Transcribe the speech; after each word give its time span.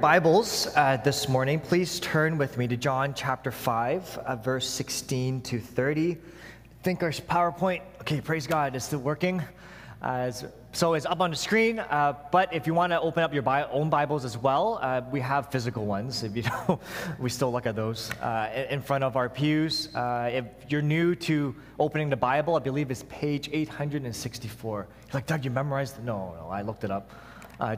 Bibles 0.00 0.66
uh, 0.76 0.96
this 1.04 1.28
morning, 1.28 1.60
please 1.60 2.00
turn 2.00 2.38
with 2.38 2.56
me 2.56 2.66
to 2.66 2.74
John 2.74 3.12
chapter 3.12 3.50
5, 3.50 4.18
uh, 4.24 4.36
verse 4.36 4.66
16 4.66 5.42
to 5.42 5.60
30. 5.60 6.16
Thinker's 6.82 7.20
PowerPoint, 7.20 7.82
okay, 8.00 8.22
praise 8.22 8.46
God, 8.46 8.74
it's 8.74 8.86
still 8.86 9.00
working. 9.00 9.42
Uh, 10.00 10.32
so 10.72 10.94
it's 10.94 11.04
up 11.04 11.20
on 11.20 11.28
the 11.28 11.36
screen, 11.36 11.80
uh, 11.80 12.14
but 12.32 12.54
if 12.54 12.66
you 12.66 12.72
want 12.72 12.92
to 12.92 13.00
open 13.02 13.22
up 13.22 13.34
your 13.34 13.42
bi- 13.42 13.64
own 13.64 13.90
Bibles 13.90 14.24
as 14.24 14.38
well, 14.38 14.78
uh, 14.80 15.02
we 15.10 15.20
have 15.20 15.50
physical 15.50 15.84
ones. 15.84 16.22
If 16.22 16.34
you 16.34 16.42
don't, 16.66 16.80
we 17.18 17.28
still 17.28 17.52
look 17.52 17.66
at 17.66 17.76
those 17.76 18.10
uh, 18.22 18.66
in 18.70 18.80
front 18.80 19.04
of 19.04 19.16
our 19.16 19.28
pews. 19.28 19.90
if 19.94 20.46
you're 20.70 20.80
new 20.80 21.14
to 21.16 21.54
opening 21.78 22.08
the 22.08 22.16
Bible, 22.16 22.56
I 22.56 22.60
believe 22.60 22.90
it's 22.90 23.04
page 23.10 23.50
864. 23.52 24.78
You're 24.78 24.88
like, 25.12 25.26
Doug, 25.26 25.44
you 25.44 25.50
memorized? 25.50 25.98
it? 25.98 26.04
No, 26.04 26.34
no, 26.40 26.48
I 26.48 26.62
looked 26.62 26.84
it 26.84 26.90
up 26.90 27.10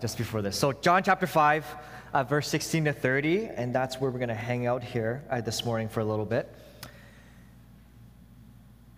just 0.01 0.17
before 0.19 0.41
this. 0.41 0.57
So 0.57 0.71
John 0.71 1.03
chapter 1.03 1.27
5 1.27 1.67
uh, 2.13 2.23
verse 2.23 2.49
16 2.49 2.85
to 2.85 2.93
30, 2.93 3.47
and 3.57 3.75
that's 3.75 4.01
where 4.01 4.11
we're 4.11 4.19
going 4.19 4.29
to 4.29 4.35
hang 4.35 4.67
out 4.67 4.83
here 4.83 5.25
uh, 5.31 5.41
this 5.41 5.65
morning 5.65 5.89
for 5.89 6.01
a 6.01 6.05
little 6.05 6.27
bit. 6.27 6.53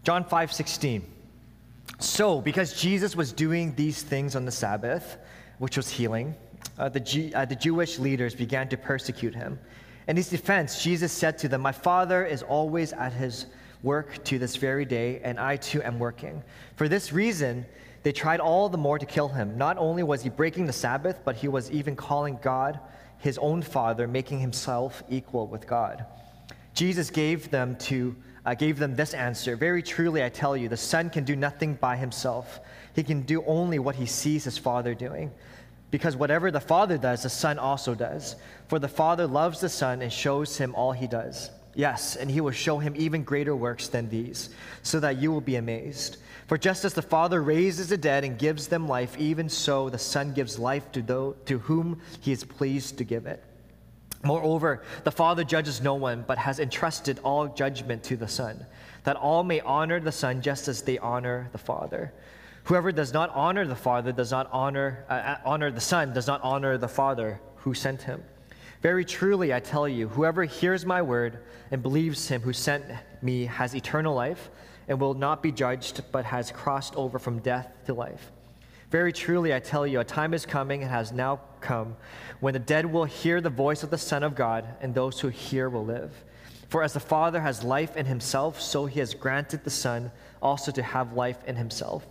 John 0.03 0.25
5 0.25 0.53
16. 0.53 1.11
So, 1.99 2.41
because 2.41 2.81
Jesus 2.81 3.15
was 3.15 3.33
doing 3.33 3.75
these 3.77 4.03
things 4.03 4.35
on 4.35 4.45
the 4.45 4.51
Sabbath, 4.51 5.17
which 5.59 5.77
was 5.77 5.89
healing, 5.89 6.35
uh, 6.79 6.89
the, 6.89 7.01
G- 7.01 7.33
uh, 7.35 7.45
the 7.45 7.55
Jewish 7.55 7.99
leaders 7.99 8.35
began 8.35 8.69
to 8.69 8.77
persecute 8.77 9.35
him. 9.35 9.59
In 10.09 10.17
his 10.17 10.29
defense, 10.29 10.83
Jesus 10.83 11.13
said 11.13 11.39
to 11.39 11.49
them, 11.49 11.61
My 11.61 11.73
Father 11.73 12.27
is 12.27 12.43
always 12.43 12.93
at 12.93 13.13
his 13.13 13.47
work 13.83 14.23
to 14.25 14.39
this 14.39 14.57
very 14.57 14.85
day, 14.85 15.21
and 15.23 15.39
I 15.39 15.57
too 15.57 15.83
am 15.83 15.99
working. 15.99 16.43
For 16.77 16.89
this 16.89 17.13
reason, 17.13 17.65
they 18.03 18.13
tried 18.13 18.41
all 18.41 18.69
the 18.69 18.77
more 18.77 18.99
to 18.99 19.07
kill 19.07 19.29
him. 19.29 19.57
Not 19.57 19.79
only 19.79 20.03
was 20.03 20.23
he 20.23 20.31
breaking 20.31 20.67
the 20.67 20.73
Sabbath, 20.73 21.21
but 21.25 21.37
he 21.37 21.49
was 21.49 21.71
even 21.71 21.95
calling 21.95 22.39
God 22.43 22.81
his 23.25 23.39
own 23.39 23.63
father, 23.63 24.07
making 24.07 24.39
himself 24.39 25.03
equal 25.09 25.47
with 25.47 25.67
God. 25.67 26.05
Jesus 26.75 27.09
gave 27.09 27.51
them 27.51 27.75
to 27.77 28.15
uh, 28.45 28.53
gave 28.53 28.79
them 28.79 28.95
this 28.95 29.15
answer 29.15 29.57
Very 29.57 29.83
truly, 29.83 30.23
I 30.23 30.29
tell 30.29 30.55
you, 30.55 30.69
the 30.69 30.77
Son 30.77 31.09
can 31.09 31.25
do 31.25 31.35
nothing 31.35 31.73
by 31.77 31.97
himself. 31.97 32.61
He 32.95 33.03
can 33.03 33.23
do 33.23 33.43
only 33.47 33.79
what 33.79 33.95
he 33.95 34.05
sees 34.05 34.45
his 34.45 34.59
Father 34.59 34.95
doing. 34.95 35.33
Because 35.91 36.17
whatever 36.17 36.51
the 36.51 36.61
Father 36.61 36.99
does, 36.99 37.23
the 37.23 37.31
Son 37.31 37.59
also 37.59 37.95
does. 37.95 38.37
For 38.69 38.79
the 38.79 38.89
Father 38.89 39.27
loves 39.27 39.59
the 39.59 39.71
Son 39.71 40.03
and 40.03 40.13
shows 40.13 40.59
him 40.59 40.75
all 40.75 40.93
he 40.93 41.07
does. 41.07 41.51
Yes, 41.75 42.17
and 42.17 42.31
he 42.31 42.43
will 42.43 42.51
show 42.51 42.79
him 42.79 42.93
even 42.95 43.25
greater 43.25 43.57
works 43.57 43.89
than 43.89 44.11
these, 44.11 44.51
so 44.83 45.01
that 45.01 45.17
you 45.17 45.33
will 45.33 45.41
be 45.41 45.57
amazed. 45.57 46.19
For 46.47 46.59
just 46.59 46.85
as 46.85 46.93
the 46.93 47.03
Father 47.03 47.43
raises 47.43 47.89
the 47.89 47.97
dead 47.97 48.25
and 48.25 48.39
gives 48.39 48.69
them 48.69 48.87
life, 48.87 49.17
even 49.19 49.49
so 49.49 49.89
the 49.89 49.99
Son 49.99 50.35
gives 50.35 50.59
life 50.59 50.93
to, 50.93 51.01
those, 51.01 51.37
to 51.47 51.59
whom 51.59 52.01
he 52.21 52.33
is 52.33 52.45
pleased 52.45 52.99
to 52.99 53.05
give 53.05 53.27
it. 53.27 53.43
Moreover, 54.23 54.83
the 55.05 55.11
Father 55.11 55.45
judges 55.45 55.81
no 55.81 55.95
one, 55.95 56.25
but 56.27 56.39
has 56.39 56.59
entrusted 56.59 57.21
all 57.23 57.49
judgment 57.49 58.03
to 58.05 58.17
the 58.17 58.29
Son, 58.29 58.65
that 59.05 59.17
all 59.17 59.43
may 59.43 59.61
honor 59.61 60.01
the 60.01 60.13
Son 60.13 60.41
just 60.41 60.69
as 60.69 60.83
they 60.83 60.99
honor 60.99 61.49
the 61.53 61.59
Father. 61.59 62.13
Whoever 62.65 62.93
does 62.93 63.13
not 63.13 63.31
honor 63.35 63.67
the 63.67 63.75
Father 63.75 64.13
does 64.13 64.31
not 64.31 64.49
honor, 64.51 65.05
uh, 65.11 65.13
uh 65.13 65.37
honor 65.45 65.71
the 65.71 65.81
Son, 65.81 66.15
does 66.15 66.27
not 66.27 66.41
honor 66.43 66.79
the 66.79 66.89
Father 66.89 67.41
who 67.57 67.75
sent 67.75 68.03
him. 68.03 68.23
Very 68.81 69.05
truly, 69.05 69.53
I 69.53 69.61
tell 69.61 69.89
you, 69.89 70.09
whoever 70.09 70.45
hears 70.45 70.85
my 70.85 71.01
word 71.01 71.39
and 71.71 71.83
believes 71.83 72.29
him 72.29 72.43
who 72.43 72.53
sent 72.53 72.85
me 73.23 73.47
has 73.47 73.75
eternal 73.75 74.15
life 74.15 74.51
and 74.89 75.01
will 75.01 75.15
not 75.15 75.43
be 75.43 75.53
judged, 75.53 76.03
but 76.13 76.25
has 76.25 76.51
crossed 76.51 76.95
over 76.97 77.19
from 77.19 77.39
death 77.39 77.69
to 77.87 77.95
life. 77.95 78.31
Very 78.91 79.13
truly, 79.13 79.53
I 79.53 79.59
tell 79.59 79.87
you, 79.87 80.01
a 80.01 80.05
time 80.05 80.35
is 80.35 80.47
coming 80.47 80.83
and 80.83 80.91
has 80.91 81.11
now 81.11 81.41
come 81.61 81.97
when 82.41 82.53
the 82.53 82.61
dead 82.61 82.87
will 82.87 83.05
hear 83.05 83.41
the 83.41 83.51
voice 83.51 83.83
of 83.83 83.91
the 83.91 83.99
Son 83.99 84.23
of 84.23 84.35
God, 84.35 84.67
and 84.81 84.95
those 84.95 85.19
who 85.21 85.29
hear 85.29 85.69
will 85.69 85.85
live. 85.85 86.13
For 86.69 86.83
as 86.83 86.93
the 86.93 87.01
Father 87.01 87.41
has 87.41 87.65
life 87.65 87.97
in 87.97 88.07
himself, 88.07 88.61
so 88.61 88.87
he 88.87 89.01
has 89.01 89.15
granted 89.15 89.65
the 89.65 89.71
Son 89.71 90.11
also 90.43 90.71
to 90.73 90.83
have 90.83 91.15
life 91.15 91.39
in 91.47 91.57
himself. 91.57 92.07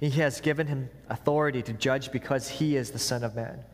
He 0.00 0.10
has 0.10 0.40
given 0.40 0.66
him 0.66 0.90
authority 1.08 1.62
to 1.62 1.72
judge 1.72 2.12
because 2.12 2.48
he 2.48 2.76
is 2.76 2.90
the 2.90 2.98
Son 2.98 3.24
of 3.24 3.34
Man. 3.34 3.64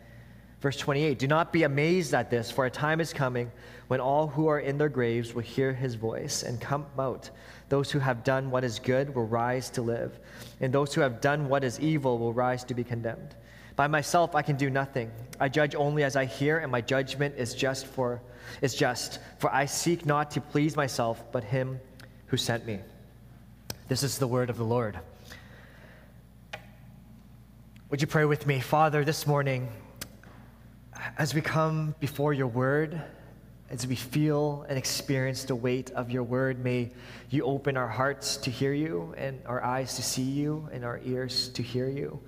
Verse 0.65 0.79
28 0.79 1.19
Do 1.19 1.27
not 1.27 1.53
be 1.53 1.65
amazed 1.65 2.15
at 2.15 2.31
this, 2.31 2.51
for 2.51 2.65
a 2.65 2.71
time 2.71 2.99
is 2.99 3.13
coming 3.13 3.53
when 3.89 4.01
all 4.01 4.29
who 4.29 4.47
are 4.47 4.61
in 4.61 4.79
their 4.79 4.89
graves 4.89 5.35
will 5.35 5.43
hear 5.43 5.75
his 5.75 5.95
voice 5.95 6.43
and 6.43 6.59
come 6.59 6.87
out. 6.99 7.29
Those 7.69 7.91
who 7.91 7.99
have 7.99 8.25
done 8.25 8.51
what 8.51 8.65
is 8.65 8.79
good 8.79 9.15
will 9.15 9.27
rise 9.27 9.69
to 9.73 9.83
live, 9.83 10.19
and 10.63 10.73
those 10.73 10.95
who 10.95 11.03
have 11.03 11.21
done 11.21 11.51
what 11.51 11.65
is 11.65 11.79
evil 11.81 12.17
will 12.17 12.33
rise 12.33 12.65
to 12.65 12.73
be 12.73 12.83
condemned. 12.83 13.35
By 13.77 13.89
myself 13.89 14.35
I 14.35 14.41
can 14.41 14.57
do 14.57 14.71
nothing. 14.71 15.11
I 15.39 15.51
judge 15.51 15.75
only 15.75 16.03
as 16.03 16.17
I 16.17 16.25
hear, 16.25 16.57
and 16.57 16.73
my 16.73 16.81
judgment 16.81 17.35
is 17.37 17.55
just 17.55 17.87
for 17.87 18.23
is 18.63 18.75
just, 18.75 19.19
for 19.37 19.53
I 19.53 19.67
seek 19.67 20.07
not 20.07 20.31
to 20.31 20.41
please 20.41 20.77
myself, 20.77 21.31
but 21.31 21.45
him 21.45 21.79
who 22.29 22.39
sent 22.39 22.65
me. 22.65 22.79
This 23.89 24.03
is 24.03 24.17
the 24.17 24.27
word 24.27 24.49
of 24.49 24.57
the 24.57 24.65
Lord. 24.65 24.99
Would 27.91 28.01
you 28.01 28.07
pray 28.07 28.25
with 28.25 28.47
me? 28.47 28.61
Father, 28.61 29.05
this 29.05 29.27
morning, 29.27 29.69
as 31.19 31.34
we 31.34 31.41
come 31.41 31.94
before 32.00 32.32
your 32.32 32.47
word, 32.47 33.00
as 33.70 33.87
we 33.87 33.94
feel 33.94 34.65
and 34.69 34.78
experience 34.78 35.44
the 35.44 35.54
weight 35.54 35.91
of 35.92 36.10
your 36.10 36.22
word, 36.22 36.62
may 36.62 36.91
you 37.31 37.44
open 37.44 37.76
our 37.76 37.88
hearts 37.88 38.37
to 38.38 38.50
hear 38.50 38.72
you, 38.72 39.15
and 39.16 39.41
our 39.47 39.62
eyes 39.62 39.97
to 39.97 40.03
see 40.03 40.22
you, 40.22 40.69
and 40.72 40.84
our 40.84 41.00
ears 41.04 41.48
to 41.50 41.62
hear 41.62 41.88
you, 41.88 42.20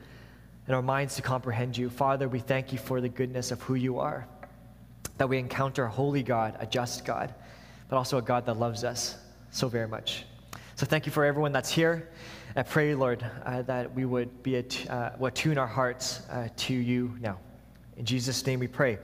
and 0.67 0.75
our 0.75 0.83
minds 0.83 1.17
to 1.17 1.23
comprehend 1.23 1.77
you. 1.77 1.89
Father, 1.89 2.29
we 2.29 2.39
thank 2.39 2.73
you 2.73 2.79
for 2.79 3.01
the 3.01 3.09
goodness 3.09 3.51
of 3.51 3.63
who 3.63 3.75
you 3.75 3.99
are, 3.99 4.27
that 5.19 5.29
we 5.29 5.39
encounter 5.39 5.85
a 5.85 5.91
holy 5.91 6.23
God, 6.23 6.57
a 6.59 6.67
just 6.67 7.05
God, 7.05 7.35
but 7.89 7.97
also 7.97 8.19
a 8.19 8.23
God 8.23 8.47
that 8.47 8.59
loves 8.59 8.85
us 8.85 9.17
so 9.51 9.69
very 9.69 9.89
much. 9.89 10.25
So 10.75 10.85
thank 10.85 11.07
you 11.07 11.13
for 11.13 11.25
everyone 11.25 11.53
that's 11.53 11.71
here. 11.71 12.11
I 12.55 12.63
pray, 12.63 12.95
Lord, 12.95 13.25
uh, 13.45 13.63
that 13.63 13.95
we 13.95 14.05
would 14.05 14.43
be 14.43 14.57
att- 14.57 14.91
uh, 14.91 15.11
attune 15.23 15.59
our 15.59 15.67
hearts 15.67 16.23
uh, 16.31 16.49
to 16.57 16.75
you 16.75 17.15
now. 17.21 17.39
In 17.97 18.05
Jesus' 18.05 18.45
name 18.45 18.61
we 18.61 18.69
pray. 18.69 18.99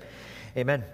Amen. 0.54 0.84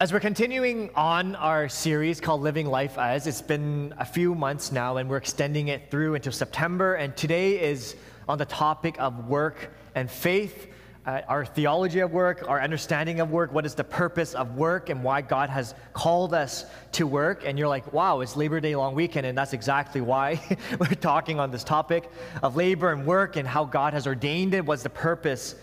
As 0.00 0.12
we're 0.12 0.20
continuing 0.20 0.90
on 0.94 1.34
our 1.34 1.68
series 1.68 2.20
called 2.20 2.42
Living 2.42 2.66
Life 2.66 2.96
As, 2.96 3.26
it's 3.26 3.42
been 3.42 3.92
a 3.98 4.04
few 4.04 4.36
months 4.36 4.70
now 4.70 4.98
and 4.98 5.10
we're 5.10 5.16
extending 5.16 5.68
it 5.68 5.90
through 5.90 6.14
until 6.14 6.30
September. 6.30 6.94
And 6.94 7.16
today 7.16 7.60
is 7.60 7.96
on 8.28 8.38
the 8.38 8.44
topic 8.44 8.94
of 9.00 9.26
work 9.26 9.72
and 9.96 10.08
faith, 10.08 10.68
uh, 11.06 11.20
our 11.28 11.44
theology 11.44 12.00
of 12.00 12.12
work, 12.12 12.44
our 12.48 12.60
understanding 12.62 13.20
of 13.20 13.30
work, 13.30 13.52
what 13.52 13.66
is 13.66 13.74
the 13.74 13.84
purpose 13.84 14.34
of 14.34 14.56
work, 14.56 14.88
and 14.88 15.02
why 15.04 15.20
God 15.20 15.50
has 15.50 15.74
called 15.92 16.32
us 16.32 16.64
to 16.92 17.06
work. 17.06 17.42
And 17.44 17.58
you're 17.58 17.68
like, 17.68 17.92
wow, 17.92 18.20
it's 18.20 18.36
Labor 18.36 18.58
Day 18.60 18.74
long 18.74 18.94
weekend, 18.94 19.26
and 19.26 19.36
that's 19.36 19.52
exactly 19.52 20.00
why 20.00 20.40
we're 20.78 20.86
talking 20.88 21.38
on 21.38 21.50
this 21.50 21.64
topic 21.64 22.10
of 22.42 22.56
labor 22.56 22.92
and 22.92 23.06
work 23.06 23.36
and 23.36 23.46
how 23.46 23.64
God 23.64 23.92
has 23.92 24.06
ordained 24.06 24.54
it, 24.54 24.64
what's 24.64 24.82
the 24.82 24.90
purpose 24.90 25.54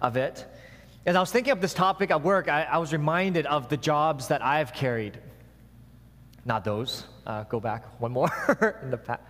of 0.00 0.16
it. 0.16 0.44
As 1.06 1.16
I 1.16 1.20
was 1.20 1.30
thinking 1.32 1.52
of 1.52 1.60
this 1.60 1.74
topic 1.74 2.10
at 2.10 2.22
work, 2.22 2.48
I, 2.48 2.62
I 2.62 2.78
was 2.78 2.92
reminded 2.92 3.46
of 3.46 3.68
the 3.68 3.76
jobs 3.76 4.28
that 4.28 4.42
I've 4.42 4.72
carried. 4.72 5.18
Not 6.44 6.64
those. 6.64 7.04
Uh, 7.26 7.42
go 7.44 7.58
back 7.58 8.00
one 8.00 8.12
more 8.12 8.30
in 8.82 8.90
the 8.90 8.98
past. 8.98 9.22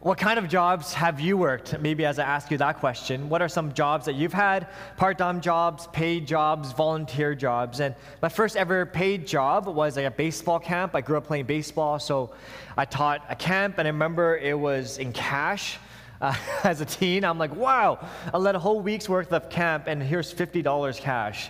What 0.00 0.18
kind 0.18 0.38
of 0.38 0.46
jobs 0.48 0.92
have 0.92 1.20
you 1.20 1.38
worked? 1.38 1.80
Maybe 1.80 2.04
as 2.04 2.18
I 2.18 2.24
ask 2.24 2.50
you 2.50 2.58
that 2.58 2.80
question, 2.80 3.30
what 3.30 3.40
are 3.40 3.48
some 3.48 3.72
jobs 3.72 4.04
that 4.04 4.14
you've 4.14 4.32
had? 4.32 4.68
Part 4.98 5.16
time 5.16 5.40
jobs, 5.40 5.86
paid 5.88 6.26
jobs, 6.26 6.72
volunteer 6.72 7.34
jobs. 7.34 7.80
And 7.80 7.94
my 8.20 8.28
first 8.28 8.56
ever 8.56 8.84
paid 8.84 9.26
job 9.26 9.66
was 9.66 9.96
like 9.96 10.04
a 10.04 10.10
baseball 10.10 10.60
camp. 10.60 10.94
I 10.94 11.00
grew 11.00 11.16
up 11.16 11.26
playing 11.26 11.46
baseball, 11.46 11.98
so 11.98 12.32
I 12.76 12.84
taught 12.84 13.24
a 13.30 13.34
camp, 13.34 13.78
and 13.78 13.88
I 13.88 13.90
remember 13.90 14.36
it 14.36 14.56
was 14.56 14.98
in 14.98 15.12
cash 15.12 15.78
uh, 16.20 16.34
as 16.62 16.82
a 16.82 16.84
teen. 16.84 17.24
I'm 17.24 17.38
like, 17.38 17.56
wow, 17.56 18.06
I 18.32 18.36
led 18.36 18.54
a 18.54 18.58
whole 18.58 18.80
week's 18.80 19.08
worth 19.08 19.32
of 19.32 19.48
camp, 19.48 19.86
and 19.86 20.02
here's 20.02 20.32
$50 20.32 21.00
cash. 21.00 21.48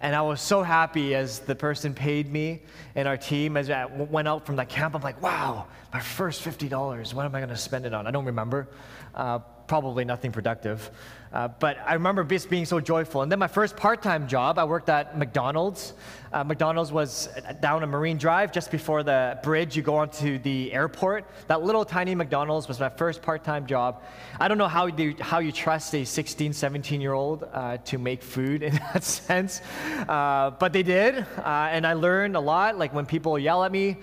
And 0.00 0.16
I 0.16 0.22
was 0.22 0.40
so 0.40 0.62
happy 0.62 1.14
as 1.14 1.40
the 1.40 1.54
person 1.54 1.92
paid 1.92 2.32
me 2.32 2.62
and 2.94 3.06
our 3.06 3.18
team 3.18 3.56
as 3.56 3.68
I 3.68 3.84
went 3.84 4.28
out 4.28 4.46
from 4.46 4.56
that 4.56 4.70
camp. 4.70 4.94
I'm 4.94 5.02
like, 5.02 5.20
wow, 5.20 5.66
my 5.92 6.00
first 6.00 6.42
$50. 6.42 7.12
What 7.12 7.26
am 7.26 7.34
I 7.34 7.40
going 7.40 7.50
to 7.50 7.56
spend 7.56 7.84
it 7.84 7.92
on? 7.92 8.06
I 8.06 8.10
don't 8.10 8.24
remember. 8.24 8.68
Uh, 9.14 9.40
probably 9.70 10.04
nothing 10.04 10.32
productive. 10.32 10.90
Uh, 11.32 11.46
but 11.46 11.78
I 11.86 11.94
remember 11.94 12.24
just 12.24 12.50
being 12.50 12.64
so 12.64 12.80
joyful. 12.80 13.22
And 13.22 13.30
then 13.30 13.38
my 13.38 13.46
first 13.46 13.76
part 13.76 14.02
time 14.02 14.26
job, 14.26 14.58
I 14.58 14.64
worked 14.64 14.88
at 14.88 15.16
McDonald's. 15.16 15.92
Uh, 16.32 16.44
McDonald's 16.44 16.92
was 16.92 17.28
down 17.60 17.82
a 17.82 17.86
Marine 17.88 18.16
Drive 18.16 18.52
just 18.52 18.70
before 18.70 19.02
the 19.02 19.40
bridge. 19.42 19.76
You 19.76 19.82
go 19.82 19.96
onto 19.96 20.38
the 20.38 20.72
airport. 20.72 21.24
That 21.48 21.62
little 21.62 21.84
tiny 21.84 22.14
McDonald's 22.14 22.68
was 22.68 22.78
my 22.78 22.88
first 22.88 23.20
part 23.20 23.42
time 23.42 23.66
job. 23.66 24.04
I 24.38 24.46
don't 24.46 24.56
know 24.56 24.68
how 24.68 24.86
you, 24.86 25.16
how 25.18 25.40
you 25.40 25.50
trust 25.50 25.92
a 25.94 26.04
16, 26.04 26.52
17 26.52 27.00
year 27.00 27.14
old 27.14 27.48
uh, 27.52 27.78
to 27.78 27.98
make 27.98 28.22
food 28.22 28.62
in 28.70 28.74
that 28.74 29.02
sense, 29.02 29.60
uh, 30.08 30.50
but 30.50 30.72
they 30.72 30.84
did. 30.84 31.18
Uh, 31.18 31.68
and 31.72 31.84
I 31.84 31.94
learned 31.94 32.36
a 32.36 32.40
lot, 32.40 32.78
like 32.78 32.94
when 32.94 33.06
people 33.06 33.36
yell 33.36 33.64
at 33.64 33.72
me 33.72 33.96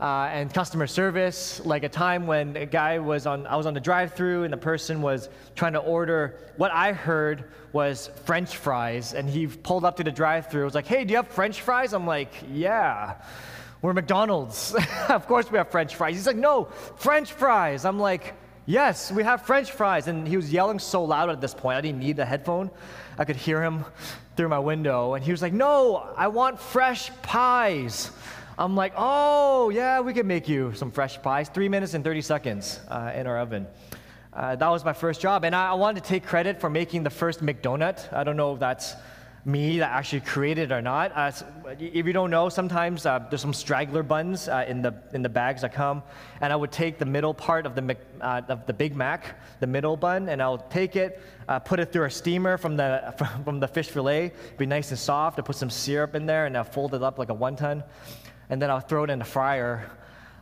uh, 0.00 0.28
and 0.32 0.52
customer 0.52 0.86
service, 0.86 1.60
like 1.64 1.84
a 1.84 1.88
time 1.88 2.26
when 2.26 2.56
a 2.56 2.66
guy 2.66 2.98
was 2.98 3.26
on, 3.26 3.46
I 3.46 3.56
was 3.56 3.66
on 3.66 3.74
the 3.74 3.80
drive-through 3.80 4.44
and 4.44 4.52
the 4.52 4.58
person 4.58 5.02
was 5.02 5.28
trying 5.54 5.74
to 5.74 5.80
order 5.80 6.38
what 6.56 6.70
I 6.72 6.92
heard 6.92 7.44
was 7.72 8.08
French 8.24 8.56
fries, 8.56 9.14
and 9.14 9.28
he 9.28 9.48
pulled 9.48 9.84
up 9.84 9.96
to 9.96 10.04
the 10.04 10.12
drive-through. 10.12 10.62
It 10.62 10.64
was 10.64 10.74
like, 10.76 10.86
"Hey, 10.86 11.04
do 11.04 11.10
you 11.10 11.16
have 11.16 11.26
French 11.26 11.60
fries?" 11.60 11.73
I'm 11.82 12.06
like, 12.06 12.32
"Yeah." 12.50 13.14
We're 13.82 13.92
McDonald's. 13.92 14.74
of 15.08 15.26
course 15.26 15.50
we 15.50 15.58
have 15.58 15.70
French 15.70 15.94
fries. 15.94 16.14
He's 16.14 16.26
like, 16.26 16.36
"No, 16.36 16.66
French 16.96 17.32
fries." 17.32 17.84
I'm 17.84 17.98
like, 17.98 18.34
"Yes, 18.64 19.12
we 19.12 19.22
have 19.24 19.42
French 19.42 19.72
fries." 19.72 20.08
And 20.08 20.26
he 20.26 20.36
was 20.36 20.52
yelling 20.52 20.78
so 20.78 21.04
loud 21.04 21.28
at 21.30 21.40
this 21.40 21.52
point, 21.52 21.76
I 21.76 21.80
didn't 21.80 21.98
need 21.98 22.16
the 22.16 22.24
headphone. 22.24 22.70
I 23.18 23.24
could 23.24 23.36
hear 23.36 23.62
him 23.62 23.84
through 24.36 24.48
my 24.48 24.58
window, 24.58 25.14
and 25.14 25.24
he 25.24 25.32
was 25.32 25.42
like, 25.42 25.52
"No, 25.52 25.96
I 26.16 26.28
want 26.28 26.60
fresh 26.60 27.10
pies." 27.22 28.10
I'm 28.56 28.76
like, 28.76 28.92
oh, 28.96 29.70
yeah, 29.70 29.98
we 30.00 30.12
can 30.14 30.28
make 30.28 30.48
you 30.48 30.72
some 30.74 30.92
fresh 30.92 31.20
pies. 31.20 31.48
Three 31.48 31.68
minutes 31.68 31.94
and 31.94 32.04
30 32.04 32.22
seconds 32.22 32.78
uh, 32.86 33.10
in 33.12 33.26
our 33.26 33.38
oven. 33.38 33.66
Uh, 34.32 34.54
that 34.54 34.68
was 34.68 34.84
my 34.84 34.92
first 34.92 35.20
job. 35.20 35.44
And 35.44 35.56
I, 35.56 35.70
I, 35.70 35.74
wanted 35.74 36.04
to 36.04 36.08
take 36.08 36.24
credit 36.24 36.60
for 36.60 36.70
making 36.70 37.02
the 37.02 37.10
first 37.10 37.44
McDonut. 37.44 38.12
I 38.12 38.22
don't 38.22 38.36
know 38.36 38.54
if 38.54 38.60
that's 38.60 38.94
me 39.46 39.78
that 39.78 39.90
actually 39.90 40.20
created 40.20 40.70
it 40.70 40.74
or 40.74 40.80
not. 40.80 41.12
Uh, 41.14 41.30
if 41.78 42.06
you 42.06 42.12
don't 42.12 42.30
know, 42.30 42.48
sometimes 42.48 43.04
uh, 43.04 43.18
there's 43.28 43.42
some 43.42 43.52
straggler 43.52 44.02
buns 44.02 44.48
uh, 44.48 44.64
in, 44.66 44.80
the, 44.80 44.94
in 45.12 45.22
the 45.22 45.28
bags 45.28 45.60
that 45.60 45.74
come. 45.74 46.02
And 46.40 46.52
I 46.52 46.56
would 46.56 46.72
take 46.72 46.98
the 46.98 47.04
middle 47.04 47.34
part 47.34 47.66
of 47.66 47.74
the, 47.74 47.96
uh, 48.20 48.40
of 48.48 48.66
the 48.66 48.72
Big 48.72 48.96
Mac, 48.96 49.38
the 49.60 49.66
middle 49.66 49.96
bun, 49.96 50.28
and 50.28 50.42
I'll 50.42 50.58
take 50.58 50.96
it, 50.96 51.20
put 51.64 51.78
it 51.78 51.92
through 51.92 52.06
a 52.06 52.10
steamer 52.10 52.56
from 52.56 52.76
the, 52.76 53.14
from 53.44 53.60
the 53.60 53.68
fish 53.68 53.88
fillet, 53.88 54.32
be 54.56 54.66
nice 54.66 54.90
and 54.90 54.98
soft. 54.98 55.38
I 55.38 55.42
put 55.42 55.56
some 55.56 55.70
syrup 55.70 56.14
in 56.14 56.26
there, 56.26 56.46
and 56.46 56.56
I'll 56.56 56.64
fold 56.64 56.94
it 56.94 57.02
up 57.02 57.18
like 57.18 57.30
a 57.30 57.34
wonton 57.34 57.84
and 58.50 58.60
then 58.60 58.70
I'll 58.70 58.80
throw 58.80 59.04
it 59.04 59.10
in 59.10 59.18
the 59.18 59.24
fryer. 59.24 59.90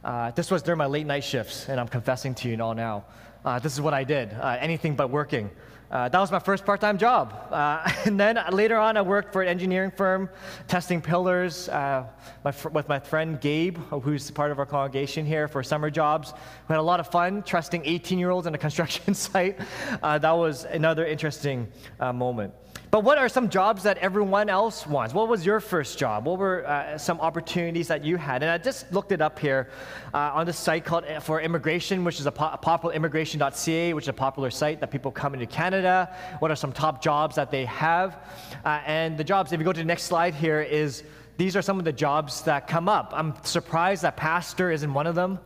Uh, 0.04 0.30
this 0.32 0.50
was 0.50 0.62
during 0.62 0.78
my 0.78 0.86
late 0.86 1.06
night 1.06 1.24
shifts, 1.24 1.68
and 1.68 1.78
I'm 1.78 1.88
confessing 1.88 2.34
to 2.36 2.48
you 2.48 2.60
all 2.62 2.74
now. 2.74 3.04
Uh, 3.44 3.58
this 3.58 3.72
is 3.72 3.80
what 3.80 3.94
I 3.94 4.04
did, 4.04 4.32
uh, 4.34 4.56
anything 4.60 4.96
but 4.96 5.10
working. 5.10 5.50
Uh, 5.92 6.08
that 6.08 6.18
was 6.18 6.32
my 6.32 6.38
first 6.38 6.64
part 6.64 6.80
time 6.80 6.96
job. 6.96 7.34
Uh, 7.50 7.86
and 8.06 8.18
then 8.18 8.38
later 8.50 8.78
on, 8.78 8.96
I 8.96 9.02
worked 9.02 9.30
for 9.30 9.42
an 9.42 9.48
engineering 9.48 9.92
firm 9.94 10.30
testing 10.66 11.02
pillars 11.02 11.68
uh, 11.68 12.06
my 12.44 12.50
fr- 12.50 12.70
with 12.70 12.88
my 12.88 12.98
friend 12.98 13.38
Gabe, 13.38 13.76
who's 13.90 14.30
part 14.30 14.50
of 14.50 14.58
our 14.58 14.64
congregation 14.64 15.26
here 15.26 15.48
for 15.48 15.62
summer 15.62 15.90
jobs. 15.90 16.32
We 16.66 16.72
had 16.72 16.80
a 16.80 16.82
lot 16.82 16.98
of 16.98 17.08
fun 17.08 17.42
trusting 17.42 17.82
18 17.84 18.18
year 18.18 18.30
olds 18.30 18.46
on 18.46 18.54
a 18.54 18.58
construction 18.58 19.12
site. 19.26 19.58
that 20.00 20.32
was 20.32 20.64
another 20.64 21.04
interesting 21.04 21.68
moment. 22.00 22.54
But 22.92 23.04
what 23.04 23.16
are 23.16 23.30
some 23.30 23.48
jobs 23.48 23.84
that 23.84 23.96
everyone 23.98 24.50
else 24.50 24.86
wants? 24.86 25.14
What 25.14 25.26
was 25.26 25.46
your 25.46 25.60
first 25.60 25.98
job? 25.98 26.26
What 26.26 26.38
were 26.38 26.66
uh, 26.66 26.98
some 26.98 27.22
opportunities 27.22 27.88
that 27.88 28.04
you 28.04 28.18
had? 28.18 28.42
And 28.42 28.50
I 28.52 28.58
just 28.58 28.92
looked 28.92 29.12
it 29.12 29.22
up 29.22 29.38
here 29.38 29.70
uh, 30.12 30.32
on 30.34 30.44
the 30.44 30.52
site 30.52 30.84
called 30.84 31.06
uh, 31.06 31.18
for 31.18 31.40
immigration, 31.40 32.04
which 32.04 32.20
is 32.20 32.26
a 32.26 32.30
po- 32.30 32.54
popular 32.60 32.94
immigration.ca, 32.94 33.94
which 33.94 34.04
is 34.04 34.08
a 34.08 34.12
popular 34.12 34.50
site 34.50 34.78
that 34.80 34.90
people 34.90 35.10
come 35.10 35.32
into 35.32 35.46
Canada. 35.46 36.14
What 36.40 36.50
are 36.50 36.54
some 36.54 36.70
top 36.70 37.02
jobs 37.02 37.34
that 37.36 37.50
they 37.50 37.64
have? 37.64 38.18
Uh, 38.62 38.82
and 38.84 39.16
the 39.16 39.24
jobs, 39.24 39.54
if 39.54 39.58
you 39.58 39.64
go 39.64 39.72
to 39.72 39.80
the 39.80 39.86
next 39.86 40.02
slide 40.02 40.34
here, 40.34 40.60
is 40.60 41.02
these 41.38 41.56
are 41.56 41.62
some 41.62 41.78
of 41.78 41.86
the 41.86 41.94
jobs 41.94 42.42
that 42.42 42.68
come 42.68 42.90
up. 42.90 43.12
I'm 43.16 43.32
surprised 43.42 44.02
that 44.02 44.18
pastor 44.18 44.70
isn't 44.70 44.92
one 44.92 45.06
of 45.06 45.14
them 45.14 45.38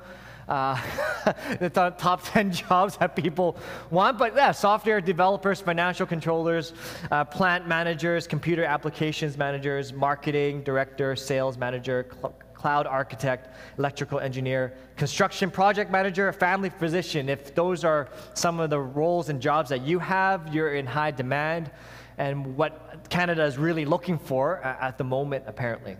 uh, 0.49 0.81
the 1.61 1.71
top 1.71 2.23
10 2.33 2.53
jobs 2.53 2.97
that 2.99 3.17
people 3.17 3.57
want. 3.91 4.19
But 4.19 4.35
yeah, 4.35 4.53
software 4.53 5.01
developers, 5.01 5.61
financial 5.61 6.07
controllers, 6.07 6.73
uh, 7.11 7.25
plant 7.25 7.67
managers, 7.67 8.27
computer 8.27 8.65
applications 8.65 9.37
managers, 9.37 9.93
marketing 9.93 10.63
director, 10.63 11.17
sales 11.17 11.59
manager, 11.59 12.07
cl- 12.21 12.35
cloud 12.55 12.87
architect, 12.87 13.55
electrical 13.79 14.19
engineer, 14.19 14.73
construction 14.97 15.51
project 15.51 15.91
manager, 15.91 16.33
family 16.33 16.71
physician. 16.71 17.29
If 17.29 17.55
those 17.55 17.85
are 17.85 18.09
some 18.35 18.61
of 18.61 18.71
the 18.71 18.81
roles 18.81 19.29
and 19.29 19.41
jobs 19.41 19.69
that 19.71 19.83
you 19.83 19.99
have, 19.99 20.53
you're 20.55 20.75
in 20.75 20.87
high 20.87 21.11
demand. 21.11 21.71
And 22.19 22.57
what 22.57 23.07
Canada 23.11 23.45
is 23.45 23.59
really 23.59 23.85
looking 23.85 24.19
for 24.19 24.63
at 24.63 24.97
the 24.97 25.05
moment, 25.05 25.45
apparently. 25.47 25.97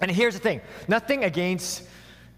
And 0.00 0.10
here's 0.10 0.34
the 0.34 0.40
thing 0.40 0.60
nothing 0.88 1.24
against 1.24 1.84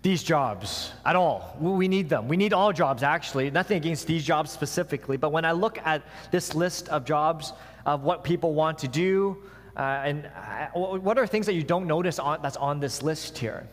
these 0.03 0.23
jobs 0.23 0.93
at 1.05 1.15
all. 1.15 1.57
We 1.61 1.87
need 1.87 2.09
them. 2.09 2.27
We 2.27 2.37
need 2.37 2.53
all 2.53 2.73
jobs, 2.73 3.03
actually. 3.03 3.51
Nothing 3.51 3.77
against 3.77 4.07
these 4.07 4.25
jobs 4.25 4.51
specifically. 4.51 5.17
But 5.17 5.31
when 5.31 5.45
I 5.45 5.53
look 5.53 5.79
at 5.85 6.03
this 6.31 6.55
list 6.55 6.89
of 6.89 7.05
jobs, 7.05 7.53
of 7.85 8.03
what 8.03 8.25
people 8.25 8.55
want 8.55 8.79
to 8.79 8.89
do, 8.89 9.37
uh, 9.77 10.03
and 10.05 10.27
uh, 10.27 10.69
what 10.75 11.19
are 11.19 11.27
things 11.27 11.47
that 11.47 11.55
you 11.55 11.63
don't 11.63 11.87
notice 11.87 12.19
on, 12.19 12.41
that's 12.43 12.57
on 12.57 12.81
this 12.81 13.03
list 13.03 13.37
here? 13.37 13.69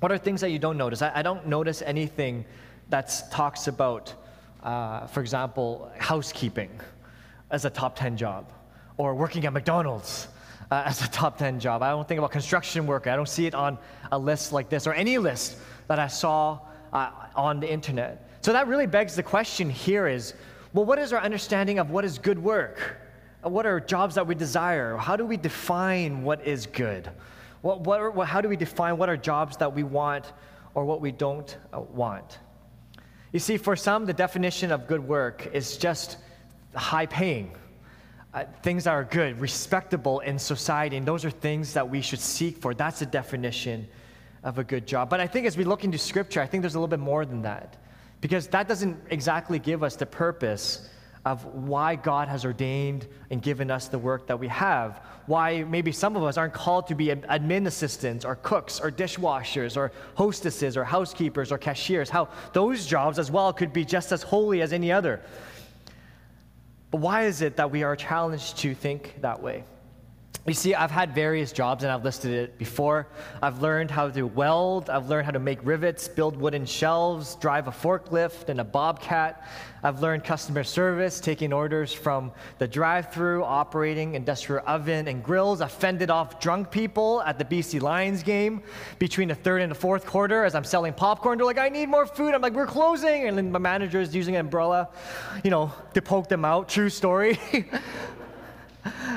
What 0.00 0.10
are 0.10 0.18
things 0.18 0.40
that 0.40 0.50
you 0.50 0.58
don't 0.58 0.78
notice? 0.78 1.02
I, 1.02 1.12
I 1.16 1.22
don't 1.22 1.46
notice 1.46 1.82
anything 1.82 2.44
that 2.88 3.12
talks 3.30 3.68
about, 3.68 4.14
uh, 4.62 5.06
for 5.06 5.20
example, 5.20 5.92
housekeeping 5.98 6.70
as 7.50 7.66
a 7.66 7.70
top 7.70 7.94
10 7.94 8.16
job, 8.16 8.50
or 8.96 9.14
working 9.14 9.44
at 9.44 9.52
McDonald's 9.52 10.28
uh, 10.72 10.84
as 10.86 11.02
a 11.02 11.10
top 11.10 11.36
10 11.36 11.60
job. 11.60 11.82
I 11.82 11.90
don't 11.90 12.08
think 12.08 12.16
about 12.16 12.30
construction 12.30 12.86
work. 12.86 13.06
I 13.06 13.14
don't 13.14 13.28
see 13.28 13.44
it 13.44 13.54
on 13.54 13.76
a 14.10 14.18
list 14.18 14.52
like 14.52 14.70
this 14.70 14.86
or 14.86 14.94
any 14.94 15.18
list 15.18 15.58
that 15.86 15.98
I 15.98 16.06
saw 16.06 16.60
uh, 16.94 17.10
on 17.36 17.60
the 17.60 17.70
internet. 17.70 18.26
So 18.40 18.54
that 18.54 18.68
really 18.68 18.86
begs 18.86 19.14
the 19.14 19.22
question 19.22 19.68
here 19.68 20.08
is 20.08 20.32
well, 20.72 20.86
what 20.86 20.98
is 20.98 21.12
our 21.12 21.20
understanding 21.20 21.78
of 21.78 21.90
what 21.90 22.06
is 22.06 22.16
good 22.16 22.38
work? 22.38 22.96
What 23.42 23.66
are 23.66 23.80
jobs 23.80 24.14
that 24.14 24.26
we 24.26 24.34
desire? 24.34 24.96
How 24.96 25.14
do 25.14 25.26
we 25.26 25.36
define 25.36 26.22
what 26.22 26.46
is 26.46 26.64
good? 26.64 27.10
What, 27.60 27.82
what, 27.82 28.14
what, 28.14 28.26
how 28.26 28.40
do 28.40 28.48
we 28.48 28.56
define 28.56 28.96
what 28.96 29.10
are 29.10 29.16
jobs 29.18 29.58
that 29.58 29.74
we 29.74 29.82
want 29.82 30.32
or 30.74 30.86
what 30.86 31.02
we 31.02 31.12
don't 31.12 31.54
uh, 31.74 31.80
want? 31.80 32.38
You 33.32 33.40
see, 33.40 33.58
for 33.58 33.76
some, 33.76 34.06
the 34.06 34.14
definition 34.14 34.72
of 34.72 34.86
good 34.86 35.06
work 35.06 35.50
is 35.52 35.76
just 35.76 36.16
high 36.74 37.04
paying 37.04 37.54
uh, 38.34 38.44
things 38.62 38.84
that 38.84 38.90
are 38.90 39.04
good, 39.04 39.40
respectable 39.40 40.20
in 40.20 40.38
society, 40.38 40.96
and 40.96 41.06
those 41.06 41.24
are 41.24 41.30
things 41.30 41.74
that 41.74 41.88
we 41.88 42.00
should 42.00 42.20
seek 42.20 42.56
for. 42.56 42.72
That's 42.74 43.00
the 43.00 43.06
definition 43.06 43.86
of 44.42 44.58
a 44.58 44.64
good 44.64 44.86
job. 44.86 45.10
But 45.10 45.20
I 45.20 45.26
think 45.26 45.46
as 45.46 45.56
we 45.56 45.64
look 45.64 45.84
into 45.84 45.98
Scripture, 45.98 46.40
I 46.40 46.46
think 46.46 46.62
there's 46.62 46.74
a 46.74 46.78
little 46.78 46.88
bit 46.88 46.98
more 46.98 47.24
than 47.24 47.42
that. 47.42 47.76
Because 48.20 48.46
that 48.48 48.68
doesn't 48.68 48.96
exactly 49.10 49.58
give 49.58 49.82
us 49.82 49.96
the 49.96 50.06
purpose 50.06 50.88
of 51.24 51.44
why 51.44 51.94
God 51.94 52.28
has 52.28 52.44
ordained 52.44 53.06
and 53.30 53.40
given 53.40 53.70
us 53.70 53.88
the 53.88 53.98
work 53.98 54.26
that 54.26 54.38
we 54.38 54.48
have. 54.48 55.02
Why 55.26 55.62
maybe 55.62 55.92
some 55.92 56.16
of 56.16 56.24
us 56.24 56.36
aren't 56.36 56.52
called 56.54 56.88
to 56.88 56.94
be 56.94 57.06
admin 57.06 57.66
assistants 57.66 58.24
or 58.24 58.36
cooks 58.36 58.80
or 58.80 58.90
dishwashers 58.90 59.76
or 59.76 59.92
hostesses 60.16 60.76
or 60.76 60.84
housekeepers 60.84 61.52
or 61.52 61.58
cashiers. 61.58 62.10
How 62.10 62.28
those 62.52 62.86
jobs 62.86 63.18
as 63.18 63.30
well 63.30 63.52
could 63.52 63.72
be 63.72 63.84
just 63.84 64.10
as 64.10 64.22
holy 64.22 64.62
as 64.62 64.72
any 64.72 64.90
other. 64.90 65.20
But 66.92 67.00
why 67.00 67.24
is 67.24 67.40
it 67.40 67.56
that 67.56 67.70
we 67.70 67.82
are 67.82 67.96
challenged 67.96 68.58
to 68.58 68.74
think 68.74 69.16
that 69.22 69.42
way? 69.42 69.64
You 70.44 70.54
see, 70.54 70.74
I've 70.74 70.90
had 70.90 71.14
various 71.14 71.52
jobs 71.52 71.84
and 71.84 71.92
I've 71.92 72.02
listed 72.02 72.32
it 72.32 72.58
before. 72.58 73.06
I've 73.40 73.62
learned 73.62 73.92
how 73.92 74.08
to 74.10 74.26
weld, 74.26 74.90
I've 74.90 75.08
learned 75.08 75.26
how 75.26 75.30
to 75.30 75.38
make 75.38 75.60
rivets, 75.62 76.08
build 76.08 76.36
wooden 76.36 76.66
shelves, 76.66 77.36
drive 77.36 77.68
a 77.68 77.70
forklift 77.70 78.48
and 78.48 78.60
a 78.60 78.64
bobcat. 78.64 79.46
I've 79.84 80.00
learned 80.00 80.24
customer 80.24 80.64
service, 80.64 81.20
taking 81.20 81.52
orders 81.52 81.92
from 81.92 82.32
the 82.58 82.66
drive 82.66 83.12
through, 83.12 83.44
operating 83.44 84.16
industrial 84.16 84.64
oven 84.66 85.06
and 85.06 85.22
grills. 85.22 85.60
I 85.60 85.68
fended 85.68 86.10
off 86.10 86.40
drunk 86.40 86.72
people 86.72 87.22
at 87.22 87.38
the 87.38 87.44
BC 87.44 87.80
Lions 87.80 88.24
game 88.24 88.62
between 88.98 89.28
the 89.28 89.36
third 89.36 89.62
and 89.62 89.70
the 89.70 89.76
fourth 89.76 90.04
quarter 90.06 90.44
as 90.44 90.56
I'm 90.56 90.64
selling 90.64 90.92
popcorn. 90.92 91.38
They're 91.38 91.46
like, 91.46 91.58
I 91.58 91.68
need 91.68 91.88
more 91.88 92.04
food. 92.06 92.34
I'm 92.34 92.42
like, 92.42 92.54
we're 92.54 92.66
closing. 92.66 93.28
And 93.28 93.38
then 93.38 93.52
my 93.52 93.60
manager 93.60 94.00
is 94.00 94.12
using 94.12 94.34
an 94.34 94.40
umbrella, 94.40 94.88
you 95.44 95.52
know, 95.52 95.72
to 95.94 96.02
poke 96.02 96.28
them 96.28 96.44
out. 96.44 96.68
True 96.68 96.90
story. 96.90 97.38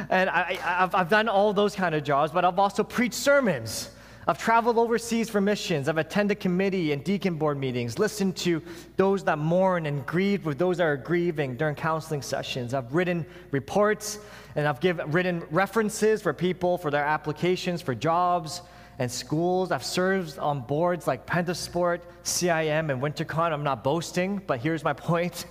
and 0.09 0.29
I, 0.29 0.53
have 0.61 0.95
I've 0.95 1.09
done 1.09 1.27
all 1.27 1.53
those 1.53 1.75
kind 1.75 1.95
of 1.95 2.03
jobs, 2.03 2.31
but 2.31 2.45
I've 2.45 2.59
also 2.59 2.83
preached 2.83 3.15
sermons. 3.15 3.89
I've 4.27 4.39
traveled 4.39 4.79
overseas 4.79 5.29
for 5.29 5.39
missions. 5.39 5.87
I've 5.87 5.99
attended 5.99 6.39
committee 6.39 6.93
and 6.93 7.03
deacon 7.03 7.35
board 7.35 7.59
meetings, 7.59 7.99
listened 7.99 8.35
to 8.37 8.61
those 8.97 9.23
that 9.25 9.37
mourn 9.37 9.85
and 9.85 10.03
grieve 10.07 10.45
with 10.45 10.57
those 10.57 10.77
that 10.77 10.85
are 10.85 10.97
grieving 10.97 11.55
during 11.55 11.75
counseling 11.75 12.23
sessions. 12.23 12.73
I've 12.73 12.93
written 12.93 13.23
reports 13.51 14.17
and 14.55 14.67
I've 14.67 14.79
give, 14.79 14.99
written 15.13 15.43
references 15.51 16.23
for 16.23 16.33
people 16.33 16.79
for 16.79 16.89
their 16.89 17.05
applications 17.05 17.83
for 17.83 17.93
jobs 17.93 18.61
and 18.97 19.11
schools. 19.11 19.71
I've 19.71 19.85
served 19.85 20.39
on 20.39 20.61
boards 20.61 21.05
like 21.05 21.27
Pentasport, 21.27 22.01
CIM, 22.23 22.91
and 22.91 23.01
WinterCon. 23.01 23.51
I'm 23.51 23.63
not 23.63 23.83
boasting, 23.83 24.41
but 24.47 24.59
here's 24.59 24.83
my 24.83 24.93
point. 24.93 25.45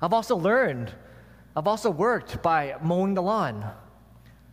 I've 0.00 0.14
also 0.14 0.34
learned 0.36 0.94
I've 1.54 1.66
also 1.66 1.90
worked 1.90 2.42
by 2.42 2.76
mowing 2.82 3.14
the 3.14 3.22
lawn. 3.22 3.70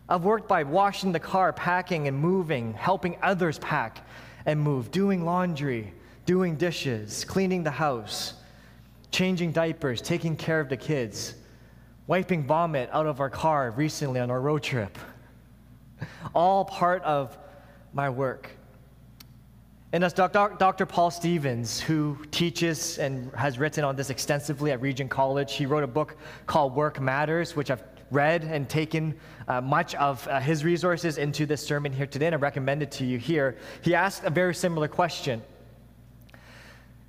I've 0.08 0.24
worked 0.24 0.48
by 0.48 0.64
washing 0.64 1.12
the 1.12 1.20
car, 1.20 1.52
packing 1.52 2.08
and 2.08 2.18
moving, 2.18 2.74
helping 2.74 3.16
others 3.22 3.58
pack 3.58 4.06
and 4.44 4.60
move, 4.60 4.90
doing 4.90 5.24
laundry, 5.24 5.94
doing 6.26 6.56
dishes, 6.56 7.24
cleaning 7.24 7.62
the 7.62 7.70
house, 7.70 8.34
changing 9.10 9.52
diapers, 9.52 10.02
taking 10.02 10.36
care 10.36 10.60
of 10.60 10.68
the 10.68 10.76
kids, 10.76 11.34
wiping 12.06 12.44
vomit 12.44 12.90
out 12.92 13.06
of 13.06 13.20
our 13.20 13.30
car 13.30 13.70
recently 13.70 14.20
on 14.20 14.30
our 14.30 14.40
road 14.40 14.62
trip. 14.62 14.98
All 16.34 16.64
part 16.64 17.02
of 17.02 17.38
my 17.94 18.10
work. 18.10 18.50
And 19.92 20.04
as 20.04 20.12
Dr. 20.12 20.86
Paul 20.86 21.10
Stevens, 21.10 21.80
who 21.80 22.16
teaches 22.30 22.98
and 22.98 23.32
has 23.34 23.58
written 23.58 23.82
on 23.82 23.96
this 23.96 24.08
extensively 24.08 24.70
at 24.70 24.80
Regent 24.80 25.10
College, 25.10 25.54
he 25.54 25.66
wrote 25.66 25.82
a 25.82 25.88
book 25.88 26.16
called 26.46 26.76
Work 26.76 27.00
Matters, 27.00 27.56
which 27.56 27.72
I've 27.72 27.82
read 28.12 28.44
and 28.44 28.68
taken 28.68 29.16
uh, 29.48 29.60
much 29.60 29.96
of 29.96 30.26
uh, 30.28 30.38
his 30.38 30.64
resources 30.64 31.18
into 31.18 31.44
this 31.44 31.66
sermon 31.66 31.92
here 31.92 32.06
today, 32.06 32.26
and 32.26 32.36
I 32.36 32.38
recommend 32.38 32.84
it 32.84 32.92
to 32.92 33.04
you 33.04 33.18
here. 33.18 33.56
He 33.82 33.96
asked 33.96 34.22
a 34.22 34.30
very 34.30 34.54
similar 34.54 34.86
question 34.86 35.42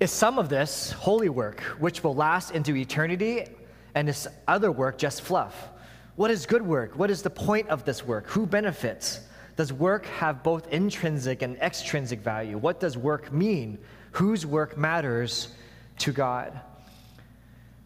Is 0.00 0.10
some 0.10 0.40
of 0.40 0.48
this 0.48 0.90
holy 0.90 1.28
work, 1.28 1.60
which 1.78 2.02
will 2.02 2.16
last 2.16 2.50
into 2.50 2.74
eternity, 2.74 3.46
and 3.94 4.08
this 4.08 4.26
other 4.48 4.72
work 4.72 4.98
just 4.98 5.22
fluff? 5.22 5.68
What 6.16 6.32
is 6.32 6.46
good 6.46 6.62
work? 6.62 6.98
What 6.98 7.12
is 7.12 7.22
the 7.22 7.30
point 7.30 7.68
of 7.68 7.84
this 7.84 8.04
work? 8.04 8.26
Who 8.30 8.44
benefits? 8.44 9.20
Does 9.56 9.72
work 9.72 10.06
have 10.06 10.42
both 10.42 10.68
intrinsic 10.68 11.42
and 11.42 11.56
extrinsic 11.58 12.20
value? 12.20 12.56
What 12.56 12.80
does 12.80 12.96
work 12.96 13.32
mean? 13.32 13.78
Whose 14.12 14.46
work 14.46 14.78
matters 14.78 15.48
to 15.98 16.12
God? 16.12 16.58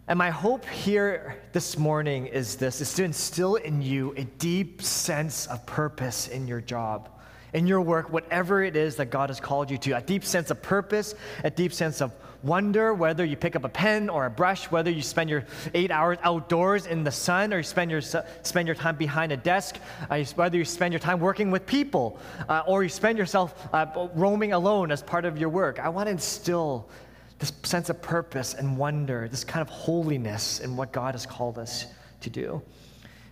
And 0.09 0.19
my 0.19 0.31
hope 0.31 0.65
here 0.67 1.43
this 1.53 1.77
morning 1.77 2.29
is 2.29 2.55
this 2.57 2.81
is 2.81 2.95
to 2.95 3.03
instill 3.03 3.57
in 3.57 3.83
you 3.83 4.15
a 4.17 4.23
deep 4.23 4.81
sense 4.81 5.47
of 5.47 5.67
purpose 5.67 6.29
in 6.29 6.47
your 6.47 6.61
job, 6.61 7.09
in 7.57 7.67
your 7.67 7.81
work, 7.81 8.13
whatever 8.13 8.63
it 8.63 8.77
is 8.77 8.97
that 8.97 9.07
God 9.07 9.31
has 9.31 9.41
called 9.41 9.71
you 9.71 9.79
to. 9.79 9.93
A 9.93 10.03
deep 10.03 10.25
sense 10.25 10.51
of 10.51 10.61
purpose, 10.61 11.15
a 11.43 11.49
deep 11.49 11.73
sense 11.73 12.03
of 12.03 12.13
wonder, 12.43 12.93
whether 12.93 13.25
you 13.25 13.35
pick 13.35 13.57
up 13.57 13.65
a 13.65 13.69
pen 13.69 14.11
or 14.11 14.27
a 14.27 14.31
brush, 14.31 14.71
whether 14.71 14.91
you 14.91 15.01
spend 15.01 15.31
your 15.31 15.43
eight 15.73 15.91
hours 15.91 16.19
outdoors 16.23 16.85
in 16.85 17.03
the 17.03 17.11
sun 17.11 17.55
or 17.55 17.57
you 17.57 17.63
spend 17.63 17.91
your, 17.91 18.03
spend 18.03 18.69
your 18.69 18.75
time 18.75 18.95
behind 18.97 19.33
a 19.33 19.39
desk, 19.39 19.79
uh, 20.11 20.23
whether 20.35 20.59
you 20.59 20.67
spend 20.67 20.93
your 20.93 21.01
time 21.01 21.19
working 21.19 21.51
with 21.51 21.65
people 21.65 22.19
uh, 22.51 22.63
or 22.67 22.83
you 22.83 22.91
spend 22.91 23.17
yourself 23.17 23.67
uh, 23.73 24.09
roaming 24.15 24.53
alone 24.53 24.91
as 24.91 25.03
part 25.03 25.25
of 25.25 25.39
your 25.39 25.49
work. 25.49 25.81
I 25.81 25.89
want 25.89 26.09
to 26.09 26.11
instill 26.11 26.91
this 27.39 27.55
sense 27.63 27.89
of 27.89 28.03
purpose 28.03 28.53
and 28.53 28.77
wonder, 28.77 29.29
this 29.29 29.45
kind 29.45 29.63
of 29.63 29.71
holiness 29.71 30.61
in 30.61 30.77
what 30.77 30.93
God 30.93 31.15
has 31.15 31.25
called 31.25 31.59
us 31.59 31.87
to 32.21 32.29
do. 32.29 32.61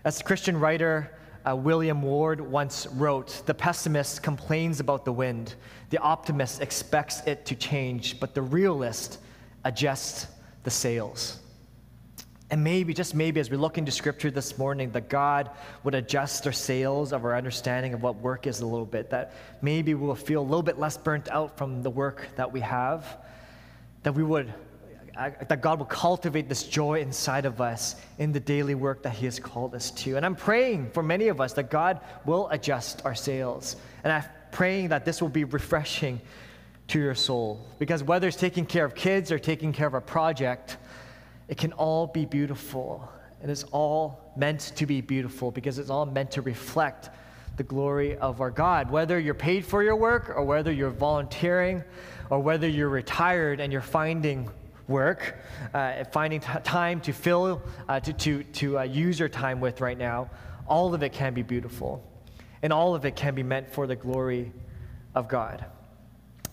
As 0.02 0.16
the 0.16 0.25
Christian 0.25 0.59
writer 0.59 1.11
uh, 1.49 1.55
William 1.55 2.03
Ward 2.03 2.41
once 2.41 2.87
wrote 2.87 3.43
The 3.47 3.55
pessimist 3.55 4.23
complains 4.23 4.81
about 4.81 5.05
the 5.05 5.13
wind, 5.13 5.55
the 5.91 5.99
optimist 5.99 6.61
expects 6.61 7.21
it 7.27 7.45
to 7.47 7.55
change, 7.55 8.19
but 8.21 8.35
the 8.35 8.43
realist 8.43 9.19
adjusts 9.65 10.27
the 10.63 10.71
sails. 10.71 11.41
And 12.51 12.63
maybe, 12.63 12.93
just 12.95 13.15
maybe, 13.15 13.41
as 13.41 13.51
we 13.51 13.57
look 13.57 13.79
into 13.79 13.91
scripture 13.91 14.31
this 14.31 14.59
morning, 14.59 14.91
that 14.93 15.09
God 15.09 15.51
would 15.83 15.95
adjust 15.95 16.47
our 16.47 16.53
sails 16.53 17.13
of 17.13 17.25
our 17.25 17.35
understanding 17.35 17.95
of 17.95 18.03
what 18.03 18.17
work 18.17 18.47
is 18.47 18.61
a 18.61 18.67
little 18.67 18.87
bit, 18.87 19.11
that 19.11 19.33
maybe 19.63 19.95
we'll 19.95 20.15
feel 20.15 20.43
a 20.43 20.45
little 20.45 20.63
bit 20.63 20.79
less 20.79 20.97
burnt 20.97 21.29
out 21.31 21.57
from 21.57 21.83
the 21.83 21.91
work 21.91 22.29
that 22.37 22.53
we 22.53 22.61
have, 22.61 23.17
that 24.03 24.15
we 24.15 24.23
would 24.23 24.53
that 25.14 25.62
God 25.62 25.78
will 25.78 25.87
cultivate 25.87 26.49
this 26.49 26.64
joy 26.64 27.00
inside 27.00 27.47
of 27.47 27.61
us 27.61 27.97
in 28.18 28.33
the 28.33 28.40
daily 28.40 28.75
work 28.75 29.02
that 29.04 29.12
He 29.12 29.26
has 29.26 29.38
called 29.38 29.75
us 29.75 29.90
to. 29.92 30.16
And 30.16 30.26
I'm 30.26 30.35
praying 30.35 30.90
for 30.90 31.02
many 31.02 31.28
of 31.28 31.40
us 31.40 31.52
that 31.54 31.71
God 31.71 32.00
will 32.25 32.49
adjust 32.50 33.04
our 33.04 33.14
sails. 33.14 33.76
And 34.02 34.12
I'm 34.12 34.25
praying 34.50 34.88
that 34.88 35.04
this 35.04 35.23
will 35.23 35.28
be 35.28 35.44
refreshing 35.44 36.21
to 36.88 36.99
your 36.99 37.14
soul. 37.14 37.64
Because 37.78 38.02
whether 38.02 38.26
it's 38.26 38.37
taking 38.37 38.66
care 38.66 38.85
of 38.85 38.94
kids 38.94 39.30
or 39.30 39.38
taking 39.38 39.73
care 39.73 39.87
of 39.87 39.94
a 39.94 40.00
project, 40.00 40.78
it 41.49 41.59
can 41.59 41.73
all 41.75 42.06
be 42.06 42.25
beautiful. 42.25 43.09
And 43.40 43.50
It 43.50 43.52
is 43.52 43.64
all 43.71 44.33
meant 44.37 44.73
to 44.76 44.87
be 44.87 45.00
beautiful 45.00 45.50
because 45.50 45.78
it's 45.78 45.90
all 45.90 46.06
meant 46.06 46.33
to 46.33 46.42
reflect 46.42 47.11
the 47.56 47.62
glory 47.62 48.16
of 48.16 48.40
our 48.40 48.50
God. 48.50 48.90
Whether 48.90 49.21
you're 49.21 49.35
paid 49.35 49.64
for 49.64 49.85
your 49.85 49.94
work 49.94 50.33
or 50.35 50.44
whether 50.44 50.73
you're 50.73 50.90
volunteering 50.90 51.85
or 52.30 52.40
whether 52.40 52.66
you're 52.66 52.88
retired 52.88 53.61
and 53.61 53.73
you're 53.73 53.80
finding 53.80 54.50
work, 54.88 55.37
uh, 55.73 56.05
finding 56.12 56.41
t- 56.41 56.49
time 56.62 57.00
to 57.00 57.12
fill, 57.12 57.62
uh, 57.88 58.00
to, 58.00 58.12
to, 58.12 58.43
to 58.45 58.79
uh, 58.79 58.83
use 58.83 59.19
your 59.19 59.29
time 59.29 59.61
with 59.61 59.81
right 59.81 59.99
now, 59.99 60.31
all 60.67 60.95
of 60.95 61.03
it 61.03 61.12
can 61.12 61.35
be 61.35 61.43
beautiful. 61.43 62.03
And 62.62 62.73
all 62.73 62.95
of 62.95 63.05
it 63.05 63.17
can 63.17 63.35
be 63.35 63.43
meant 63.43 63.71
for 63.71 63.87
the 63.87 63.97
glory 63.97 64.53
of 65.14 65.29
God. 65.29 65.64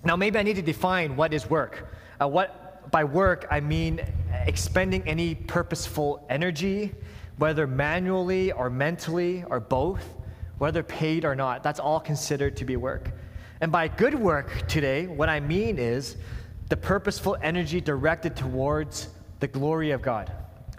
Now, 0.04 0.16
maybe 0.16 0.40
I 0.40 0.44
need 0.44 0.56
to 0.56 0.62
define 0.62 1.16
what 1.16 1.34
is 1.34 1.50
work. 1.50 1.94
Uh, 2.20 2.28
what, 2.28 2.92
by 2.92 3.04
work, 3.04 3.48
I 3.52 3.60
mean 3.60 4.02
expending 4.46 5.08
any 5.08 5.36
purposeful 5.36 6.26
energy, 6.30 6.94
whether 7.38 7.68
manually 7.68 8.52
or 8.52 8.70
mentally 8.70 9.44
or 9.50 9.60
both, 9.60 10.04
whether 10.58 10.84
paid 10.84 11.26
or 11.26 11.36
not. 11.36 11.64
That's 11.64 11.80
all 11.80 12.00
considered 12.00 12.58
to 12.58 12.66
be 12.66 12.76
work. 12.76 13.12
And 13.62 13.72
by 13.72 13.88
good 13.88 14.16
work 14.16 14.68
today, 14.68 15.08
what 15.08 15.30
I 15.30 15.40
mean 15.40 15.78
is 15.78 16.18
the 16.72 16.78
purposeful 16.78 17.36
energy 17.42 17.82
directed 17.82 18.34
towards 18.34 19.10
the 19.42 19.48
glory 19.48 19.92
of 19.92 20.02
God. 20.02 20.32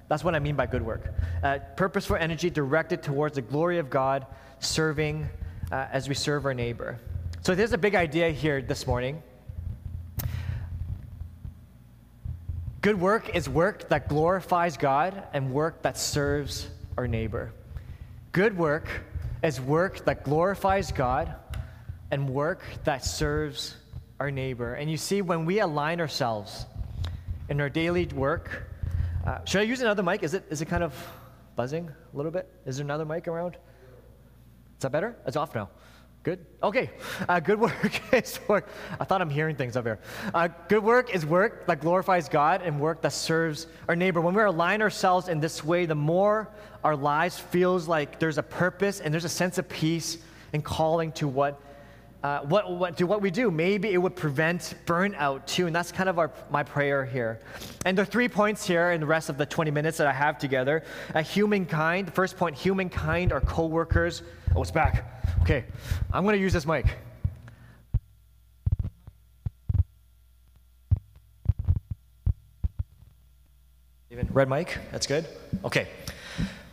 That's 0.08 0.24
what 0.24 0.34
I 0.34 0.38
mean 0.38 0.56
by 0.56 0.64
good 0.64 0.80
work. 0.80 1.12
Uh, 1.42 1.58
purposeful 1.76 2.16
energy 2.16 2.48
directed 2.48 3.02
towards 3.02 3.34
the 3.34 3.42
glory 3.42 3.76
of 3.76 3.90
God, 3.90 4.24
serving 4.58 5.28
uh, 5.70 5.88
as 5.92 6.08
we 6.08 6.14
serve 6.14 6.46
our 6.46 6.54
neighbor. 6.54 6.98
So 7.42 7.54
there's 7.54 7.74
a 7.74 7.78
big 7.78 7.94
idea 7.94 8.30
here 8.30 8.62
this 8.62 8.86
morning. 8.86 9.22
Good 12.80 12.98
work 12.98 13.36
is 13.36 13.46
work 13.46 13.90
that 13.90 14.08
glorifies 14.08 14.78
God 14.78 15.24
and 15.34 15.52
work 15.52 15.82
that 15.82 15.98
serves 15.98 16.70
our 16.96 17.06
neighbor. 17.06 17.52
Good 18.32 18.56
work 18.56 18.88
is 19.42 19.60
work 19.60 20.06
that 20.06 20.24
glorifies 20.24 20.90
God 20.90 21.34
and 22.10 22.30
work 22.30 22.62
that 22.84 23.04
serves 23.04 23.76
our 24.22 24.30
neighbor. 24.30 24.74
And 24.74 24.88
you 24.88 24.96
see, 24.96 25.20
when 25.20 25.44
we 25.44 25.58
align 25.58 26.00
ourselves 26.00 26.66
in 27.48 27.60
our 27.60 27.68
daily 27.68 28.06
work, 28.06 28.70
uh, 29.26 29.44
should 29.44 29.62
I 29.62 29.64
use 29.64 29.80
another 29.80 30.04
mic? 30.04 30.22
Is 30.22 30.32
it, 30.32 30.44
is 30.48 30.62
it 30.62 30.66
kind 30.66 30.84
of 30.84 30.94
buzzing 31.56 31.88
a 31.88 32.16
little 32.16 32.30
bit? 32.30 32.48
Is 32.64 32.76
there 32.76 32.84
another 32.84 33.04
mic 33.04 33.26
around? 33.26 33.56
Is 33.56 34.82
that 34.82 34.92
better? 34.92 35.16
It's 35.26 35.36
off 35.36 35.56
now. 35.56 35.70
Good? 36.22 36.46
Okay. 36.62 36.88
Uh, 37.28 37.40
good 37.40 37.58
work 37.58 38.00
is 38.14 38.38
work. 38.46 38.68
I 39.00 39.04
thought 39.04 39.20
I'm 39.20 39.28
hearing 39.28 39.56
things 39.56 39.76
up 39.76 39.84
here. 39.84 39.98
Uh, 40.32 40.46
good 40.68 40.84
work 40.84 41.12
is 41.12 41.26
work 41.26 41.66
that 41.66 41.80
glorifies 41.80 42.28
God 42.28 42.62
and 42.62 42.78
work 42.78 43.02
that 43.02 43.12
serves 43.12 43.66
our 43.88 43.96
neighbor. 43.96 44.20
When 44.20 44.34
we 44.36 44.42
align 44.42 44.82
ourselves 44.82 45.26
in 45.26 45.40
this 45.40 45.64
way, 45.64 45.84
the 45.84 45.96
more 45.96 46.48
our 46.84 46.94
lives 46.94 47.40
feels 47.40 47.88
like 47.88 48.20
there's 48.20 48.38
a 48.38 48.44
purpose 48.44 49.00
and 49.00 49.12
there's 49.12 49.24
a 49.24 49.28
sense 49.28 49.58
of 49.58 49.68
peace 49.68 50.18
and 50.52 50.64
calling 50.64 51.10
to 51.12 51.26
what 51.26 51.60
uh, 52.22 52.40
what, 52.40 52.70
what, 52.70 52.96
to 52.96 53.04
what 53.04 53.20
we 53.20 53.30
do. 53.30 53.50
Maybe 53.50 53.92
it 53.92 53.98
would 53.98 54.14
prevent 54.14 54.74
burnout 54.86 55.46
too, 55.46 55.66
and 55.66 55.74
that's 55.74 55.90
kind 55.90 56.08
of 56.08 56.18
our, 56.18 56.30
my 56.50 56.62
prayer 56.62 57.04
here. 57.04 57.40
And 57.84 57.98
the 57.98 58.06
three 58.06 58.28
points 58.28 58.66
here 58.66 58.92
in 58.92 59.00
the 59.00 59.06
rest 59.06 59.28
of 59.28 59.38
the 59.38 59.46
20 59.46 59.70
minutes 59.70 59.98
that 59.98 60.06
I 60.06 60.12
have 60.12 60.38
together 60.38 60.84
uh, 61.14 61.22
humankind, 61.22 62.06
the 62.06 62.12
first 62.12 62.36
point, 62.36 62.56
humankind 62.56 63.32
are 63.32 63.40
co 63.40 63.66
workers. 63.66 64.22
Oh, 64.54 64.62
it's 64.62 64.70
back. 64.70 65.04
Okay, 65.42 65.64
I'm 66.12 66.24
going 66.24 66.36
to 66.36 66.42
use 66.42 66.52
this 66.52 66.66
mic. 66.66 66.86
Even 74.10 74.28
red 74.30 74.48
mic, 74.48 74.78
that's 74.92 75.06
good. 75.06 75.26
Okay, 75.64 75.88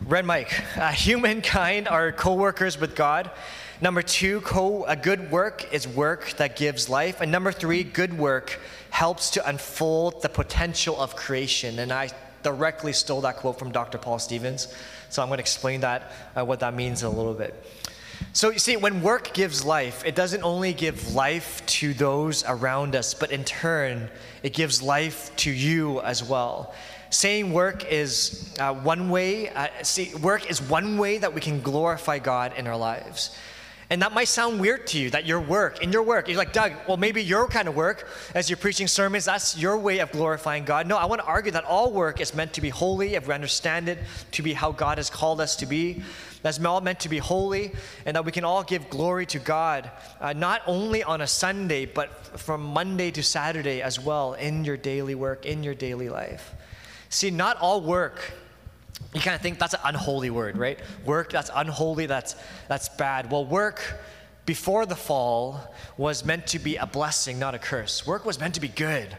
red 0.05 0.25
mic. 0.25 0.53
Uh, 0.77 0.91
humankind 0.91 1.87
are 1.87 2.11
co 2.11 2.35
workers 2.35 2.79
with 2.79 2.95
God. 2.95 3.31
Number 3.81 4.01
two, 4.01 4.41
co- 4.41 4.83
a 4.85 4.97
good 4.97 5.31
work 5.31 5.73
is 5.73 5.87
work 5.87 6.31
that 6.33 6.57
gives 6.57 6.89
life. 6.89 7.21
And 7.21 7.31
number 7.31 7.53
three, 7.53 7.83
good 7.83 8.17
work 8.17 8.59
helps 8.89 9.29
to 9.31 9.47
unfold 9.47 10.21
the 10.21 10.27
potential 10.27 10.99
of 10.99 11.15
creation. 11.15 11.79
And 11.79 11.93
I 11.93 12.09
directly 12.43 12.91
stole 12.91 13.21
that 13.21 13.37
quote 13.37 13.57
from 13.57 13.71
Dr. 13.71 13.97
Paul 13.97 14.19
Stevens. 14.19 14.73
So 15.09 15.21
I'm 15.21 15.29
going 15.29 15.37
to 15.37 15.41
explain 15.41 15.79
that, 15.81 16.11
uh, 16.35 16.43
what 16.43 16.59
that 16.59 16.73
means 16.73 17.03
in 17.03 17.07
a 17.07 17.11
little 17.11 17.33
bit. 17.33 17.55
So 18.33 18.49
you 18.49 18.59
see, 18.59 18.75
when 18.75 19.01
work 19.01 19.33
gives 19.33 19.63
life, 19.63 20.03
it 20.05 20.13
doesn't 20.13 20.43
only 20.43 20.73
give 20.73 21.15
life 21.15 21.65
to 21.67 21.93
those 21.93 22.43
around 22.45 22.97
us, 22.97 23.13
but 23.13 23.31
in 23.31 23.45
turn, 23.45 24.09
it 24.43 24.53
gives 24.53 24.81
life 24.81 25.33
to 25.37 25.51
you 25.51 26.01
as 26.01 26.21
well. 26.21 26.73
Saying 27.11 27.53
work 27.53 27.89
is 27.89 28.53
uh, 28.59 28.73
one 28.73 29.09
way, 29.09 29.49
uh, 29.49 29.67
see, 29.83 30.13
work 30.15 30.49
is 30.49 30.61
one 30.61 30.97
way 30.97 31.17
that 31.17 31.33
we 31.33 31.39
can 31.39 31.61
glorify 31.61 32.19
God 32.19 32.53
in 32.57 32.67
our 32.67 32.77
lives. 32.77 33.35
And 33.91 34.03
that 34.03 34.13
might 34.13 34.27
sound 34.27 34.59
weird 34.59 34.85
to 34.87 34.99
you 34.99 35.09
that 35.09 35.25
your 35.25 35.41
work, 35.41 35.81
in 35.81 35.91
your 35.91 36.03
work, 36.03 36.27
you're 36.27 36.37
like, 36.37 36.53
Doug, 36.53 36.73
well, 36.87 36.97
maybe 36.97 37.23
your 37.23 37.47
kind 37.47 37.67
of 37.67 37.75
work, 37.75 38.07
as 38.35 38.47
you're 38.47 38.57
preaching 38.57 38.87
sermons, 38.87 39.25
that's 39.25 39.57
your 39.57 39.77
way 39.79 39.97
of 39.97 40.11
glorifying 40.11 40.63
God. 40.63 40.85
No, 40.85 40.95
I 40.95 41.05
want 41.05 41.21
to 41.21 41.27
argue 41.27 41.51
that 41.53 41.63
all 41.63 41.91
work 41.91 42.21
is 42.21 42.35
meant 42.35 42.53
to 42.53 42.61
be 42.61 42.69
holy 42.69 43.15
if 43.15 43.27
we 43.27 43.33
understand 43.33 43.89
it 43.89 43.97
to 44.33 44.43
be 44.43 44.53
how 44.53 44.71
God 44.71 44.99
has 44.99 45.09
called 45.09 45.41
us 45.41 45.55
to 45.55 45.65
be. 45.65 46.03
That's 46.43 46.63
all 46.63 46.81
meant 46.81 46.99
to 47.01 47.09
be 47.09 47.17
holy, 47.17 47.71
and 48.05 48.15
that 48.15 48.23
we 48.23 48.31
can 48.31 48.43
all 48.43 48.63
give 48.63 48.89
glory 48.89 49.25
to 49.25 49.39
God, 49.39 49.89
uh, 50.21 50.33
not 50.33 50.61
only 50.67 51.03
on 51.03 51.21
a 51.21 51.27
Sunday, 51.27 51.85
but 51.85 52.39
from 52.39 52.63
Monday 52.63 53.09
to 53.11 53.23
Saturday 53.23 53.81
as 53.81 53.99
well, 53.99 54.35
in 54.35 54.63
your 54.63 54.77
daily 54.77 55.15
work, 55.15 55.45
in 55.45 55.63
your 55.63 55.73
daily 55.73 56.09
life. 56.09 56.53
See, 57.09 57.31
not 57.31 57.57
all 57.57 57.81
work 57.81 58.33
you 59.13 59.21
kind 59.21 59.35
of 59.35 59.41
think 59.41 59.57
that's 59.57 59.73
an 59.73 59.79
unholy 59.83 60.29
word, 60.29 60.57
right? 60.57 60.79
Work, 61.05 61.31
that's 61.31 61.49
unholy, 61.53 62.05
that's, 62.05 62.35
that's 62.67 62.89
bad. 62.89 63.31
Well, 63.31 63.45
work 63.45 63.81
before 64.45 64.85
the 64.85 64.95
fall 64.95 65.73
was 65.97 66.23
meant 66.23 66.47
to 66.47 66.59
be 66.59 66.75
a 66.75 66.85
blessing, 66.85 67.39
not 67.39 67.55
a 67.55 67.59
curse. 67.59 68.05
Work 68.05 68.25
was 68.25 68.39
meant 68.39 68.55
to 68.55 68.61
be 68.61 68.67
good. 68.67 69.17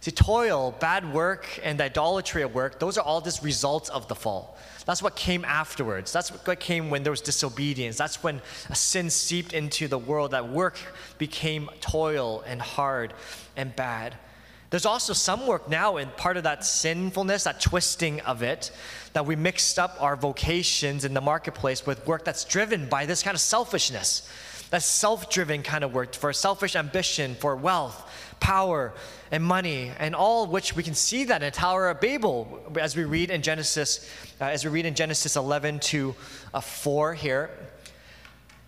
See, 0.00 0.10
toil, 0.10 0.74
bad 0.80 1.12
work, 1.12 1.46
and 1.62 1.80
idolatry 1.80 2.42
of 2.42 2.54
work, 2.54 2.80
those 2.80 2.98
are 2.98 3.04
all 3.04 3.20
just 3.20 3.42
results 3.42 3.88
of 3.88 4.08
the 4.08 4.14
fall. 4.16 4.58
That's 4.84 5.02
what 5.02 5.14
came 5.14 5.44
afterwards. 5.44 6.12
That's 6.12 6.30
what 6.30 6.58
came 6.58 6.90
when 6.90 7.04
there 7.04 7.12
was 7.12 7.20
disobedience. 7.20 7.96
That's 7.96 8.22
when 8.22 8.42
a 8.68 8.74
sin 8.74 9.10
seeped 9.10 9.52
into 9.52 9.88
the 9.88 9.98
world, 9.98 10.32
that 10.32 10.48
work 10.48 10.76
became 11.18 11.70
toil 11.80 12.42
and 12.46 12.60
hard 12.60 13.14
and 13.56 13.74
bad. 13.76 14.16
There's 14.72 14.86
also 14.86 15.12
some 15.12 15.46
work 15.46 15.68
now 15.68 15.98
in 15.98 16.08
part 16.16 16.38
of 16.38 16.44
that 16.44 16.64
sinfulness, 16.64 17.44
that 17.44 17.60
twisting 17.60 18.22
of 18.22 18.42
it, 18.42 18.70
that 19.12 19.26
we 19.26 19.36
mixed 19.36 19.78
up 19.78 19.98
our 20.00 20.16
vocations 20.16 21.04
in 21.04 21.12
the 21.12 21.20
marketplace 21.20 21.84
with 21.84 22.06
work 22.06 22.24
that's 22.24 22.46
driven 22.46 22.88
by 22.88 23.04
this 23.04 23.22
kind 23.22 23.34
of 23.34 23.42
selfishness. 23.42 24.26
That 24.70 24.82
self 24.82 25.28
driven 25.28 25.62
kind 25.62 25.84
of 25.84 25.92
work 25.92 26.14
for 26.14 26.32
selfish 26.32 26.74
ambition, 26.74 27.34
for 27.34 27.54
wealth, 27.54 28.10
power, 28.40 28.94
and 29.30 29.44
money, 29.44 29.92
and 29.98 30.14
all 30.14 30.46
which 30.46 30.74
we 30.74 30.82
can 30.82 30.94
see 30.94 31.24
that 31.24 31.42
in 31.42 31.48
the 31.48 31.50
Tower 31.50 31.90
of 31.90 32.00
Babel 32.00 32.72
as 32.80 32.96
we 32.96 33.04
read 33.04 33.30
in 33.30 33.42
Genesis, 33.42 34.10
uh, 34.40 34.44
as 34.44 34.64
we 34.64 34.70
read 34.70 34.86
in 34.86 34.94
Genesis 34.94 35.36
11 35.36 35.80
to 35.80 36.14
uh, 36.54 36.62
4 36.62 37.12
here. 37.12 37.50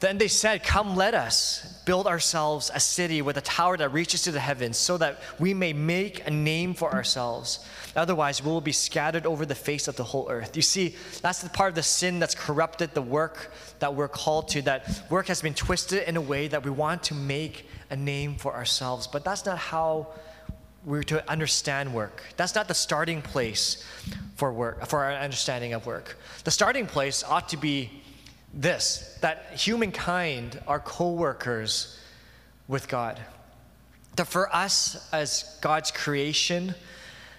Then 0.05 0.19
they 0.19 0.29
said, 0.29 0.63
Come, 0.63 0.97
let 0.97 1.15
us 1.15 1.81
build 1.87 2.07
ourselves 2.07 2.71
a 2.75 2.79
city 2.79 3.23
with 3.23 3.39
a 3.39 3.41
tower 3.41 3.79
that 3.79 3.89
reaches 3.89 4.21
to 4.25 4.33
the 4.33 4.39
heavens, 4.39 4.77
so 4.77 4.99
that 4.99 5.19
we 5.39 5.55
may 5.55 5.73
make 5.73 6.27
a 6.27 6.31
name 6.31 6.75
for 6.75 6.93
ourselves. 6.93 7.67
Otherwise, 7.97 8.45
we 8.45 8.51
will 8.51 8.61
be 8.61 8.71
scattered 8.71 9.25
over 9.25 9.47
the 9.47 9.55
face 9.55 9.89
of 9.89 9.97
the 9.97 10.05
whole 10.05 10.29
earth. 10.29 10.57
You 10.57 10.61
see, 10.61 10.95
that's 11.23 11.41
the 11.41 11.49
part 11.49 11.71
of 11.71 11.75
the 11.75 11.83
sin 11.83 12.19
that's 12.19 12.35
corrupted 12.35 12.93
the 12.93 13.01
work 13.01 13.51
that 13.79 13.95
we're 13.95 14.09
called 14.09 14.49
to. 14.49 14.61
That 14.61 15.05
work 15.09 15.27
has 15.29 15.41
been 15.41 15.55
twisted 15.55 16.07
in 16.07 16.19
a 16.19 16.21
way 16.21 16.49
that 16.49 16.63
we 16.63 16.71
want 16.71 17.05
to 17.05 17.15
make 17.15 17.67
a 17.89 17.97
name 17.97 18.35
for 18.35 18.53
ourselves. 18.53 19.07
But 19.07 19.25
that's 19.25 19.47
not 19.47 19.57
how 19.57 20.09
we're 20.85 21.05
to 21.05 21.27
understand 21.31 21.95
work. 21.95 22.23
That's 22.37 22.55
not 22.55 22.69
the 22.69 22.75
starting 22.75 23.23
place 23.23 23.83
for 24.37 24.53
work, 24.53 24.87
for 24.87 25.03
our 25.03 25.15
understanding 25.15 25.73
of 25.73 25.87
work. 25.87 26.19
The 26.45 26.51
starting 26.51 26.87
place 26.87 27.25
ought 27.25 27.49
to 27.49 27.57
be 27.57 28.03
this 28.55 29.19
that 29.21 29.53
humankind 29.57 30.61
are 30.67 30.81
co 30.81 31.13
workers 31.13 31.99
with 32.69 32.89
God. 32.89 33.21
That 34.17 34.27
for 34.27 34.55
us 34.55 35.09
as 35.13 35.59
God's 35.61 35.91
creation, 35.91 36.75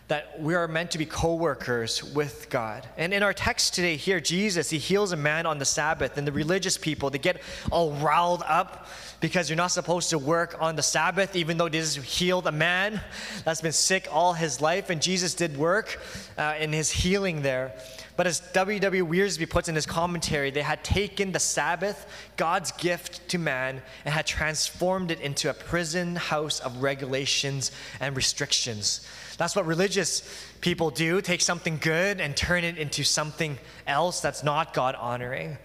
that 0.08 0.40
we 0.40 0.54
are 0.54 0.68
meant 0.68 0.92
to 0.92 0.98
be 0.98 1.06
co 1.06 1.36
workers 1.36 2.04
with 2.04 2.50
God. 2.50 2.88
And 2.98 3.14
in 3.14 3.24
our 3.24 3.34
text 3.34 3.74
today, 3.74 3.96
here, 3.96 4.20
Jesus, 4.20 4.70
he 4.70 4.78
heals 4.78 5.12
a 5.12 5.18
man 5.18 5.46
on 5.46 5.58
the 5.58 5.66
Sabbath, 5.66 6.18
and 6.18 6.28
the 6.28 6.32
religious 6.32 6.78
people, 6.78 7.10
they 7.10 7.18
get 7.18 7.42
all 7.72 7.92
riled 7.94 8.44
up 8.46 8.88
because 9.20 9.50
you're 9.50 9.58
not 9.58 9.72
supposed 9.72 10.12
to 10.12 10.20
work 10.20 10.56
on 10.60 10.76
the 10.76 10.84
Sabbath, 10.84 11.36
even 11.36 11.58
though 11.58 11.70
Jesus 11.70 12.04
healed 12.04 12.46
a 12.46 12.52
man 12.52 13.02
that's 13.44 13.62
been 13.62 13.72
sick 13.72 14.08
all 14.12 14.34
his 14.34 14.62
life, 14.62 14.90
and 14.90 15.02
Jesus 15.02 15.34
did 15.34 15.58
work 15.58 16.00
uh, 16.38 16.56
in 16.60 16.72
his 16.72 16.92
healing 16.92 17.42
there. 17.42 17.74
But 18.18 18.28
as 18.28 18.40
W.W. 18.54 19.06
Wiersbe 19.06 19.50
puts 19.50 19.68
in 19.68 19.76
his 19.76 19.86
commentary, 19.86 20.50
they 20.50 20.62
had 20.62 20.84
taken 20.84 21.34
the 21.34 21.40
Sabbath, 21.40 22.08
God's 22.38 22.72
gift 22.72 23.28
to 23.30 23.38
man, 23.38 23.82
and 24.06 24.14
had 24.14 24.26
transformed 24.26 25.12
it 25.12 25.20
into 25.20 25.50
a 25.50 25.54
prison 25.54 26.16
house 26.16 26.62
of 26.62 26.82
regulations 26.82 27.72
and 28.00 28.16
restrictions. 28.16 29.06
That's 29.38 29.56
what 29.56 29.66
religious 29.66 30.24
people 30.62 30.92
do 30.92 31.22
take 31.22 31.42
something 31.42 31.78
good 31.78 32.22
and 32.22 32.38
turn 32.38 32.64
it 32.64 32.78
into 32.78 33.04
something 33.04 33.58
else 33.86 34.22
that's 34.22 34.44
not 34.44 34.74
God 34.74 34.96
honoring. 34.96 35.58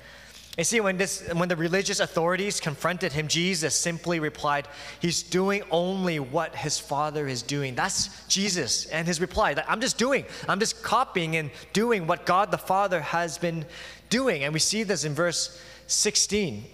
You 0.59 0.64
see, 0.64 0.80
when, 0.80 0.97
this, 0.97 1.26
when 1.33 1.49
the 1.49 1.57
religious 1.57 2.00
authorities 2.00 2.61
confronted 2.61 3.12
him, 3.12 3.28
Jesus 3.28 3.75
simply 3.75 4.19
replied, 4.19 4.66
He's 5.00 5.23
doing 5.23 5.62
only 5.71 6.19
what 6.19 6.57
his 6.57 6.78
Father 6.78 7.28
is 7.28 7.42
doing. 7.42 7.75
That's 7.75 8.26
Jesus 8.26 8.87
and 8.87 9.07
his 9.07 9.21
reply. 9.21 9.54
I'm 9.69 9.80
just 9.80 9.97
doing, 9.97 10.25
I'm 10.49 10.59
just 10.59 10.83
copying 10.83 11.37
and 11.37 11.50
doing 11.73 12.07
what 12.07 12.26
God 12.26 12.50
the 12.50 12.59
Father 12.59 13.00
has 13.00 13.38
been 13.38 13.64
doing. 14.09 14.42
And 14.42 14.52
we 14.52 14.59
see 14.59 14.83
this 14.83 15.04
in 15.04 15.14
verse 15.14 15.61
16. 15.87 16.64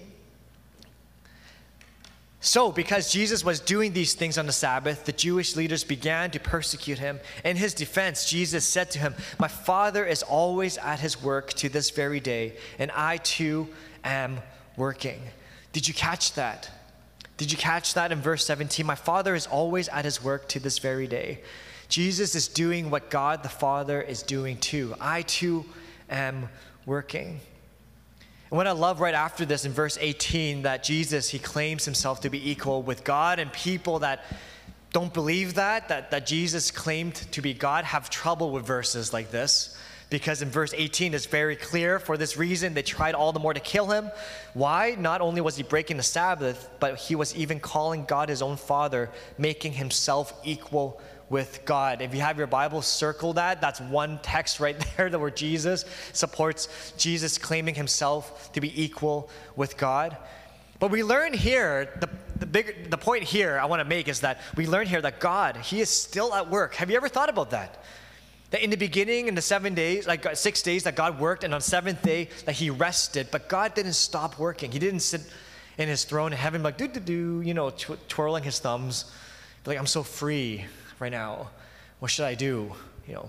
So, 2.47 2.71
because 2.71 3.11
Jesus 3.11 3.45
was 3.45 3.59
doing 3.59 3.93
these 3.93 4.15
things 4.15 4.39
on 4.39 4.47
the 4.47 4.53
Sabbath, 4.53 5.05
the 5.05 5.11
Jewish 5.11 5.57
leaders 5.57 5.83
began 5.83 6.31
to 6.31 6.39
persecute 6.39 6.97
him. 6.97 7.19
In 7.45 7.57
his 7.57 7.75
defense, 7.75 8.31
Jesus 8.31 8.65
said 8.65 8.89
to 8.93 9.01
him, 9.01 9.17
My 9.41 9.49
Father 9.49 10.05
is 10.05 10.23
always 10.23 10.79
at 10.79 11.01
his 11.01 11.21
work 11.21 11.53
to 11.55 11.69
this 11.69 11.91
very 11.91 12.21
day, 12.21 12.57
and 12.79 12.93
I 12.93 13.17
too 13.17 13.67
am 14.05 14.39
working. 14.77 15.21
Did 15.73 15.89
you 15.89 15.93
catch 15.93 16.35
that? 16.35 16.71
Did 17.37 17.51
you 17.51 17.59
catch 17.59 17.95
that 17.95 18.13
in 18.13 18.21
verse 18.21 18.47
17? 18.47 18.87
My 18.87 18.95
Father 18.95 19.35
is 19.35 19.49
always 19.49 19.89
at 19.89 20.05
his 20.05 20.23
work 20.23 20.47
to 20.51 20.61
this 20.61 20.79
very 20.79 21.09
day. 21.09 21.41
Jesus 21.89 22.37
is 22.37 22.47
doing 22.47 22.91
what 22.91 23.11
God 23.11 23.43
the 23.43 23.49
Father 23.49 24.01
is 24.01 24.23
doing 24.23 24.57
too. 24.59 24.95
I 25.01 25.23
too 25.23 25.65
am 26.09 26.49
working. 26.87 27.41
And 28.51 28.57
what 28.57 28.67
I 28.69 28.73
love 28.73 29.01
right 29.01 29.15
after 29.15 29.45
this 29.45 29.65
in 29.65 29.73
verse 29.73 29.99
18 30.01 30.63
that 30.63 30.85
Jesus, 30.85 31.29
he 31.31 31.39
claims 31.39 31.85
himself 31.85 32.21
to 32.21 32.31
be 32.31 32.51
equal 32.51 32.83
with 32.83 33.03
God, 33.03 33.39
and 33.41 33.53
people 33.53 34.01
that 34.01 34.25
don't 34.93 35.13
believe 35.13 35.55
that, 35.55 35.89
that, 35.89 36.13
that 36.13 36.27
Jesus 36.27 36.71
claimed 36.71 37.17
to 37.33 37.43
be 37.43 37.55
God, 37.55 37.85
have 37.85 38.09
trouble 38.09 38.53
with 38.53 38.65
verses 38.65 39.13
like 39.13 39.31
this. 39.31 39.77
Because 40.09 40.41
in 40.41 40.51
verse 40.51 40.73
18, 40.73 41.15
it's 41.15 41.27
very 41.27 41.57
clear 41.57 41.99
for 41.99 42.17
this 42.17 42.37
reason 42.37 42.75
they 42.75 42.83
tried 42.83 43.17
all 43.17 43.33
the 43.33 43.41
more 43.41 43.53
to 43.53 43.59
kill 43.59 43.91
him. 43.91 44.11
Why? 44.55 44.95
Not 44.97 45.21
only 45.21 45.41
was 45.41 45.57
he 45.57 45.65
breaking 45.65 45.97
the 45.97 46.05
Sabbath, 46.05 46.71
but 46.79 46.97
he 46.97 47.17
was 47.17 47.35
even 47.35 47.59
calling 47.59 48.05
God 48.05 48.29
his 48.29 48.41
own 48.41 48.57
Father, 48.57 49.11
making 49.37 49.73
himself 49.73 50.33
equal 50.45 51.01
with 51.29 51.65
God. 51.65 52.01
If 52.03 52.15
you 52.15 52.21
have 52.21 52.39
your 52.39 52.47
Bible, 52.47 52.83
circle 52.83 53.33
that. 53.35 53.61
That's 53.61 53.81
one 53.81 54.19
text 54.23 54.61
right 54.61 54.77
there 54.97 55.11
that 55.11 55.19
where 55.19 55.31
Jesus 55.31 55.85
supports 56.13 56.93
Jesus 56.97 57.39
claiming 57.39 57.75
himself 57.75 58.53
to 58.53 58.61
be 58.61 58.83
equal 58.83 59.29
with 59.57 59.77
God. 59.77 60.17
But 60.79 60.91
we 60.91 61.03
learn 61.03 61.33
here, 61.33 61.91
the, 62.01 62.09
the, 62.39 62.47
big, 62.47 62.91
the 62.91 62.99
point 62.99 63.23
here 63.23 63.59
I 63.59 63.65
want 63.65 63.81
to 63.81 63.89
make 63.89 64.09
is 64.09 64.21
that 64.21 64.41
we 64.57 64.67
learn 64.67 64.87
here 64.87 65.01
that 65.01 65.21
God, 65.21 65.57
He 65.57 65.81
is 65.81 65.89
still 65.89 66.35
at 66.35 66.51
work. 66.51 66.75
Have 66.75 66.91
you 66.91 66.97
ever 66.97 67.09
thought 67.09 67.31
about 67.31 67.51
that? 67.51 67.83
That 68.51 68.63
in 68.63 68.71
the 68.71 68.77
beginning, 68.77 69.29
in 69.29 69.35
the 69.35 69.43
seven 69.43 69.75
days, 69.75 70.07
like 70.07 70.27
uh, 70.27 70.35
six 70.35 70.63
days, 70.63 70.85
that 70.85 70.95
God 70.95 71.19
worked, 71.19 71.45
and 71.45 71.55
on 71.55 71.61
seventh 71.61 72.03
day, 72.03 72.29
that 72.45 72.55
He 72.55 72.69
rested, 72.69 73.29
but 73.31 73.49
God 73.49 73.75
didn't 73.75 73.95
stop 73.95 74.39
working. 74.39 74.71
He 74.71 74.79
didn't 74.79 75.01
sit 75.01 75.23
in 75.79 75.89
His 75.89 76.05
throne 76.05 76.33
in 76.33 76.39
heaven, 76.39 76.63
like, 76.63 76.77
do, 76.77 76.89
do, 76.89 77.01
do, 77.01 77.41
you 77.41 77.55
know, 77.55 77.71
twirling 77.71 78.45
His 78.45 78.59
thumbs, 78.59 79.11
like, 79.65 79.79
I'm 79.79 79.87
so 79.87 80.03
free 80.03 80.67
right 80.99 81.13
now. 81.13 81.51
What 81.99 82.11
should 82.11 82.25
I 82.25 82.35
do? 82.35 82.73
You 83.07 83.15
know, 83.15 83.29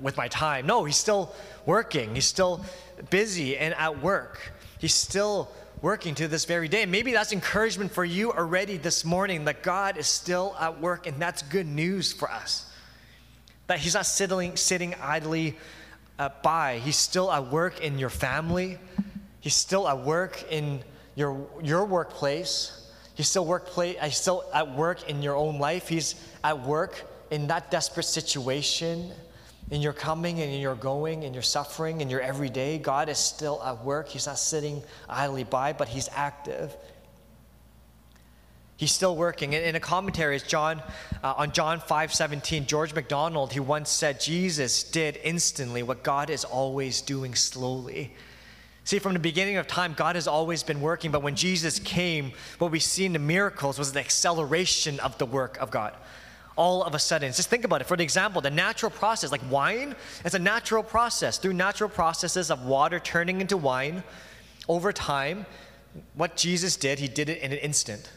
with 0.00 0.16
my 0.16 0.28
time. 0.28 0.66
No, 0.66 0.84
he's 0.84 0.96
still 0.96 1.34
working. 1.66 2.14
He's 2.14 2.26
still 2.26 2.64
busy 3.10 3.56
and 3.56 3.74
at 3.74 4.02
work. 4.02 4.52
He's 4.78 4.94
still 4.94 5.50
working 5.82 6.14
to 6.14 6.28
this 6.28 6.44
very 6.44 6.68
day. 6.68 6.84
maybe 6.84 7.12
that's 7.12 7.32
encouragement 7.32 7.90
for 7.90 8.04
you 8.04 8.32
already 8.32 8.76
this 8.76 9.04
morning 9.04 9.46
that 9.46 9.62
God 9.62 9.96
is 9.96 10.06
still 10.06 10.54
at 10.60 10.80
work, 10.80 11.06
and 11.06 11.20
that's 11.20 11.42
good 11.42 11.66
news 11.66 12.12
for 12.12 12.30
us. 12.30 12.70
That 13.66 13.78
He's 13.78 13.94
not 13.94 14.06
sitting, 14.06 14.56
sitting 14.56 14.94
idly 15.00 15.56
uh, 16.18 16.28
by. 16.42 16.78
He's 16.78 16.96
still 16.96 17.32
at 17.32 17.50
work 17.50 17.80
in 17.80 17.98
your 17.98 18.10
family. 18.10 18.78
He's 19.40 19.54
still 19.54 19.88
at 19.88 20.04
work 20.04 20.44
in 20.50 20.80
your, 21.14 21.46
your 21.62 21.86
workplace. 21.86 22.79
He's 23.20 23.28
still, 23.28 23.44
workplace, 23.44 23.98
he's 24.02 24.16
still 24.16 24.46
at 24.54 24.74
work 24.74 25.10
in 25.10 25.20
your 25.20 25.36
own 25.36 25.58
life. 25.58 25.88
He's 25.88 26.14
at 26.42 26.62
work 26.62 27.04
in 27.30 27.48
that 27.48 27.70
desperate 27.70 28.06
situation, 28.06 29.12
in 29.70 29.82
your 29.82 29.92
coming 29.92 30.40
and 30.40 30.50
in 30.50 30.58
your 30.58 30.74
going, 30.74 31.24
in 31.24 31.34
your 31.34 31.42
suffering, 31.42 32.00
in 32.00 32.08
your 32.08 32.22
everyday. 32.22 32.78
God 32.78 33.10
is 33.10 33.18
still 33.18 33.62
at 33.62 33.84
work. 33.84 34.08
He's 34.08 34.24
not 34.24 34.38
sitting 34.38 34.82
idly 35.06 35.44
by, 35.44 35.74
but 35.74 35.88
He's 35.88 36.08
active. 36.14 36.74
He's 38.78 38.90
still 38.90 39.14
working. 39.14 39.52
In, 39.52 39.76
a 39.76 39.80
commentary, 39.80 40.38
John, 40.38 40.82
uh, 41.22 41.34
on 41.36 41.52
John 41.52 41.80
5 41.80 42.14
17, 42.14 42.64
George 42.64 42.94
MacDonald, 42.94 43.52
he 43.52 43.60
once 43.60 43.90
said, 43.90 44.18
Jesus 44.18 44.82
did 44.82 45.20
instantly 45.22 45.82
what 45.82 46.02
God 46.02 46.30
is 46.30 46.46
always 46.46 47.02
doing 47.02 47.34
slowly. 47.34 48.14
See, 48.90 48.98
from 48.98 49.12
the 49.12 49.20
beginning 49.20 49.56
of 49.56 49.68
time, 49.68 49.94
God 49.96 50.16
has 50.16 50.26
always 50.26 50.64
been 50.64 50.80
working, 50.80 51.12
but 51.12 51.22
when 51.22 51.36
Jesus 51.36 51.78
came, 51.78 52.32
what 52.58 52.72
we 52.72 52.80
see 52.80 53.04
in 53.04 53.12
the 53.12 53.20
miracles 53.20 53.78
was 53.78 53.92
the 53.92 54.00
acceleration 54.00 54.98
of 54.98 55.16
the 55.16 55.26
work 55.26 55.56
of 55.58 55.70
God. 55.70 55.94
All 56.56 56.82
of 56.82 56.92
a 56.92 56.98
sudden, 56.98 57.32
just 57.32 57.48
think 57.48 57.64
about 57.64 57.80
it. 57.80 57.86
For 57.86 57.96
the 57.96 58.02
example, 58.02 58.40
the 58.40 58.50
natural 58.50 58.90
process, 58.90 59.30
like 59.30 59.48
wine, 59.48 59.94
it's 60.24 60.34
a 60.34 60.40
natural 60.40 60.82
process. 60.82 61.38
Through 61.38 61.52
natural 61.52 61.88
processes 61.88 62.50
of 62.50 62.66
water 62.66 62.98
turning 62.98 63.40
into 63.40 63.56
wine, 63.56 64.02
over 64.68 64.92
time, 64.92 65.46
what 66.14 66.34
Jesus 66.34 66.74
did, 66.74 66.98
he 66.98 67.06
did 67.06 67.28
it 67.28 67.42
in 67.42 67.52
an 67.52 67.58
instant, 67.58 68.10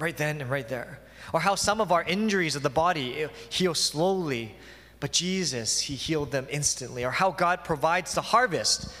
right 0.00 0.16
then 0.16 0.40
and 0.40 0.50
right 0.50 0.66
there. 0.66 0.98
Or 1.32 1.38
how 1.38 1.54
some 1.54 1.80
of 1.80 1.92
our 1.92 2.02
injuries 2.02 2.56
of 2.56 2.64
the 2.64 2.70
body 2.70 3.22
eh, 3.22 3.28
heal 3.50 3.72
slowly, 3.72 4.52
but 4.98 5.12
Jesus, 5.12 5.82
he 5.82 5.94
healed 5.94 6.32
them 6.32 6.48
instantly. 6.50 7.04
Or 7.04 7.12
how 7.12 7.30
God 7.30 7.62
provides 7.62 8.14
the 8.14 8.22
harvest 8.22 8.92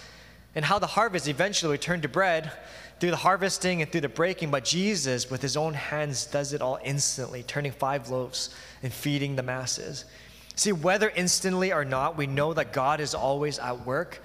and 0.56 0.64
how 0.64 0.78
the 0.78 0.86
harvest 0.86 1.28
eventually 1.28 1.76
turned 1.76 2.02
to 2.02 2.08
bread 2.08 2.50
through 2.98 3.10
the 3.10 3.16
harvesting 3.16 3.82
and 3.82 3.92
through 3.92 4.00
the 4.00 4.08
breaking, 4.08 4.50
but 4.50 4.64
Jesus, 4.64 5.30
with 5.30 5.42
his 5.42 5.54
own 5.54 5.74
hands, 5.74 6.24
does 6.24 6.54
it 6.54 6.62
all 6.62 6.78
instantly, 6.82 7.42
turning 7.42 7.72
five 7.72 8.08
loaves 8.08 8.54
and 8.82 8.90
feeding 8.90 9.36
the 9.36 9.42
masses. 9.42 10.06
See, 10.54 10.72
whether 10.72 11.10
instantly 11.10 11.74
or 11.74 11.84
not, 11.84 12.16
we 12.16 12.26
know 12.26 12.54
that 12.54 12.72
God 12.72 13.00
is 13.00 13.14
always 13.14 13.58
at 13.58 13.84
work, 13.84 14.22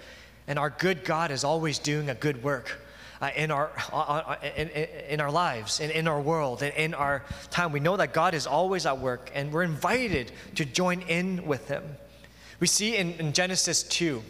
and 0.47 0.57
our 0.57 0.69
good 0.69 1.03
God 1.03 1.31
is 1.31 1.43
always 1.43 1.79
doing 1.79 2.09
a 2.09 2.15
good 2.15 2.41
work. 2.41 2.79
Uh, 3.21 3.29
in, 3.35 3.51
our, 3.51 3.69
uh, 3.91 3.95
uh 3.95 4.35
in, 4.55 4.69
in, 4.69 5.21
our 5.21 5.29
lives, 5.29 5.79
in, 5.79 5.91
in 5.91 6.07
our 6.07 6.19
world, 6.19 6.63
in, 6.63 6.71
in 6.71 6.93
our 6.95 7.23
time. 7.51 7.71
We 7.71 7.79
know 7.79 7.95
that 7.97 8.13
God 8.13 8.33
is 8.33 8.47
always 8.47 8.87
at 8.87 8.97
work, 8.97 9.29
and 9.35 9.51
we're 9.51 9.61
invited 9.61 10.31
to 10.55 10.65
join 10.65 11.01
in 11.01 11.45
with 11.45 11.67
Him. 11.67 11.83
We 12.59 12.65
see 12.65 12.95
in, 12.95 13.11
in 13.19 13.33
Genesis 13.33 13.83
2, 13.83 14.23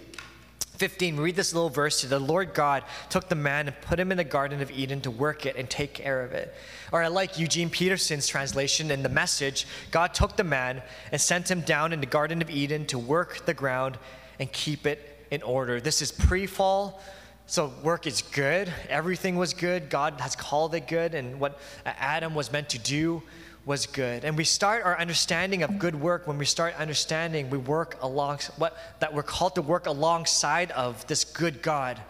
15, 0.82 1.18
read 1.18 1.36
this 1.36 1.54
little 1.54 1.70
verse 1.70 2.02
here. 2.02 2.10
The 2.10 2.18
Lord 2.18 2.56
God 2.56 2.84
took 3.08 3.30
the 3.30 3.36
man 3.36 3.68
and 3.68 3.82
put 3.82 4.00
him 4.00 4.12
in 4.12 4.18
the 4.18 4.24
Garden 4.24 4.64
of 4.64 4.72
Eden 4.72 5.00
to 5.02 5.12
work 5.12 5.46
it 5.46 5.56
and 5.56 5.70
take 5.70 5.94
care 5.94 6.24
of 6.24 6.32
it. 6.32 6.56
Or 6.92 7.04
I 7.04 7.08
like 7.08 7.38
Eugene 7.38 7.70
Peterson's 7.70 8.26
translation 8.26 8.90
in 8.90 9.04
the 9.04 9.10
message 9.10 9.68
God 9.92 10.16
took 10.16 10.38
the 10.38 10.44
man 10.44 10.82
and 11.12 11.22
sent 11.22 11.52
him 11.52 11.62
down 11.62 11.94
in 11.94 12.00
the 12.00 12.08
Garden 12.08 12.42
of 12.42 12.50
Eden 12.50 12.88
to 12.88 12.98
work 12.98 13.46
the 13.46 13.54
ground 13.54 14.00
and 14.40 14.52
keep 14.52 14.88
it 14.88 15.24
in 15.30 15.44
order. 15.44 15.80
This 15.80 16.02
is 16.02 16.12
pre 16.12 16.48
fall. 16.48 17.00
So, 17.46 17.72
work 17.84 18.08
is 18.08 18.24
good. 18.24 18.74
Everything 18.90 19.36
was 19.36 19.54
good. 19.54 19.92
God 19.92 20.20
has 20.20 20.36
called 20.36 20.74
it 20.74 20.88
good. 20.88 21.14
And 21.14 21.40
what 21.40 21.60
Adam 21.86 22.34
was 22.34 22.52
meant 22.52 22.70
to 22.70 22.80
do 22.80 23.22
was 23.66 23.86
good. 23.86 24.26
And 24.26 24.38
we 24.38 24.44
start 24.44 24.84
our 24.84 24.98
understanding 25.00 25.64
of 25.64 25.78
good 25.78 25.96
work 25.96 26.28
when 26.28 26.38
we 26.38 26.46
start 26.46 26.76
understanding 26.80 27.50
we 27.50 27.58
work 27.58 27.98
along 28.02 28.40
what 28.58 28.76
that 29.00 29.14
we're 29.14 29.24
called 29.24 29.56
to 29.56 29.62
work 29.62 29.86
alongside 29.86 30.72
of 30.72 31.06
this 31.08 31.24
good 31.24 31.62
God 31.62 32.02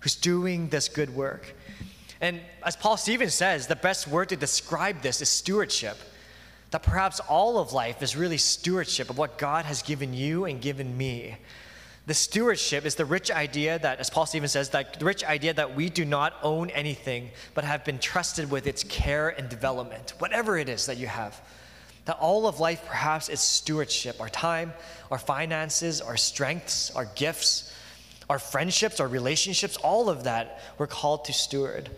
who's 0.00 0.14
doing 0.14 0.68
this 0.68 0.88
good 0.88 1.14
work. 1.14 1.54
And 2.20 2.40
as 2.62 2.76
Paul 2.76 2.96
Stevens 2.96 3.34
says, 3.34 3.66
the 3.66 3.76
best 3.76 4.08
word 4.08 4.28
to 4.30 4.36
describe 4.36 5.02
this 5.02 5.22
is 5.22 5.28
stewardship. 5.28 5.96
That 6.70 6.82
perhaps 6.82 7.20
all 7.20 7.58
of 7.58 7.72
life 7.72 8.02
is 8.02 8.14
really 8.14 8.36
stewardship 8.36 9.08
of 9.08 9.16
what 9.16 9.38
God 9.38 9.64
has 9.64 9.80
given 9.82 10.12
you 10.12 10.44
and 10.44 10.60
given 10.60 10.96
me. 10.96 11.36
The 12.08 12.14
stewardship 12.14 12.86
is 12.86 12.94
the 12.94 13.04
rich 13.04 13.30
idea 13.30 13.78
that, 13.80 13.98
as 13.98 14.08
Paul 14.08 14.24
Stevens 14.24 14.52
says, 14.52 14.70
that 14.70 14.98
the 14.98 15.04
rich 15.04 15.22
idea 15.22 15.52
that 15.52 15.76
we 15.76 15.90
do 15.90 16.06
not 16.06 16.32
own 16.42 16.70
anything, 16.70 17.28
but 17.52 17.64
have 17.64 17.84
been 17.84 17.98
trusted 17.98 18.50
with 18.50 18.66
its 18.66 18.82
care 18.82 19.28
and 19.28 19.46
development, 19.50 20.14
whatever 20.18 20.56
it 20.56 20.70
is 20.70 20.86
that 20.86 20.96
you 20.96 21.06
have. 21.06 21.38
That 22.06 22.16
all 22.18 22.46
of 22.46 22.60
life 22.60 22.82
perhaps 22.86 23.28
is 23.28 23.40
stewardship 23.40 24.22
our 24.22 24.30
time, 24.30 24.72
our 25.10 25.18
finances, 25.18 26.00
our 26.00 26.16
strengths, 26.16 26.90
our 26.92 27.04
gifts, 27.14 27.76
our 28.30 28.38
friendships, 28.38 29.00
our 29.00 29.08
relationships, 29.08 29.76
all 29.76 30.08
of 30.08 30.24
that 30.24 30.62
we're 30.78 30.86
called 30.86 31.26
to 31.26 31.34
steward. 31.34 31.90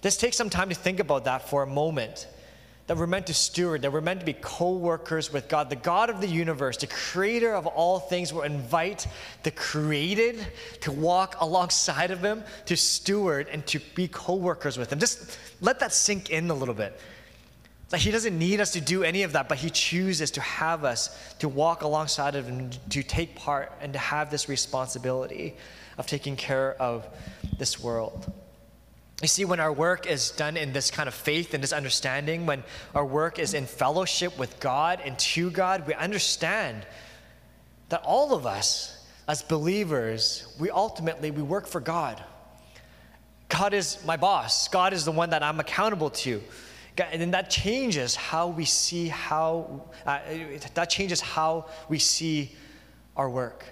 This 0.00 0.16
takes 0.16 0.36
some 0.36 0.48
time 0.48 0.68
to 0.68 0.76
think 0.76 1.00
about 1.00 1.24
that 1.24 1.50
for 1.50 1.64
a 1.64 1.66
moment 1.66 2.28
that 2.90 2.96
we're 2.96 3.06
meant 3.06 3.28
to 3.28 3.34
steward, 3.34 3.82
that 3.82 3.92
we're 3.92 4.00
meant 4.00 4.18
to 4.18 4.26
be 4.26 4.32
co 4.32 4.72
workers 4.72 5.32
with 5.32 5.46
God, 5.46 5.70
the 5.70 5.76
God 5.76 6.10
of 6.10 6.20
the 6.20 6.26
universe, 6.26 6.76
the 6.76 6.88
creator 6.88 7.54
of 7.54 7.68
all 7.68 8.00
things, 8.00 8.32
will 8.32 8.42
invite 8.42 9.06
the 9.44 9.52
created 9.52 10.44
to 10.80 10.90
walk 10.90 11.36
alongside 11.38 12.10
of 12.10 12.20
Him, 12.20 12.42
to 12.66 12.76
steward, 12.76 13.46
and 13.46 13.64
to 13.68 13.78
be 13.94 14.08
co 14.08 14.34
workers 14.34 14.76
with 14.76 14.92
Him. 14.92 14.98
Just 14.98 15.38
let 15.60 15.78
that 15.78 15.92
sink 15.92 16.30
in 16.30 16.50
a 16.50 16.54
little 16.54 16.74
bit. 16.74 16.98
That 17.90 18.00
He 18.00 18.10
doesn't 18.10 18.36
need 18.36 18.60
us 18.60 18.72
to 18.72 18.80
do 18.80 19.04
any 19.04 19.22
of 19.22 19.34
that, 19.34 19.48
but 19.48 19.58
He 19.58 19.70
chooses 19.70 20.32
to 20.32 20.40
have 20.40 20.82
us 20.82 21.16
to 21.38 21.48
walk 21.48 21.82
alongside 21.82 22.34
of 22.34 22.48
Him, 22.48 22.70
to 22.88 23.04
take 23.04 23.36
part, 23.36 23.70
and 23.80 23.92
to 23.92 24.00
have 24.00 24.32
this 24.32 24.48
responsibility 24.48 25.54
of 25.96 26.08
taking 26.08 26.34
care 26.34 26.74
of 26.82 27.06
this 27.56 27.78
world. 27.78 28.32
You 29.20 29.28
see, 29.28 29.44
when 29.44 29.60
our 29.60 29.72
work 29.72 30.06
is 30.06 30.30
done 30.30 30.56
in 30.56 30.72
this 30.72 30.90
kind 30.90 31.06
of 31.06 31.14
faith 31.14 31.52
and 31.52 31.62
this 31.62 31.74
understanding, 31.74 32.46
when 32.46 32.64
our 32.94 33.04
work 33.04 33.38
is 33.38 33.52
in 33.52 33.66
fellowship 33.66 34.38
with 34.38 34.58
God 34.60 35.00
and 35.04 35.18
to 35.18 35.50
God, 35.50 35.86
we 35.86 35.92
understand 35.94 36.86
that 37.90 38.02
all 38.02 38.34
of 38.34 38.46
us 38.46 39.06
as 39.28 39.42
believers, 39.42 40.56
we 40.58 40.70
ultimately 40.70 41.30
we 41.30 41.42
work 41.42 41.66
for 41.66 41.80
God. 41.80 42.22
God 43.48 43.74
is 43.74 43.98
my 44.06 44.16
boss. 44.16 44.68
God 44.68 44.92
is 44.92 45.04
the 45.04 45.12
one 45.12 45.30
that 45.30 45.42
I'm 45.42 45.60
accountable 45.60 46.10
to. 46.10 46.40
And 46.98 47.20
then 47.20 47.30
that 47.32 47.50
changes 47.50 48.14
how 48.14 48.48
we 48.48 48.64
see 48.64 49.08
how 49.08 49.84
uh, 50.06 50.18
that 50.74 50.90
changes 50.90 51.20
how 51.20 51.66
we 51.88 51.98
see 51.98 52.56
our 53.16 53.28
work. 53.28 53.64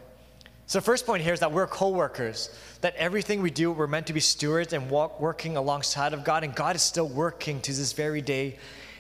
So, 0.68 0.83
first 0.83 1.07
point 1.07 1.22
here 1.22 1.33
is 1.33 1.40
that 1.40 1.50
we're 1.50 1.66
co 1.66 1.88
workers, 1.88 2.50
that 2.83 2.94
everything 2.96 3.40
we 3.40 3.50
do, 3.50 3.72
we're 3.72 3.87
meant 3.87 4.07
to 4.09 4.12
be 4.12 4.20
stewards 4.20 4.74
and 4.74 4.90
walk, 4.90 5.18
working 5.18 5.57
alongside 5.57 6.12
of 6.12 6.24
God, 6.24 6.44
and 6.44 6.54
God 6.54 6.76
is 6.76 6.83
still 6.83 7.09
working 7.09 7.62
to 7.62 7.72
this 7.72 7.94
very 7.94 8.20
day 8.20 8.59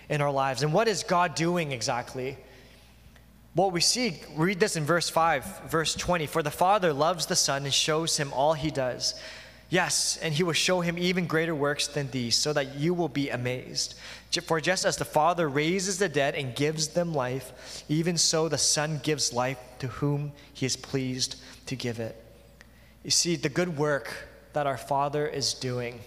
in 0.08 0.22
our 0.22 0.32
lives. 0.32 0.62
And 0.62 0.72
what 0.72 0.88
is 0.88 1.02
God 1.02 1.34
doing 1.34 1.72
exactly? 1.72 2.38
What 3.52 3.72
we 3.72 3.82
see, 3.82 4.18
read 4.34 4.60
this 4.60 4.76
in 4.76 4.84
verse 4.84 5.10
5, 5.10 5.68
verse 5.68 5.94
20. 5.94 6.24
For 6.24 6.42
the 6.42 6.50
Father 6.50 6.94
loves 6.94 7.26
the 7.26 7.36
Son 7.36 7.64
and 7.64 7.74
shows 7.74 8.16
him 8.16 8.32
all 8.32 8.54
he 8.54 8.70
does. 8.70 9.20
Yes, 9.70 10.18
and 10.22 10.32
he 10.32 10.42
will 10.42 10.54
show 10.54 10.80
him 10.80 10.96
even 10.98 11.26
greater 11.26 11.54
works 11.54 11.88
than 11.88 12.10
these, 12.10 12.36
so 12.36 12.54
that 12.54 12.76
you 12.76 12.94
will 12.94 13.08
be 13.08 13.28
amazed. 13.28 13.94
For 14.44 14.60
just 14.60 14.86
as 14.86 14.96
the 14.96 15.04
Father 15.04 15.48
raises 15.48 15.98
the 15.98 16.08
dead 16.08 16.34
and 16.34 16.54
gives 16.54 16.88
them 16.88 17.12
life, 17.12 17.84
even 17.88 18.16
so 18.16 18.48
the 18.48 18.56
Son 18.56 18.98
gives 19.02 19.32
life 19.32 19.58
to 19.80 19.88
whom 19.88 20.32
he 20.54 20.64
is 20.64 20.76
pleased 20.76 21.36
to 21.66 21.76
give 21.76 22.00
it. 22.00 22.16
You 23.04 23.10
see, 23.10 23.36
the 23.36 23.50
good 23.50 23.76
work 23.76 24.28
that 24.54 24.66
our 24.66 24.78
Father 24.78 25.26
is 25.26 25.52
doing, 25.52 26.00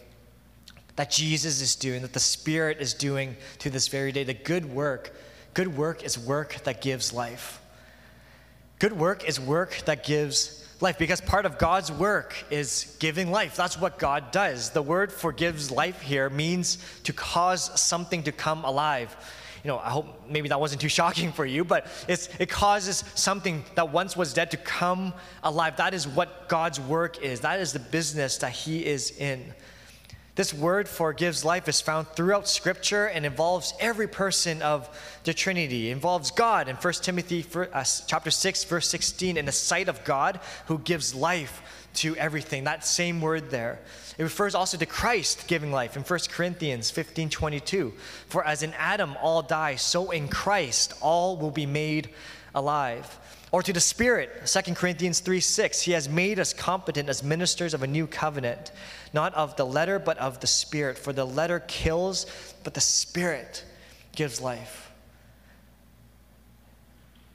that 0.95 1.11
Jesus 1.11 1.61
is 1.61 1.75
doing, 1.75 2.01
that 2.01 2.13
the 2.13 2.19
Spirit 2.19 2.79
is 2.79 2.95
doing 2.95 3.37
to 3.59 3.69
this 3.69 3.87
very 3.87 4.11
day, 4.11 4.23
the 4.23 4.33
good 4.33 4.65
work, 4.65 5.15
good 5.53 5.77
work 5.77 6.03
is 6.03 6.17
work 6.17 6.63
that 6.63 6.81
gives 6.81 7.13
life. 7.13 7.61
Good 8.79 8.93
work 8.93 9.23
is 9.29 9.39
work 9.39 9.83
that 9.85 10.03
gives 10.03 10.60
life 10.81 10.97
because 10.97 11.21
part 11.21 11.45
of 11.45 11.57
God's 11.57 11.91
work 11.91 12.35
is 12.49 12.95
giving 12.99 13.31
life. 13.31 13.55
That's 13.55 13.79
what 13.79 13.99
God 13.99 14.31
does. 14.31 14.71
The 14.71 14.81
word 14.81 15.11
forgives 15.11 15.71
life 15.71 16.01
here 16.01 16.29
means 16.29 16.77
to 17.03 17.13
cause 17.13 17.79
something 17.79 18.23
to 18.23 18.31
come 18.31 18.65
alive 18.65 19.15
you 19.63 19.67
know, 19.67 19.77
I 19.77 19.89
hope 19.89 20.07
maybe 20.27 20.49
that 20.49 20.59
wasn't 20.59 20.81
too 20.81 20.89
shocking 20.99 21.31
for 21.31 21.45
you, 21.45 21.63
but 21.63 21.87
it's, 22.07 22.29
it 22.39 22.49
causes 22.49 23.03
something 23.15 23.63
that 23.75 23.91
once 23.91 24.17
was 24.17 24.33
dead 24.33 24.51
to 24.51 24.57
come 24.57 25.13
alive. 25.43 25.77
That 25.77 25.93
is 25.93 26.07
what 26.07 26.49
God's 26.49 26.79
work 26.79 27.21
is. 27.21 27.41
That 27.41 27.59
is 27.59 27.73
the 27.73 27.79
business 27.79 28.37
that 28.37 28.51
He 28.51 28.85
is 28.85 29.11
in. 29.17 29.53
This 30.35 30.53
word 30.53 30.87
for 30.87 31.11
gives 31.11 31.43
life 31.43 31.67
is 31.67 31.81
found 31.81 32.07
throughout 32.07 32.47
Scripture 32.47 33.05
and 33.05 33.25
involves 33.25 33.73
every 33.81 34.07
person 34.07 34.61
of 34.61 34.89
the 35.25 35.33
Trinity. 35.33 35.89
It 35.89 35.91
involves 35.91 36.31
God 36.31 36.69
in 36.69 36.77
1 36.77 36.93
Timothy 36.93 37.45
uh, 37.53 37.83
chapter 38.07 38.31
6, 38.31 38.63
verse 38.63 38.87
16, 38.87 39.35
in 39.35 39.45
the 39.45 39.51
sight 39.51 39.89
of 39.89 40.05
God 40.05 40.39
who 40.67 40.77
gives 40.79 41.13
life 41.13 41.61
to 41.95 42.15
everything. 42.15 42.63
That 42.63 42.85
same 42.85 43.19
word 43.19 43.49
there. 43.49 43.79
It 44.17 44.23
refers 44.23 44.55
also 44.55 44.77
to 44.77 44.85
Christ 44.85 45.47
giving 45.47 45.73
life 45.73 45.97
in 45.97 46.03
1 46.03 46.19
Corinthians 46.29 46.89
15 46.89 47.29
22. 47.29 47.93
For 48.27 48.45
as 48.45 48.63
in 48.63 48.73
Adam 48.75 49.17
all 49.21 49.41
die, 49.41 49.75
so 49.75 50.11
in 50.11 50.29
Christ 50.29 50.93
all 51.01 51.35
will 51.35 51.51
be 51.51 51.65
made 51.65 52.09
alive. 52.55 53.19
Or 53.51 53.61
to 53.61 53.73
the 53.73 53.81
Spirit, 53.81 54.45
2 54.45 54.73
Corinthians 54.75 55.19
3 55.19 55.39
6. 55.39 55.81
He 55.81 55.91
has 55.91 56.07
made 56.07 56.39
us 56.39 56.53
competent 56.53 57.09
as 57.09 57.21
ministers 57.21 57.73
of 57.73 57.83
a 57.83 57.87
new 57.87 58.07
covenant, 58.07 58.71
not 59.13 59.33
of 59.33 59.55
the 59.57 59.65
letter, 59.65 59.99
but 59.99 60.17
of 60.17 60.39
the 60.39 60.47
Spirit. 60.47 60.97
For 60.97 61.11
the 61.11 61.25
letter 61.25 61.59
kills, 61.59 62.25
but 62.63 62.73
the 62.73 62.81
Spirit 62.81 63.65
gives 64.15 64.39
life. 64.39 64.91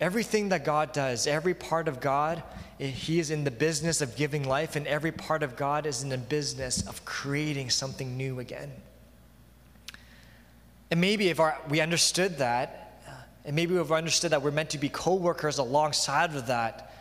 Everything 0.01 0.51
that 0.51 0.65
God 0.65 0.93
does, 0.93 1.27
every 1.27 1.55
part 1.55 1.89
of 1.89 2.01
God, 2.01 2.43
eh, 2.81 2.87
he 2.87 3.19
is 3.19 3.31
in 3.31 3.45
the 3.45 3.51
business 3.51 4.01
of 4.01 4.17
giving 4.17 4.47
life, 4.47 4.77
and 4.77 4.87
every 4.87 5.13
part 5.13 5.43
of 5.43 5.57
God 5.57 5.87
is 5.87 6.03
in 6.03 6.11
the 6.11 6.19
business 6.19 6.87
of 6.87 7.05
creating 7.05 7.71
something 7.71 8.17
new 8.17 8.39
again. 8.39 8.71
And 10.91 11.01
maybe 11.01 11.29
if 11.29 11.41
our, 11.41 11.59
we 11.69 11.81
understood 11.81 12.39
that, 12.39 12.86
and 13.47 13.55
maybe 13.55 13.75
we've 13.75 13.93
understood 13.93 14.33
that 14.33 14.43
we're 14.43 14.51
meant 14.51 14.71
to 14.71 14.79
be 14.79 14.89
co 14.89 15.15
workers 15.15 15.59
alongside 15.59 16.35
of 16.35 16.49
that, 16.49 16.93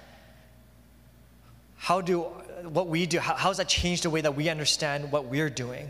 how 1.75 2.01
do 2.01 2.21
what 2.63 2.87
we 2.87 3.07
do, 3.07 3.19
how, 3.19 3.33
how 3.33 3.49
has 3.49 3.57
that 3.57 3.67
changed 3.67 4.03
the 4.03 4.11
way 4.11 4.21
that 4.21 4.35
we 4.35 4.47
understand 4.47 5.11
what 5.11 5.25
we're 5.25 5.49
doing 5.49 5.89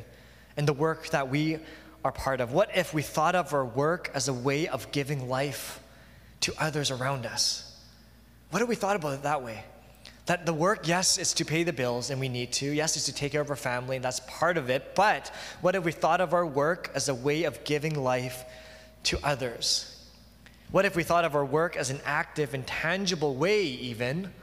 and 0.55 0.65
the 0.65 0.73
work 0.73 1.09
that 1.09 1.29
we 1.29 1.59
are 2.05 2.11
part 2.13 2.39
of? 2.39 2.53
What 2.53 2.69
if 2.75 2.93
we 2.93 3.01
thought 3.01 3.35
of 3.35 3.53
our 3.53 3.65
work 3.65 4.09
as 4.13 4.29
a 4.29 4.33
way 4.33 4.67
of 4.67 4.91
giving 4.93 5.27
life 5.27 5.81
to 6.41 6.53
others 6.57 6.89
around 6.89 7.25
us? 7.25 7.77
What 8.51 8.61
if 8.61 8.69
we 8.69 8.75
thought 8.75 8.95
about 8.95 9.13
it 9.13 9.23
that 9.23 9.43
way? 9.43 9.65
That 10.27 10.45
the 10.45 10.53
work, 10.53 10.87
yes, 10.87 11.17
is 11.17 11.33
to 11.33 11.45
pay 11.45 11.63
the 11.63 11.73
bills 11.73 12.09
and 12.09 12.19
we 12.19 12.29
need 12.29 12.53
to. 12.53 12.65
Yes, 12.65 12.95
it's 12.95 13.05
to 13.05 13.13
take 13.13 13.33
care 13.33 13.41
of 13.41 13.49
our 13.49 13.57
family 13.57 13.97
and 13.97 14.05
that's 14.05 14.21
part 14.21 14.57
of 14.57 14.69
it. 14.69 14.95
But 14.95 15.33
what 15.59 15.75
if 15.75 15.83
we 15.83 15.91
thought 15.91 16.21
of 16.21 16.33
our 16.33 16.45
work 16.45 16.89
as 16.95 17.09
a 17.09 17.13
way 17.13 17.43
of 17.43 17.61
giving 17.65 18.01
life 18.01 18.45
to 19.03 19.19
others? 19.21 19.94
What 20.75 20.83
if 20.83 20.93
we 20.93 21.03
thought 21.03 21.23
of 21.23 21.35
our 21.35 21.45
work 21.45 21.77
as 21.77 21.89
an 21.89 22.01
active 22.03 22.53
and 22.53 22.67
tangible 22.67 23.33
way, 23.33 23.63
even, 23.63 24.33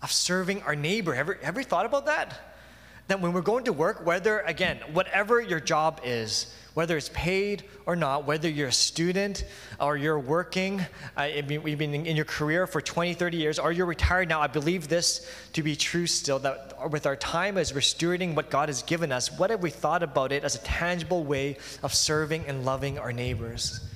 of 0.00 0.10
serving 0.10 0.62
our 0.62 0.74
neighbor? 0.74 1.14
Ever, 1.14 1.38
ever 1.42 1.62
thought 1.62 1.84
about 1.84 2.06
that? 2.06 2.40
that 3.08 3.20
when 3.20 3.34
we're 3.34 3.42
going 3.42 3.64
to 3.64 3.72
work, 3.74 4.06
whether, 4.06 4.38
again, 4.40 4.78
whatever 4.94 5.42
your 5.42 5.60
job 5.60 6.00
is, 6.04 6.56
whether 6.72 6.96
it's 6.96 7.10
paid 7.10 7.64
or 7.84 7.94
not, 7.94 8.26
whether 8.26 8.48
you're 8.48 8.68
a 8.68 8.72
student 8.72 9.44
or 9.78 9.98
you're 9.98 10.18
working, 10.18 10.80
uh, 11.18 11.24
you've 11.24 11.78
been 11.78 11.94
in 11.94 12.16
your 12.16 12.24
career 12.24 12.66
for 12.66 12.80
20, 12.80 13.12
30 13.12 13.36
years, 13.36 13.58
or 13.58 13.72
you're 13.72 13.84
retired 13.84 14.30
now, 14.30 14.40
I 14.40 14.46
believe 14.46 14.88
this 14.88 15.30
to 15.52 15.62
be 15.62 15.76
true 15.76 16.06
still 16.06 16.38
that 16.38 16.90
with 16.90 17.04
our 17.04 17.16
time 17.16 17.58
as 17.58 17.74
we're 17.74 17.80
stewarding 17.80 18.34
what 18.34 18.48
God 18.48 18.70
has 18.70 18.82
given 18.84 19.12
us, 19.12 19.30
what 19.30 19.50
have 19.50 19.62
we 19.62 19.68
thought 19.68 20.02
about 20.02 20.32
it 20.32 20.44
as 20.44 20.54
a 20.54 20.60
tangible 20.60 21.24
way 21.24 21.58
of 21.82 21.92
serving 21.92 22.46
and 22.46 22.64
loving 22.64 22.98
our 22.98 23.12
neighbors? 23.12 23.91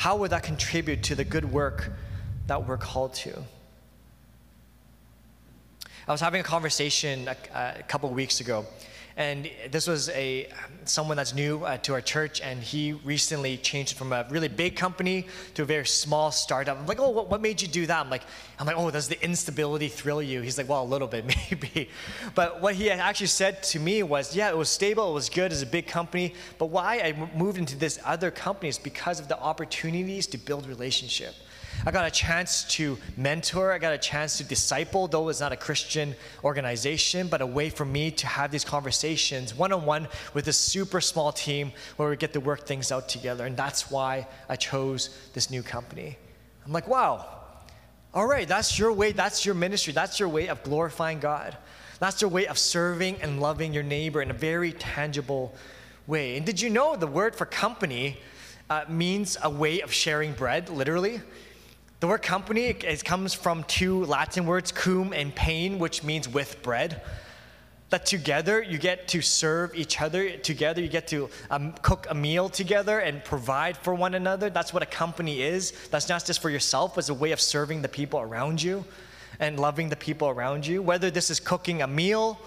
How 0.00 0.16
would 0.16 0.30
that 0.30 0.44
contribute 0.44 1.02
to 1.02 1.14
the 1.14 1.24
good 1.24 1.44
work 1.44 1.92
that 2.46 2.66
we're 2.66 2.78
called 2.78 3.12
to? 3.16 3.44
I 6.08 6.10
was 6.10 6.22
having 6.22 6.40
a 6.40 6.42
conversation 6.42 7.28
a, 7.28 7.36
a 7.54 7.82
couple 7.82 8.08
weeks 8.08 8.40
ago 8.40 8.64
and 9.16 9.50
this 9.70 9.86
was 9.86 10.08
a 10.10 10.48
someone 10.84 11.16
that's 11.16 11.34
new 11.34 11.64
uh, 11.64 11.76
to 11.78 11.92
our 11.92 12.00
church, 12.00 12.40
and 12.40 12.62
he 12.62 12.92
recently 12.92 13.56
changed 13.56 13.96
from 13.96 14.12
a 14.12 14.26
really 14.30 14.48
big 14.48 14.76
company 14.76 15.26
to 15.54 15.62
a 15.62 15.64
very 15.64 15.86
small 15.86 16.30
startup. 16.30 16.78
I'm 16.78 16.86
like, 16.86 17.00
oh, 17.00 17.10
what, 17.10 17.30
what 17.30 17.40
made 17.40 17.60
you 17.60 17.68
do 17.68 17.86
that? 17.86 18.00
I'm 18.00 18.10
like, 18.10 18.22
I'm 18.58 18.66
like, 18.66 18.76
oh, 18.76 18.90
does 18.90 19.08
the 19.08 19.22
instability 19.22 19.88
thrill 19.88 20.22
you? 20.22 20.40
He's 20.40 20.58
like, 20.58 20.68
well, 20.68 20.82
a 20.82 20.84
little 20.84 21.08
bit, 21.08 21.24
maybe. 21.50 21.88
But 22.34 22.60
what 22.60 22.74
he 22.74 22.90
actually 22.90 23.26
said 23.26 23.62
to 23.64 23.80
me 23.80 24.02
was, 24.02 24.34
yeah, 24.34 24.50
it 24.50 24.56
was 24.56 24.68
stable, 24.68 25.10
it 25.10 25.14
was 25.14 25.28
good, 25.28 25.52
it's 25.52 25.62
a 25.62 25.66
big 25.66 25.86
company. 25.86 26.34
But 26.58 26.66
why 26.66 27.00
I 27.00 27.28
moved 27.36 27.58
into 27.58 27.76
this 27.76 27.98
other 28.04 28.30
company 28.30 28.68
is 28.68 28.78
because 28.78 29.20
of 29.20 29.28
the 29.28 29.38
opportunities 29.38 30.26
to 30.28 30.38
build 30.38 30.66
relationship. 30.66 31.34
I 31.86 31.90
got 31.90 32.06
a 32.06 32.10
chance 32.10 32.64
to 32.74 32.98
mentor, 33.16 33.72
I 33.72 33.78
got 33.78 33.94
a 33.94 33.98
chance 33.98 34.36
to 34.38 34.44
disciple, 34.44 35.08
though 35.08 35.30
it's 35.30 35.40
not 35.40 35.52
a 35.52 35.56
Christian 35.56 36.14
organization, 36.44 37.28
but 37.28 37.40
a 37.40 37.46
way 37.46 37.70
for 37.70 37.86
me 37.86 38.10
to 38.10 38.26
have 38.26 38.50
these 38.50 38.64
conversations 38.64 39.54
one 39.54 39.72
on 39.72 39.86
one 39.86 40.06
with 40.34 40.46
a 40.48 40.52
super 40.52 41.00
small 41.00 41.32
team 41.32 41.72
where 41.96 42.10
we 42.10 42.16
get 42.16 42.34
to 42.34 42.40
work 42.40 42.66
things 42.66 42.92
out 42.92 43.08
together. 43.08 43.46
And 43.46 43.56
that's 43.56 43.90
why 43.90 44.26
I 44.48 44.56
chose 44.56 45.16
this 45.32 45.50
new 45.50 45.62
company. 45.62 46.18
I'm 46.66 46.72
like, 46.72 46.86
wow, 46.86 47.26
all 48.12 48.26
right, 48.26 48.46
that's 48.46 48.78
your 48.78 48.92
way, 48.92 49.12
that's 49.12 49.46
your 49.46 49.54
ministry, 49.54 49.94
that's 49.94 50.20
your 50.20 50.28
way 50.28 50.48
of 50.48 50.62
glorifying 50.62 51.18
God. 51.18 51.56
That's 51.98 52.20
your 52.20 52.30
way 52.30 52.46
of 52.46 52.58
serving 52.58 53.20
and 53.22 53.40
loving 53.40 53.72
your 53.72 53.82
neighbor 53.82 54.20
in 54.20 54.30
a 54.30 54.34
very 54.34 54.72
tangible 54.72 55.54
way. 56.06 56.36
And 56.36 56.44
did 56.44 56.60
you 56.60 56.70
know 56.70 56.96
the 56.96 57.06
word 57.06 57.36
for 57.36 57.46
company 57.46 58.18
uh, 58.68 58.84
means 58.88 59.36
a 59.42 59.50
way 59.50 59.80
of 59.80 59.92
sharing 59.92 60.32
bread, 60.32 60.70
literally? 60.70 61.20
The 62.00 62.06
word 62.06 62.22
company 62.22 62.68
it 62.68 63.04
comes 63.04 63.34
from 63.34 63.62
two 63.64 64.06
Latin 64.06 64.46
words, 64.46 64.72
cum 64.72 65.12
and 65.12 65.34
pain, 65.34 65.78
which 65.78 66.02
means 66.02 66.26
with 66.26 66.62
bread. 66.62 67.02
That 67.90 68.06
together 68.06 68.62
you 68.62 68.78
get 68.78 69.08
to 69.08 69.20
serve 69.20 69.74
each 69.74 70.00
other, 70.00 70.38
together 70.38 70.80
you 70.80 70.88
get 70.88 71.08
to 71.08 71.28
um, 71.50 71.74
cook 71.82 72.06
a 72.08 72.14
meal 72.14 72.48
together 72.48 73.00
and 73.00 73.22
provide 73.22 73.76
for 73.76 73.94
one 73.94 74.14
another. 74.14 74.48
That's 74.48 74.72
what 74.72 74.82
a 74.82 74.86
company 74.86 75.42
is. 75.42 75.72
That's 75.90 76.08
not 76.08 76.24
just 76.24 76.40
for 76.40 76.48
yourself, 76.48 76.96
it's 76.96 77.10
a 77.10 77.14
way 77.14 77.32
of 77.32 77.40
serving 77.40 77.82
the 77.82 77.88
people 77.88 78.20
around 78.20 78.62
you 78.62 78.82
and 79.38 79.60
loving 79.60 79.90
the 79.90 79.96
people 79.96 80.28
around 80.28 80.66
you. 80.66 80.80
Whether 80.80 81.10
this 81.10 81.28
is 81.28 81.38
cooking 81.38 81.82
a 81.82 81.86
meal, 81.86 82.40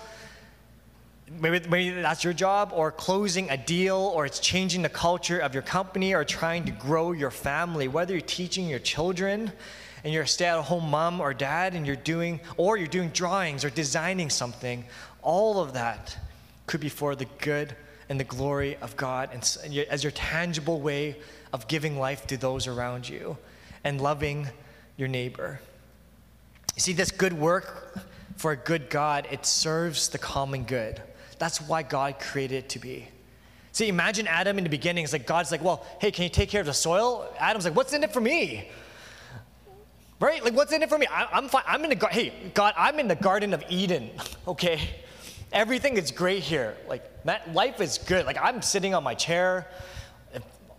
maybe, 1.32 1.68
maybe 1.68 2.02
that's 2.02 2.24
your 2.24 2.34
job, 2.34 2.72
or 2.74 2.92
closing 2.92 3.50
a 3.50 3.58
deal, 3.58 4.12
or 4.16 4.26
it's 4.26 4.40
changing 4.40 4.82
the 4.82 4.90
culture 4.90 5.40
of 5.40 5.54
your 5.54 5.64
company, 5.64 6.14
or 6.14 6.24
trying 6.24 6.66
to 6.66 6.72
grow 6.72 7.12
your 7.12 7.32
family, 7.32 7.88
whether 7.88 8.14
you're 8.14 8.22
teaching 8.22 8.68
your 8.68 8.80
children 8.80 9.52
and 10.04 10.14
you're 10.14 10.24
a 10.24 10.28
stay 10.28 10.46
at 10.46 10.62
home 10.62 10.90
mom 10.90 11.22
or 11.22 11.34
dad 11.34 11.76
and 11.76 11.88
you're 11.88 11.96
doing, 11.96 12.40
or 12.58 12.78
you're 12.78 12.88
doing 12.88 13.10
drawings 13.10 13.64
or 13.64 13.70
designing 13.70 14.30
something, 14.30 14.84
all 15.22 15.60
of 15.60 15.74
that 15.74 16.18
could 16.66 16.82
be 16.82 16.90
for 16.90 17.16
the 17.16 17.26
good 17.40 17.76
and 18.10 18.20
the 18.20 18.26
glory 18.26 18.76
of 18.78 18.98
God 18.98 19.30
and 19.32 19.42
as 19.90 20.04
your 20.04 20.12
tangible 20.12 20.82
way 20.82 21.16
of 21.54 21.68
giving 21.68 21.98
life 21.98 22.28
to 22.28 22.38
those 22.38 22.68
around 22.68 23.08
you 23.08 23.38
and 23.84 24.02
loving 24.02 24.48
your 24.98 25.08
neighbor. 25.08 25.62
You 26.76 26.82
see, 26.82 26.94
this 26.94 27.12
good 27.12 27.34
work 27.34 27.98
for 28.36 28.52
a 28.52 28.58
good 28.58 28.90
God, 28.90 29.28
it 29.32 29.46
serves 29.46 30.10
the 30.10 30.18
common 30.18 30.64
good. 30.64 31.02
That's 31.40 31.62
why 31.62 31.84
God 31.84 32.20
created 32.20 32.56
it 32.56 32.70
to 32.70 32.80
be. 32.80 33.08
See, 33.72 33.88
imagine 33.88 34.28
Adam 34.28 34.58
in 34.58 34.64
the 34.64 34.70
beginning. 34.70 35.04
It's 35.04 35.14
like 35.14 35.26
God's 35.26 35.52
like, 35.52 35.64
well, 35.64 35.86
hey, 36.00 36.12
can 36.12 36.24
you 36.24 36.30
take 36.30 36.50
care 36.50 36.62
of 36.62 36.68
the 36.68 36.74
soil? 36.74 37.28
Adam's 37.40 37.66
like, 37.66 37.76
what's 37.76 37.92
in 37.92 38.04
it 38.04 38.14
for 38.14 38.22
me? 38.22 38.70
Right? 40.20 40.44
Like, 40.44 40.54
what's 40.54 40.72
in 40.72 40.84
it 40.84 40.90
for 40.90 40.98
me? 40.98 41.08
I, 41.08 41.38
am 41.38 41.50
fine. 41.50 41.64
I'm 41.66 41.84
in 41.84 41.90
the 41.90 41.96
garden. 41.96 42.20
Hey, 42.20 42.52
God, 42.54 42.76
I'm 42.78 43.00
in 43.00 43.08
the 43.08 43.16
Garden 43.16 43.54
of 43.54 43.64
Eden. 43.70 44.10
Okay, 44.46 44.82
everything 45.54 45.96
is 45.96 46.12
great 46.12 46.44
here. 46.44 46.76
Like, 46.90 47.10
life 47.54 47.80
is 47.80 47.98
good. 47.98 48.26
Like, 48.26 48.38
I'm 48.38 48.62
sitting 48.62 48.94
on 48.94 49.02
my 49.02 49.16
chair, 49.16 49.68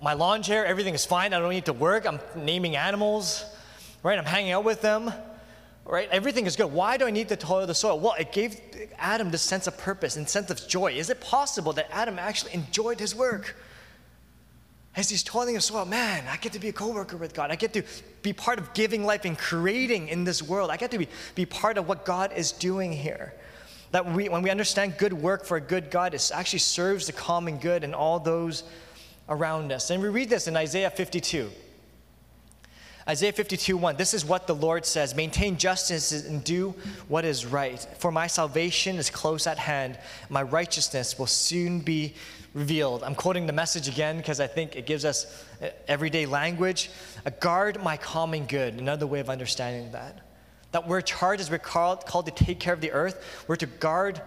my 0.03 0.13
lawn 0.13 0.43
chair. 0.43 0.67
Everything 0.67 0.93
is 0.93 1.07
fine. 1.07 1.33
I 1.33 1.39
don't 1.39 1.49
need 1.49 1.65
to 1.65 1.73
work. 1.73 2.07
I'm 2.07 2.21
naming 2.37 2.77
animals. 2.77 3.43
Right? 4.03 4.19
I'm 4.19 4.27
hanging 4.27 4.53
out 4.53 4.65
with 4.65 4.83
them 4.83 5.11
right? 5.85 6.09
Everything 6.11 6.47
is 6.47 6.57
good. 6.57 6.73
Why 6.73 6.97
do 6.97 7.07
I 7.07 7.11
need 7.11 7.29
to 7.29 7.37
toil 7.37 7.67
the 7.67 7.75
soil? 7.75 7.99
Well, 7.99 8.15
it 8.19 8.33
gave 8.33 8.61
Adam 8.99 9.31
this 9.31 9.43
sense 9.43 9.67
of 9.67 9.77
purpose 9.77 10.17
and 10.17 10.29
sense 10.29 10.51
of 10.51 10.67
joy. 10.67 10.93
Is 10.93 11.11
it 11.11 11.21
possible 11.21 11.73
that 11.75 11.89
Adam 11.91 12.19
actually 12.19 12.55
enjoyed 12.55 12.99
his 12.99 13.15
work? 13.15 13.57
As 14.97 15.11
he's 15.11 15.25
toiling 15.25 15.55
the 15.55 15.61
soil, 15.61 15.85
man, 15.85 16.25
I 16.31 16.37
get 16.37 16.53
to 16.53 16.61
be 16.61 16.69
a 16.69 16.73
co-worker 16.73 17.17
with 17.17 17.35
God. 17.35 17.51
I 17.51 17.57
get 17.57 17.73
to 17.73 17.83
be 18.23 18.33
part 18.33 18.59
of 18.59 18.73
giving 18.75 19.05
life 19.05 19.25
and 19.25 19.37
creating 19.37 20.09
in 20.09 20.25
this 20.25 20.43
world. 20.43 20.71
I 20.71 20.77
get 20.77 20.93
to 20.93 20.99
be, 20.99 21.09
be 21.35 21.45
part 21.45 21.79
of 21.79 21.89
what 21.89 22.05
God 22.05 22.33
is 22.33 22.53
doing 22.53 22.93
here. 22.93 23.35
That 23.91 24.07
we, 24.07 24.29
when 24.29 24.43
we 24.43 24.51
understand 24.51 24.97
good 24.97 25.13
work 25.13 25.45
for 25.45 25.57
a 25.57 25.61
good 25.61 25.91
God, 25.91 26.15
it 26.15 26.31
actually 26.33 26.61
serves 26.61 27.07
the 27.07 27.13
common 27.13 27.59
good 27.59 27.83
and 27.83 27.95
all 27.95 28.21
those 28.21 28.63
around 29.29 29.73
us. 29.73 29.91
And 29.91 30.01
we 30.01 30.09
read 30.09 30.31
this 30.31 30.47
in 30.47 30.57
Isaiah 30.57 30.91
52. 30.91 31.51
Isaiah 33.07 33.33
52 33.33 33.77
1, 33.77 33.97
this 33.97 34.15
is 34.15 34.25
what 34.25 34.47
the 34.47 34.55
Lord 34.55 34.87
says 34.87 35.15
Maintain 35.15 35.59
justice 35.59 36.13
and 36.27 36.43
do 36.43 36.75
what 37.09 37.25
is 37.25 37.45
right, 37.45 37.87
for 37.99 38.11
my 38.11 38.27
salvation 38.27 38.97
is 38.97 39.11
close 39.11 39.47
at 39.47 39.59
hand. 39.59 39.99
My 40.31 40.43
righteousness 40.43 41.19
will 41.19 41.27
soon 41.27 41.81
be 41.81 42.15
revealed. 42.55 43.03
I'm 43.03 43.15
quoting 43.15 43.47
the 43.47 43.53
message 43.53 43.89
again 43.89 44.17
because 44.17 44.41
I 44.41 44.47
think 44.47 44.77
it 44.77 44.87
gives 44.87 45.05
us 45.05 45.45
uh, 45.61 45.69
everyday 45.87 46.25
language. 46.25 46.91
Guard 47.41 47.83
my 47.83 47.97
common 47.97 48.47
good, 48.47 48.75
another 48.75 49.07
way 49.07 49.21
of 49.21 49.29
understanding 49.29 49.93
that. 49.93 50.21
That 50.73 50.89
we're 50.89 51.03
charged 51.03 51.41
as 51.41 51.51
we're 51.51 51.59
called, 51.59 52.07
called 52.07 52.27
to 52.27 52.33
take 52.33 52.59
care 52.59 52.73
of 52.73 52.81
the 52.81 52.93
earth, 52.93 53.45
we're 53.49 53.57
to 53.57 53.67
guard 53.67 54.23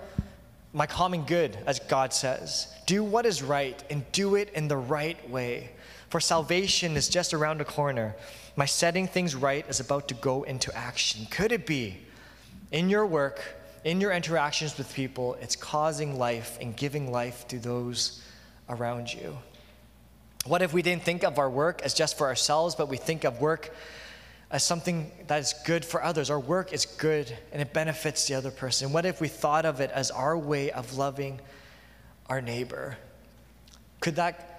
my 0.74 0.86
common 0.86 1.24
good, 1.24 1.58
as 1.66 1.80
God 1.80 2.14
says. 2.14 2.68
Do 2.86 3.04
what 3.04 3.26
is 3.26 3.42
right 3.42 3.82
and 3.90 4.10
do 4.12 4.36
it 4.36 4.52
in 4.54 4.68
the 4.68 4.78
right 4.78 5.30
way, 5.30 5.72
for 6.10 6.20
salvation 6.20 6.96
is 6.96 7.10
just 7.10 7.34
around 7.34 7.60
the 7.60 7.66
corner. 7.66 8.16
My 8.56 8.66
setting 8.66 9.08
things 9.08 9.36
right 9.36 9.66
is 9.68 9.80
about 9.80 10.08
to 10.08 10.14
go 10.14 10.44
into 10.44 10.76
action. 10.76 11.28
Could 11.30 11.52
it 11.52 11.66
be 11.66 11.98
in 12.72 12.90
your 12.90 13.06
work, 13.06 13.42
in 13.84 14.00
your 14.00 14.12
interactions 14.12 14.78
with 14.78 14.94
people, 14.94 15.36
it's 15.42 15.56
causing 15.56 16.18
life 16.18 16.58
and 16.62 16.76
giving 16.76 17.12
life 17.12 17.48
to 17.50 17.60
those 17.60 18.24
around 18.70 19.14
you? 19.14 19.38
What 20.46 20.62
if 20.62 20.74
we 20.74 20.82
didn't 20.82 21.04
think 21.04 21.24
of 21.24 21.40
our 21.40 21.50
work 21.50 21.82
as 21.82 21.94
just 21.94 22.18
for 22.18 22.28
ourselves, 22.28 22.74
but 22.74 22.88
we 22.88 22.96
think 22.96 23.26
of 23.26 23.42
work 23.42 23.74
as 24.50 24.64
something 24.64 25.12
that 25.28 25.40
is 25.42 25.54
good 25.66 25.84
for 25.84 26.02
others? 26.02 26.30
Our 26.30 26.40
work 26.40 26.72
is 26.72 26.86
good 26.86 27.38
and 27.52 27.62
it 27.62 27.74
benefits 27.74 28.28
the 28.28 28.36
other 28.36 28.52
person. 28.52 28.94
What 28.94 29.06
if 29.06 29.20
we 29.20 29.28
thought 29.28 29.66
of 29.66 29.82
it 29.82 29.92
as 29.92 30.10
our 30.10 30.38
way 30.38 30.72
of 30.72 30.98
loving 30.98 31.42
our 32.30 32.40
neighbor? 32.40 32.98
Could 34.00 34.16
that 34.16 34.57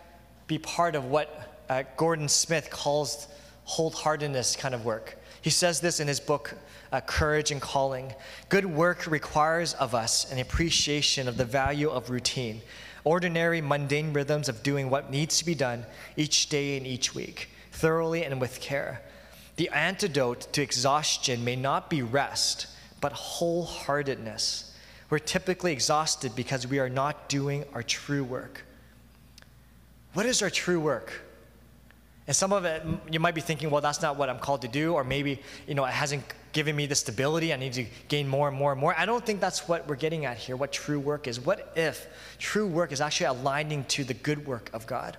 be 0.49 0.59
part 0.59 0.97
of 0.97 1.05
what 1.05 1.63
uh, 1.69 1.85
Gordon 1.97 2.29
Smith 2.29 2.71
calls 2.71 3.29
wholeheartedness 3.69 4.59
kind 4.59 4.75
of 4.75 4.85
work. 4.85 5.19
He 5.43 5.51
says 5.51 5.81
this 5.81 6.01
in 6.01 6.09
his 6.09 6.19
book, 6.19 6.55
uh, 6.91 7.03
Courage 7.03 7.51
and 7.53 7.61
Calling. 7.61 8.13
Good 8.49 8.67
work 8.67 9.07
requires 9.07 9.75
of 9.75 9.95
us 9.95 10.33
an 10.33 10.39
appreciation 10.39 11.29
of 11.29 11.37
the 11.37 11.45
value 11.45 11.91
of 11.91 12.11
routine, 12.11 12.63
ordinary, 13.05 13.61
mundane 13.61 14.13
rhythms 14.13 14.49
of 14.49 14.63
doing 14.63 14.91
what 14.91 15.11
needs 15.11 15.39
to 15.39 15.45
be 15.45 15.55
done 15.55 15.85
each 16.17 16.49
day 16.49 16.79
and 16.79 16.87
each 16.87 17.15
week, 17.15 17.51
thoroughly 17.71 18.25
and 18.25 18.41
with 18.41 18.59
care. 18.61 19.03
The 19.57 19.69
antidote 19.69 20.53
to 20.55 20.63
exhaustion 20.63 21.45
may 21.45 21.57
not 21.57 21.91
be 21.91 22.01
rest, 22.01 22.69
but 23.01 23.13
wholeheartedness. 23.13 24.71
We're 25.11 25.19
typically 25.19 25.73
exhausted 25.73 26.35
because 26.35 26.67
we 26.67 26.79
are 26.79 26.89
not 26.89 27.29
doing 27.29 27.65
our 27.75 27.83
true 27.83 28.25
work. 28.25 28.65
What 30.15 30.27
is 30.27 30.43
our 30.43 30.51
true 30.51 30.81
work? 30.81 31.13
And 32.27 32.37
some 32.37 32.53
of 32.53 32.65
it, 32.67 32.83
you 33.11 33.21
might 33.21 33.35
be 33.35 33.41
thinking, 33.41 33.71
well, 33.71 33.81
that's 33.81 34.03
not 34.03 34.17
what 34.17 34.29
I'm 34.29 34.39
called 34.39 34.63
to 34.63 34.69
do, 34.69 34.95
or 34.95 35.03
maybe, 35.03 35.41
you 35.67 35.75
know, 35.75 35.85
it 35.87 35.93
hasn't 35.93 36.23
given 36.53 36.77
me 36.77 36.87
the 36.87 36.95
stability. 36.95 37.55
I 37.55 37.57
need 37.57 37.73
to 37.75 37.87
gain 38.09 38.29
more 38.29 38.49
and 38.49 38.57
more 38.57 38.73
and 38.73 38.81
more. 38.81 38.95
I 38.99 39.07
don't 39.07 39.25
think 39.25 39.41
that's 39.41 39.67
what 39.67 39.89
we're 39.89 39.97
getting 39.97 40.27
at 40.27 40.37
here, 40.37 40.55
what 40.55 40.73
true 40.73 41.01
work 41.01 41.27
is. 41.27 41.41
What 41.41 41.73
if 41.75 42.07
true 42.39 42.67
work 42.67 42.93
is 42.93 43.01
actually 43.01 43.27
aligning 43.27 43.85
to 43.85 44.05
the 44.05 44.15
good 44.15 44.47
work 44.47 44.69
of 44.75 44.87
God? 44.87 45.17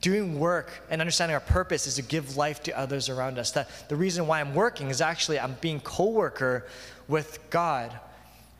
Doing 0.00 0.38
work 0.38 0.70
and 0.90 1.00
understanding 1.00 1.34
our 1.34 1.40
purpose 1.40 1.86
is 1.86 1.94
to 1.96 2.02
give 2.02 2.36
life 2.36 2.62
to 2.64 2.78
others 2.78 3.08
around 3.08 3.38
us. 3.38 3.52
That 3.52 3.68
the 3.88 3.96
reason 3.96 4.26
why 4.26 4.40
I'm 4.40 4.54
working 4.54 4.90
is 4.90 5.00
actually 5.00 5.40
I'm 5.40 5.56
being 5.60 5.80
co-worker 5.80 6.66
with 7.08 7.38
God 7.50 7.98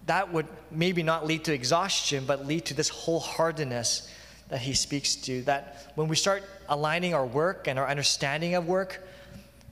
that 0.09 0.33
would 0.33 0.47
maybe 0.71 1.03
not 1.03 1.27
lead 1.27 1.45
to 1.45 1.53
exhaustion, 1.53 2.25
but 2.27 2.47
lead 2.47 2.65
to 2.67 2.75
this 2.75 2.91
wholeheartedness 2.91 4.09
that 4.49 4.61
he 4.61 4.75
speaks 4.75 5.15
to. 5.17 5.43
That 5.43 5.93
when 5.95 6.09
we 6.09 6.17
start 6.17 6.43
aligning 6.69 7.15
our 7.15 7.27
work 7.27 7.69
and 7.69 7.79
our 7.79 7.89
understanding 7.89 8.55
of 8.55 8.67
work 8.67 9.03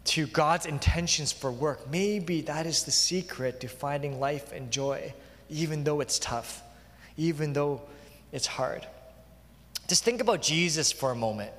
to 0.04 0.26
God's 0.28 0.66
intentions 0.66 1.32
for 1.32 1.50
work, 1.50 1.90
maybe 1.90 2.42
that 2.42 2.66
is 2.66 2.84
the 2.84 2.90
secret 2.90 3.60
to 3.60 3.68
finding 3.68 4.20
life 4.20 4.52
and 4.52 4.70
joy, 4.70 5.12
even 5.48 5.84
though 5.84 6.00
it's 6.00 6.18
tough, 6.18 6.62
even 7.16 7.52
though 7.52 7.82
it's 8.32 8.46
hard. 8.46 8.86
Just 9.88 10.04
think 10.04 10.20
about 10.20 10.42
Jesus 10.42 10.92
for 10.92 11.10
a 11.10 11.16
moment. 11.16 11.52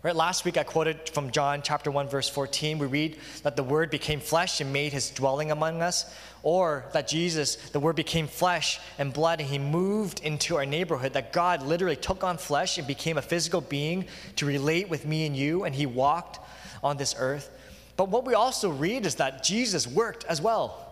Right, 0.00 0.14
last 0.14 0.44
week 0.44 0.56
I 0.56 0.62
quoted 0.62 1.08
from 1.08 1.32
John 1.32 1.60
chapter 1.60 1.90
1 1.90 2.08
verse 2.08 2.28
14. 2.28 2.78
We 2.78 2.86
read 2.86 3.18
that 3.42 3.56
the 3.56 3.64
word 3.64 3.90
became 3.90 4.20
flesh 4.20 4.60
and 4.60 4.72
made 4.72 4.92
his 4.92 5.10
dwelling 5.10 5.50
among 5.50 5.82
us, 5.82 6.14
or 6.42 6.84
that 6.92 7.08
Jesus, 7.08 7.56
the 7.70 7.80
word 7.80 7.96
became 7.96 8.26
flesh 8.26 8.80
and 8.98 9.12
blood 9.12 9.40
and 9.40 9.48
he 9.48 9.58
moved 9.58 10.20
into 10.20 10.56
our 10.56 10.66
neighborhood, 10.66 11.14
that 11.14 11.32
God 11.32 11.62
literally 11.62 11.96
took 11.96 12.22
on 12.24 12.38
flesh 12.38 12.78
and 12.78 12.86
became 12.86 13.18
a 13.18 13.22
physical 13.22 13.60
being 13.60 14.06
to 14.36 14.46
relate 14.46 14.88
with 14.88 15.06
me 15.06 15.26
and 15.26 15.36
you 15.36 15.64
and 15.64 15.74
he 15.74 15.86
walked 15.86 16.38
on 16.82 16.96
this 16.96 17.14
earth. 17.18 17.50
But 17.96 18.08
what 18.10 18.24
we 18.24 18.34
also 18.34 18.70
read 18.70 19.06
is 19.06 19.16
that 19.16 19.42
Jesus 19.42 19.86
worked 19.86 20.24
as 20.24 20.40
well. 20.40 20.84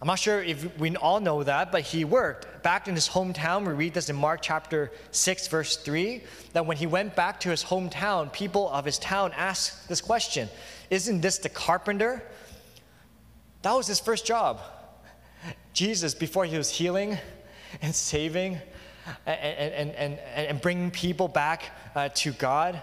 I'm 0.00 0.06
not 0.06 0.18
sure 0.18 0.42
if 0.42 0.78
we 0.78 0.96
all 0.96 1.20
know 1.20 1.42
that, 1.42 1.70
but 1.70 1.82
he 1.82 2.06
worked. 2.06 2.62
Back 2.62 2.88
in 2.88 2.94
his 2.94 3.06
hometown, 3.06 3.66
we 3.66 3.74
read 3.74 3.92
this 3.92 4.08
in 4.08 4.16
Mark 4.16 4.40
chapter 4.40 4.90
6, 5.10 5.48
verse 5.48 5.76
3, 5.76 6.22
that 6.54 6.64
when 6.64 6.78
he 6.78 6.86
went 6.86 7.14
back 7.14 7.38
to 7.40 7.50
his 7.50 7.62
hometown, 7.62 8.32
people 8.32 8.70
of 8.70 8.86
his 8.86 8.98
town 8.98 9.32
asked 9.36 9.90
this 9.90 10.00
question 10.00 10.48
Isn't 10.88 11.20
this 11.20 11.36
the 11.36 11.50
carpenter? 11.50 12.22
That 13.62 13.72
was 13.72 13.86
his 13.86 14.00
first 14.00 14.24
job. 14.24 14.60
Jesus, 15.72 16.14
before 16.14 16.44
he 16.44 16.56
was 16.56 16.70
healing 16.70 17.18
and 17.82 17.94
saving 17.94 18.58
and, 19.26 19.38
and, 19.72 19.90
and, 19.92 20.18
and 20.18 20.60
bringing 20.60 20.90
people 20.90 21.28
back 21.28 21.70
uh, 21.94 22.08
to 22.14 22.32
God, 22.32 22.80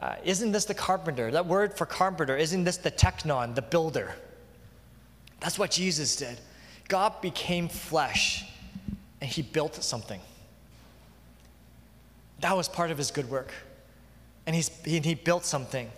uh, 0.00 0.16
isn't 0.24 0.52
this 0.52 0.64
the 0.64 0.74
carpenter? 0.74 1.30
That 1.30 1.46
word 1.46 1.76
for 1.76 1.84
carpenter, 1.84 2.36
isn't 2.36 2.64
this 2.64 2.78
the 2.78 2.90
tekton, 2.90 3.54
the 3.54 3.62
builder? 3.62 4.14
That's 5.40 5.58
what 5.58 5.70
Jesus 5.70 6.16
did. 6.16 6.38
God 6.88 7.20
became 7.20 7.68
flesh 7.68 8.44
and 9.20 9.30
he 9.30 9.42
built 9.42 9.74
something. 9.82 10.20
That 12.40 12.56
was 12.56 12.68
part 12.68 12.90
of 12.90 12.98
his 12.98 13.10
good 13.10 13.28
work. 13.30 13.52
And 14.46 14.56
he's, 14.56 14.70
he, 14.84 14.98
he 15.00 15.14
built 15.14 15.44
something. 15.44 15.90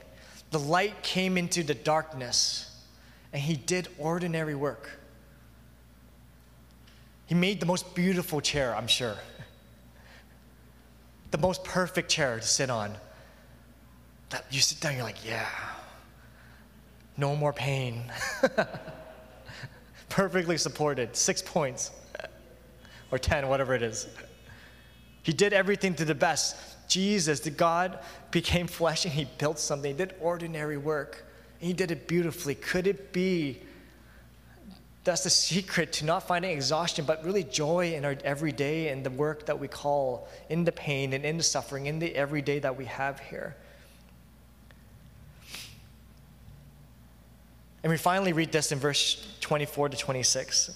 The 0.50 0.58
light 0.58 1.02
came 1.02 1.38
into 1.38 1.62
the 1.62 1.74
darkness 1.74 2.71
and 3.32 3.42
he 3.42 3.56
did 3.56 3.88
ordinary 3.98 4.54
work. 4.54 4.90
He 7.26 7.34
made 7.34 7.60
the 7.60 7.66
most 7.66 7.94
beautiful 7.94 8.40
chair, 8.40 8.74
I'm 8.74 8.86
sure. 8.86 9.16
The 11.30 11.38
most 11.38 11.64
perfect 11.64 12.10
chair 12.10 12.36
to 12.36 12.46
sit 12.46 12.68
on. 12.68 12.94
That 14.30 14.44
you 14.50 14.60
sit 14.60 14.80
down, 14.80 14.96
you're 14.96 15.04
like, 15.04 15.26
yeah, 15.26 15.48
no 17.16 17.34
more 17.34 17.52
pain. 17.52 18.02
perfectly 20.08 20.58
supported, 20.58 21.16
six 21.16 21.40
points, 21.40 21.90
or 23.10 23.18
10, 23.18 23.48
whatever 23.48 23.74
it 23.74 23.82
is. 23.82 24.08
He 25.22 25.32
did 25.32 25.52
everything 25.52 25.94
to 25.94 26.04
the 26.04 26.14
best. 26.14 26.56
Jesus, 26.88 27.40
the 27.40 27.50
God, 27.50 27.98
became 28.30 28.66
flesh 28.66 29.06
and 29.06 29.14
he 29.14 29.26
built 29.38 29.58
something. 29.58 29.92
He 29.92 29.96
did 29.96 30.14
ordinary 30.20 30.76
work. 30.76 31.24
He 31.62 31.72
did 31.72 31.92
it 31.92 32.08
beautifully. 32.08 32.56
Could 32.56 32.88
it 32.88 33.12
be 33.12 33.60
that's 35.04 35.22
the 35.22 35.30
secret 35.30 35.92
to 35.94 36.04
not 36.04 36.26
finding 36.26 36.50
exhaustion, 36.50 37.04
but 37.04 37.24
really 37.24 37.44
joy 37.44 37.94
in 37.94 38.04
our 38.04 38.16
everyday 38.24 38.88
and 38.88 39.04
the 39.04 39.10
work 39.10 39.46
that 39.46 39.58
we 39.58 39.68
call 39.68 40.28
in 40.48 40.64
the 40.64 40.72
pain 40.72 41.12
and 41.12 41.24
in 41.24 41.36
the 41.36 41.42
suffering, 41.42 41.86
in 41.86 42.00
the 42.00 42.14
everyday 42.16 42.58
that 42.58 42.76
we 42.76 42.84
have 42.86 43.20
here? 43.20 43.56
And 47.84 47.90
we 47.90 47.96
finally 47.96 48.32
read 48.32 48.50
this 48.50 48.72
in 48.72 48.80
verse 48.80 49.24
24 49.40 49.90
to 49.90 49.96
26. 49.96 50.70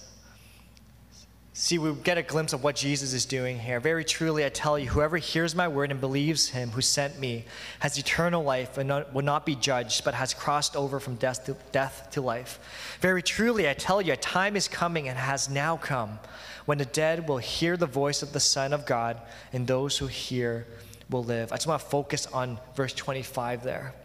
See, 1.59 1.79
we 1.79 1.91
get 2.03 2.19
a 2.19 2.21
glimpse 2.21 2.53
of 2.53 2.63
what 2.63 2.75
Jesus 2.75 3.13
is 3.13 3.25
doing 3.25 3.57
here. 3.57 3.79
Very 3.79 4.05
truly, 4.05 4.45
I 4.45 4.49
tell 4.49 4.77
you, 4.77 4.89
whoever 4.89 5.17
hears 5.17 5.55
my 5.55 5.67
word 5.67 5.89
and 5.89 5.99
believes 5.99 6.49
him 6.49 6.69
who 6.69 6.81
sent 6.81 7.19
me 7.19 7.45
has 7.79 7.97
eternal 7.97 8.43
life 8.43 8.77
and 8.77 8.87
not, 8.87 9.11
will 9.11 9.23
not 9.23 9.43
be 9.43 9.55
judged, 9.55 10.03
but 10.03 10.13
has 10.13 10.35
crossed 10.35 10.75
over 10.75 10.99
from 10.99 11.15
death 11.15 11.45
to, 11.45 11.57
death 11.71 12.09
to 12.11 12.21
life. 12.21 12.59
Very 13.01 13.23
truly, 13.23 13.67
I 13.67 13.73
tell 13.73 14.03
you, 14.03 14.13
a 14.13 14.17
time 14.17 14.55
is 14.55 14.67
coming 14.67 15.09
and 15.09 15.17
has 15.17 15.49
now 15.49 15.77
come 15.77 16.19
when 16.67 16.77
the 16.77 16.85
dead 16.85 17.27
will 17.27 17.39
hear 17.39 17.75
the 17.75 17.87
voice 17.87 18.21
of 18.21 18.33
the 18.33 18.39
Son 18.39 18.71
of 18.71 18.85
God, 18.85 19.19
and 19.51 19.65
those 19.65 19.97
who 19.97 20.05
hear 20.05 20.67
will 21.09 21.23
live. 21.23 21.51
I 21.51 21.55
just 21.55 21.65
want 21.65 21.81
to 21.81 21.87
focus 21.87 22.27
on 22.27 22.59
verse 22.75 22.93
25 22.93 23.63
there. 23.63 23.95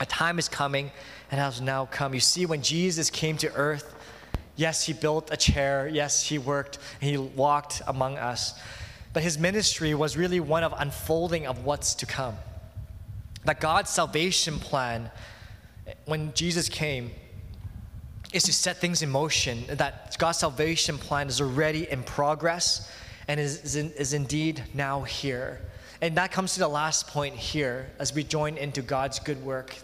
A 0.00 0.06
time 0.06 0.38
is 0.38 0.50
coming 0.50 0.90
and 1.30 1.40
has 1.40 1.62
now 1.62 1.86
come. 1.86 2.12
You 2.12 2.20
see, 2.20 2.44
when 2.44 2.60
Jesus 2.60 3.08
came 3.08 3.38
to 3.38 3.50
earth, 3.54 3.94
yes, 4.56 4.84
he 4.84 4.92
built 4.92 5.30
a 5.32 5.36
chair, 5.36 5.88
yes, 5.88 6.22
he 6.22 6.38
worked, 6.38 6.78
he 7.00 7.16
walked 7.16 7.82
among 7.86 8.18
us. 8.18 8.58
But 9.12 9.22
his 9.22 9.38
ministry 9.38 9.94
was 9.94 10.16
really 10.16 10.40
one 10.40 10.64
of 10.64 10.74
unfolding 10.76 11.46
of 11.46 11.64
what's 11.64 11.94
to 11.96 12.06
come. 12.06 12.36
That 13.44 13.60
God's 13.60 13.90
salvation 13.90 14.58
plan, 14.58 15.10
when 16.06 16.32
Jesus 16.34 16.68
came, 16.68 17.10
is 18.32 18.42
to 18.44 18.52
set 18.52 18.78
things 18.78 19.02
in 19.02 19.10
motion. 19.10 19.64
That 19.68 20.16
God's 20.18 20.38
salvation 20.38 20.98
plan 20.98 21.28
is 21.28 21.40
already 21.40 21.88
in 21.88 22.02
progress 22.02 22.90
and 23.28 23.38
is, 23.38 23.76
is, 23.76 23.92
is 23.92 24.12
indeed 24.12 24.62
now 24.74 25.02
here. 25.02 25.60
And 26.00 26.16
that 26.16 26.32
comes 26.32 26.54
to 26.54 26.60
the 26.60 26.68
last 26.68 27.06
point 27.06 27.34
here 27.34 27.90
as 27.98 28.12
we 28.12 28.24
join 28.24 28.56
into 28.56 28.82
God's 28.82 29.18
good 29.20 29.42
work 29.44 29.76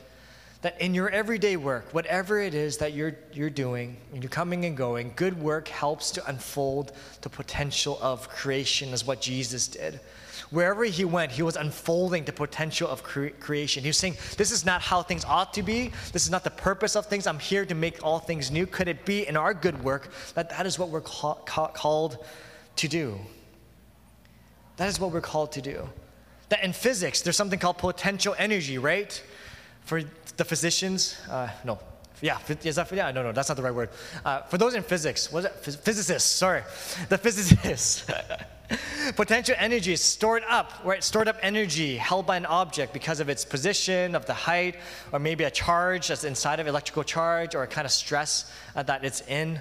that 0.62 0.80
in 0.80 0.94
your 0.94 1.08
everyday 1.08 1.56
work, 1.56 1.92
whatever 1.92 2.38
it 2.38 2.54
is 2.54 2.76
that 2.78 2.92
you're, 2.92 3.16
you're 3.32 3.50
doing, 3.50 3.96
and 4.12 4.22
you're 4.22 4.30
coming 4.30 4.64
and 4.66 4.76
going, 4.76 5.12
good 5.16 5.40
work 5.40 5.68
helps 5.68 6.10
to 6.12 6.26
unfold 6.26 6.92
the 7.22 7.30
potential 7.30 7.98
of 8.02 8.28
creation, 8.28 8.90
is 8.90 9.06
what 9.06 9.20
Jesus 9.20 9.68
did. 9.68 10.00
Wherever 10.50 10.84
he 10.84 11.04
went, 11.04 11.32
he 11.32 11.42
was 11.42 11.56
unfolding 11.56 12.24
the 12.24 12.32
potential 12.32 12.88
of 12.88 13.02
cre- 13.02 13.28
creation. 13.38 13.82
He 13.82 13.88
was 13.88 13.96
saying, 13.96 14.16
This 14.36 14.50
is 14.50 14.66
not 14.66 14.82
how 14.82 15.00
things 15.00 15.24
ought 15.24 15.54
to 15.54 15.62
be. 15.62 15.92
This 16.12 16.24
is 16.24 16.30
not 16.30 16.42
the 16.42 16.50
purpose 16.50 16.96
of 16.96 17.06
things. 17.06 17.28
I'm 17.28 17.38
here 17.38 17.64
to 17.64 17.74
make 17.74 18.02
all 18.02 18.18
things 18.18 18.50
new. 18.50 18.66
Could 18.66 18.88
it 18.88 19.04
be 19.04 19.28
in 19.28 19.36
our 19.36 19.54
good 19.54 19.84
work 19.84 20.10
that 20.34 20.50
that 20.50 20.66
is 20.66 20.76
what 20.76 20.88
we're 20.88 21.02
ca- 21.02 21.34
ca- 21.34 21.68
called 21.68 22.24
to 22.76 22.88
do? 22.88 23.18
That 24.76 24.88
is 24.88 24.98
what 24.98 25.12
we're 25.12 25.20
called 25.20 25.52
to 25.52 25.62
do. 25.62 25.88
That 26.48 26.64
in 26.64 26.72
physics, 26.72 27.22
there's 27.22 27.36
something 27.36 27.60
called 27.60 27.78
potential 27.78 28.34
energy, 28.36 28.76
right? 28.76 29.22
For 29.84 30.02
the 30.40 30.44
physicians, 30.46 31.18
uh, 31.30 31.50
no, 31.64 31.78
yeah, 32.22 32.38
is 32.64 32.76
that, 32.76 32.88
for 32.88 32.94
yeah, 32.94 33.10
no, 33.10 33.22
no, 33.22 33.30
that's 33.30 33.50
not 33.50 33.58
the 33.58 33.62
right 33.62 33.74
word. 33.74 33.90
Uh, 34.24 34.40
for 34.44 34.56
those 34.56 34.74
in 34.74 34.82
physics, 34.82 35.30
what 35.30 35.40
is 35.40 35.74
it? 35.74 35.80
Physicists, 35.84 36.30
sorry. 36.30 36.62
The 37.10 37.18
physicists. 37.18 38.06
Potential 39.16 39.54
energy 39.58 39.92
is 39.92 40.00
stored 40.00 40.42
up, 40.48 40.72
right? 40.82 41.04
Stored 41.04 41.28
up 41.28 41.36
energy 41.42 41.98
held 41.98 42.24
by 42.26 42.38
an 42.38 42.46
object 42.46 42.94
because 42.94 43.20
of 43.20 43.28
its 43.28 43.44
position, 43.44 44.14
of 44.14 44.24
the 44.24 44.32
height, 44.32 44.76
or 45.12 45.18
maybe 45.18 45.44
a 45.44 45.50
charge 45.50 46.08
that's 46.08 46.24
inside 46.24 46.58
of 46.58 46.66
electrical 46.66 47.04
charge, 47.04 47.54
or 47.54 47.62
a 47.62 47.66
kind 47.66 47.84
of 47.84 47.92
stress 47.92 48.50
uh, 48.76 48.82
that 48.84 49.04
it's 49.04 49.20
in. 49.28 49.60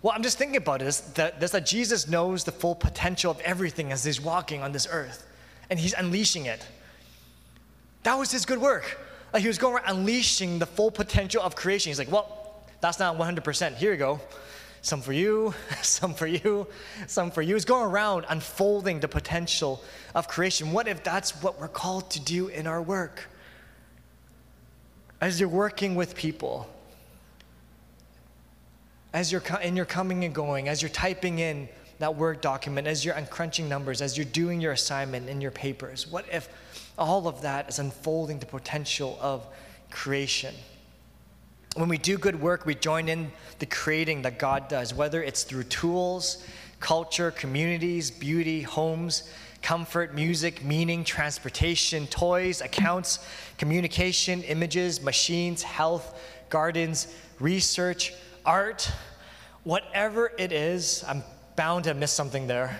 Well, 0.00 0.14
I'm 0.16 0.22
just 0.22 0.38
thinking 0.38 0.56
about 0.56 0.80
this 0.80 1.00
that, 1.00 1.40
this, 1.40 1.50
that 1.50 1.66
Jesus 1.66 2.08
knows 2.08 2.42
the 2.44 2.52
full 2.52 2.74
potential 2.74 3.30
of 3.30 3.38
everything 3.40 3.92
as 3.92 4.02
he's 4.02 4.20
walking 4.20 4.62
on 4.62 4.72
this 4.72 4.88
earth, 4.90 5.26
and 5.68 5.78
he's 5.78 5.92
unleashing 5.92 6.46
it. 6.46 6.66
That 8.04 8.14
was 8.18 8.32
his 8.32 8.46
good 8.46 8.62
work. 8.62 9.05
Like 9.32 9.42
he 9.42 9.48
was 9.48 9.58
going 9.58 9.74
around 9.74 9.98
unleashing 9.98 10.58
the 10.58 10.66
full 10.66 10.90
potential 10.90 11.42
of 11.42 11.56
creation. 11.56 11.90
He's 11.90 11.98
like, 11.98 12.10
well, 12.10 12.62
that's 12.80 12.98
not 12.98 13.18
100%. 13.18 13.74
Here 13.76 13.92
you 13.92 13.98
go. 13.98 14.20
Some 14.82 15.00
for 15.00 15.12
you, 15.12 15.52
some 15.82 16.14
for 16.14 16.26
you, 16.26 16.66
some 17.06 17.30
for 17.30 17.42
you. 17.42 17.54
He's 17.54 17.64
going 17.64 17.90
around 17.90 18.24
unfolding 18.28 19.00
the 19.00 19.08
potential 19.08 19.82
of 20.14 20.28
creation. 20.28 20.72
What 20.72 20.86
if 20.86 21.02
that's 21.02 21.42
what 21.42 21.60
we're 21.60 21.68
called 21.68 22.10
to 22.10 22.20
do 22.20 22.48
in 22.48 22.66
our 22.66 22.80
work? 22.80 23.28
As 25.20 25.40
you're 25.40 25.48
working 25.48 25.94
with 25.94 26.14
people, 26.14 26.68
as 29.12 29.32
you're 29.32 29.42
in 29.62 29.76
your 29.76 29.86
coming 29.86 30.24
and 30.24 30.34
going, 30.34 30.68
as 30.68 30.82
you're 30.82 30.90
typing 30.90 31.38
in 31.38 31.68
that 31.98 32.14
Word 32.14 32.40
document, 32.40 32.86
as 32.86 33.04
you're 33.04 33.14
uncrunching 33.14 33.66
numbers, 33.66 34.02
as 34.02 34.16
you're 34.16 34.26
doing 34.26 34.60
your 34.60 34.72
assignment 34.72 35.28
in 35.28 35.40
your 35.40 35.50
papers, 35.50 36.06
what 36.06 36.26
if 36.30 36.48
all 36.98 37.28
of 37.28 37.42
that 37.42 37.68
is 37.68 37.78
unfolding 37.78 38.38
the 38.38 38.46
potential 38.46 39.18
of 39.20 39.46
creation. 39.90 40.54
When 41.76 41.88
we 41.88 41.98
do 41.98 42.16
good 42.16 42.40
work, 42.40 42.64
we 42.64 42.74
join 42.74 43.08
in 43.08 43.30
the 43.58 43.66
creating 43.66 44.22
that 44.22 44.38
God 44.38 44.68
does, 44.68 44.94
whether 44.94 45.22
it's 45.22 45.42
through 45.42 45.64
tools, 45.64 46.44
culture, 46.80 47.30
communities, 47.30 48.10
beauty, 48.10 48.62
homes, 48.62 49.30
comfort, 49.60 50.14
music, 50.14 50.64
meaning, 50.64 51.04
transportation, 51.04 52.06
toys, 52.06 52.60
accounts, 52.60 53.18
communication, 53.58 54.42
images, 54.44 55.02
machines, 55.02 55.62
health, 55.62 56.20
gardens, 56.48 57.14
research, 57.40 58.14
art, 58.44 58.90
whatever 59.64 60.32
it 60.38 60.52
is, 60.52 61.04
I'm 61.08 61.22
bound 61.56 61.84
to 61.84 61.94
miss 61.94 62.12
something 62.12 62.46
there. 62.46 62.78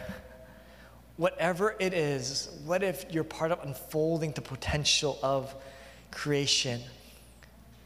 Whatever 1.16 1.74
it 1.78 1.94
is, 1.94 2.48
what 2.64 2.82
if 2.82 3.06
you're 3.10 3.24
part 3.24 3.50
of 3.50 3.62
unfolding 3.64 4.32
the 4.32 4.42
potential 4.42 5.18
of 5.22 5.54
creation? 6.10 6.80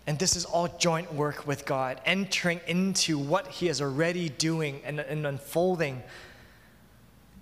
And 0.07 0.18
this 0.18 0.35
is 0.35 0.45
all 0.45 0.66
joint 0.78 1.12
work 1.14 1.47
with 1.47 1.64
God, 1.64 2.01
entering 2.05 2.61
into 2.66 3.18
what 3.18 3.47
He 3.47 3.68
is 3.68 3.81
already 3.81 4.28
doing 4.28 4.81
and, 4.85 4.99
and 4.99 5.26
unfolding 5.26 6.03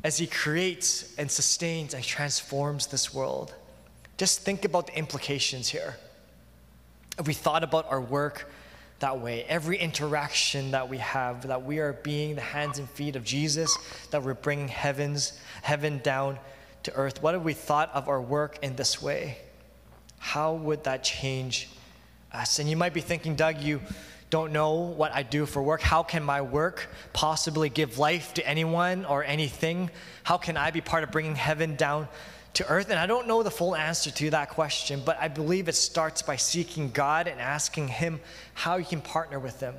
as 0.04 0.18
He 0.18 0.26
creates 0.26 1.14
and 1.16 1.30
sustains 1.30 1.94
and 1.94 2.04
transforms 2.04 2.88
this 2.88 3.14
world. 3.14 3.54
Just 4.18 4.40
think 4.40 4.66
about 4.66 4.88
the 4.88 4.98
implications 4.98 5.68
here. 5.68 5.96
If 7.18 7.26
we 7.26 7.32
thought 7.32 7.64
about 7.64 7.90
our 7.90 8.00
work 8.00 8.50
that 9.00 9.20
way, 9.20 9.44
every 9.44 9.78
interaction 9.78 10.72
that 10.72 10.88
we 10.88 10.98
have, 10.98 11.46
that 11.46 11.64
we 11.64 11.78
are 11.78 11.92
being 11.92 12.34
the 12.34 12.40
hands 12.40 12.78
and 12.78 12.90
feet 12.90 13.14
of 13.14 13.24
Jesus, 13.24 13.76
that 14.10 14.22
we're 14.22 14.34
bringing 14.34 14.68
heavens, 14.68 15.38
heaven 15.62 16.00
down 16.02 16.38
to 16.82 16.94
earth, 16.94 17.22
what 17.22 17.34
have 17.34 17.44
we 17.44 17.52
thought 17.52 17.90
of 17.94 18.08
our 18.08 18.20
work 18.20 18.58
in 18.62 18.74
this 18.76 19.00
way? 19.00 19.38
How 20.18 20.54
would 20.54 20.84
that 20.84 21.04
change 21.04 21.68
us? 22.32 22.58
And 22.58 22.68
you 22.68 22.76
might 22.76 22.94
be 22.94 23.00
thinking, 23.00 23.36
Doug, 23.36 23.60
you 23.60 23.80
don't 24.30 24.52
know 24.52 24.74
what 24.74 25.12
I 25.12 25.22
do 25.22 25.46
for 25.46 25.62
work. 25.62 25.80
How 25.80 26.02
can 26.02 26.22
my 26.22 26.42
work 26.42 26.88
possibly 27.12 27.68
give 27.68 27.98
life 27.98 28.34
to 28.34 28.46
anyone 28.46 29.04
or 29.04 29.24
anything? 29.24 29.90
How 30.22 30.36
can 30.36 30.56
I 30.56 30.70
be 30.70 30.80
part 30.80 31.04
of 31.04 31.10
bringing 31.10 31.36
heaven 31.36 31.76
down 31.76 32.08
to 32.54 32.68
earth? 32.68 32.90
And 32.90 32.98
I 32.98 33.06
don't 33.06 33.26
know 33.26 33.42
the 33.42 33.50
full 33.50 33.76
answer 33.76 34.10
to 34.10 34.30
that 34.30 34.50
question, 34.50 35.02
but 35.04 35.18
I 35.20 35.28
believe 35.28 35.68
it 35.68 35.74
starts 35.74 36.22
by 36.22 36.36
seeking 36.36 36.90
God 36.90 37.28
and 37.28 37.40
asking 37.40 37.88
Him 37.88 38.20
how 38.54 38.76
you 38.76 38.84
can 38.84 39.00
partner 39.00 39.38
with 39.38 39.60
Him. 39.60 39.74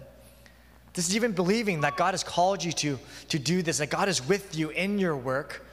This 0.94 1.08
is 1.08 1.16
even 1.16 1.32
believing 1.32 1.82
that 1.82 1.98
God 1.98 2.14
has 2.14 2.24
called 2.24 2.64
you 2.64 2.72
to, 2.74 3.00
to 3.30 3.40
do 3.40 3.62
this, 3.62 3.78
that 3.78 3.90
God 3.90 4.10
is 4.10 4.28
with 4.28 4.58
you 4.58 4.70
in 4.70 5.00
your 5.00 5.16
work, 5.16 5.66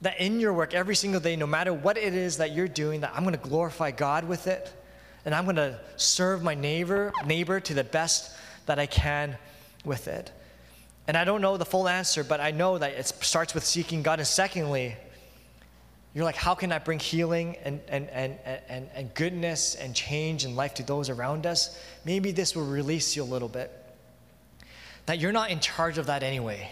that 0.00 0.20
in 0.20 0.40
your 0.40 0.52
work 0.52 0.74
every 0.74 0.94
single 0.94 1.20
day, 1.20 1.36
no 1.36 1.46
matter 1.46 1.72
what 1.72 1.96
it 1.96 2.14
is 2.14 2.36
that 2.38 2.52
you're 2.52 2.68
doing, 2.68 3.00
that 3.00 3.12
I'm 3.14 3.24
going 3.24 3.36
to 3.36 3.48
glorify 3.48 3.90
God 3.90 4.24
with 4.24 4.46
it 4.46 4.72
and 5.24 5.34
I'm 5.34 5.44
going 5.44 5.56
to 5.56 5.78
serve 5.96 6.42
my 6.42 6.54
neighbor 6.54 7.12
neighbor 7.26 7.60
to 7.60 7.74
the 7.74 7.84
best 7.84 8.36
that 8.66 8.78
I 8.78 8.86
can 8.86 9.36
with 9.84 10.08
it. 10.08 10.30
And 11.06 11.16
I 11.16 11.24
don't 11.24 11.40
know 11.40 11.56
the 11.56 11.66
full 11.66 11.88
answer, 11.88 12.24
but 12.24 12.40
I 12.40 12.50
know 12.50 12.78
that 12.78 12.92
it 12.92 13.06
starts 13.06 13.54
with 13.54 13.64
seeking 13.64 14.02
God. 14.02 14.18
And 14.18 14.28
secondly, 14.28 14.96
you're 16.14 16.24
like, 16.24 16.36
how 16.36 16.54
can 16.54 16.70
I 16.70 16.78
bring 16.78 17.00
healing 17.00 17.56
and, 17.64 17.80
and, 17.88 18.08
and, 18.10 18.38
and, 18.68 18.88
and 18.94 19.14
goodness 19.14 19.74
and 19.74 19.94
change 19.94 20.44
and 20.44 20.54
life 20.54 20.74
to 20.74 20.84
those 20.84 21.10
around 21.10 21.44
us? 21.44 21.76
Maybe 22.04 22.30
this 22.30 22.54
will 22.54 22.66
release 22.66 23.16
you 23.16 23.24
a 23.24 23.24
little 23.24 23.48
bit. 23.48 23.72
That 25.06 25.18
you're 25.18 25.32
not 25.32 25.50
in 25.50 25.58
charge 25.58 25.98
of 25.98 26.06
that 26.06 26.22
anyway. 26.22 26.70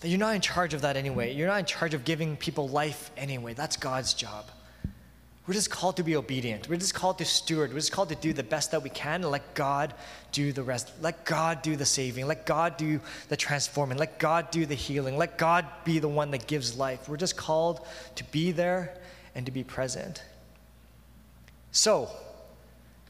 That 0.00 0.08
you're 0.08 0.18
not 0.18 0.34
in 0.34 0.40
charge 0.40 0.72
of 0.72 0.80
that 0.82 0.96
anyway. 0.96 1.34
You're 1.34 1.48
not 1.48 1.58
in 1.58 1.66
charge 1.66 1.92
of 1.92 2.04
giving 2.04 2.36
people 2.36 2.68
life 2.68 3.10
anyway. 3.16 3.52
That's 3.52 3.76
God's 3.76 4.14
job. 4.14 4.46
We're 5.48 5.54
just 5.54 5.70
called 5.70 5.96
to 5.96 6.02
be 6.02 6.14
obedient. 6.14 6.68
We're 6.68 6.76
just 6.76 6.92
called 6.92 7.16
to 7.18 7.24
steward. 7.24 7.70
We're 7.70 7.78
just 7.78 7.90
called 7.90 8.10
to 8.10 8.14
do 8.14 8.34
the 8.34 8.42
best 8.42 8.72
that 8.72 8.82
we 8.82 8.90
can 8.90 9.22
and 9.22 9.30
let 9.30 9.54
God 9.54 9.94
do 10.30 10.52
the 10.52 10.62
rest. 10.62 10.92
Let 11.00 11.24
God 11.24 11.62
do 11.62 11.74
the 11.74 11.86
saving. 11.86 12.26
Let 12.26 12.44
God 12.44 12.76
do 12.76 13.00
the 13.30 13.36
transforming. 13.36 13.96
Let 13.96 14.18
God 14.18 14.50
do 14.50 14.66
the 14.66 14.74
healing. 14.74 15.16
Let 15.16 15.38
God 15.38 15.64
be 15.84 16.00
the 16.00 16.08
one 16.08 16.32
that 16.32 16.46
gives 16.46 16.76
life. 16.76 17.08
We're 17.08 17.16
just 17.16 17.38
called 17.38 17.86
to 18.16 18.24
be 18.24 18.52
there 18.52 18.94
and 19.34 19.46
to 19.46 19.52
be 19.52 19.64
present. 19.64 20.22
So, 21.72 22.10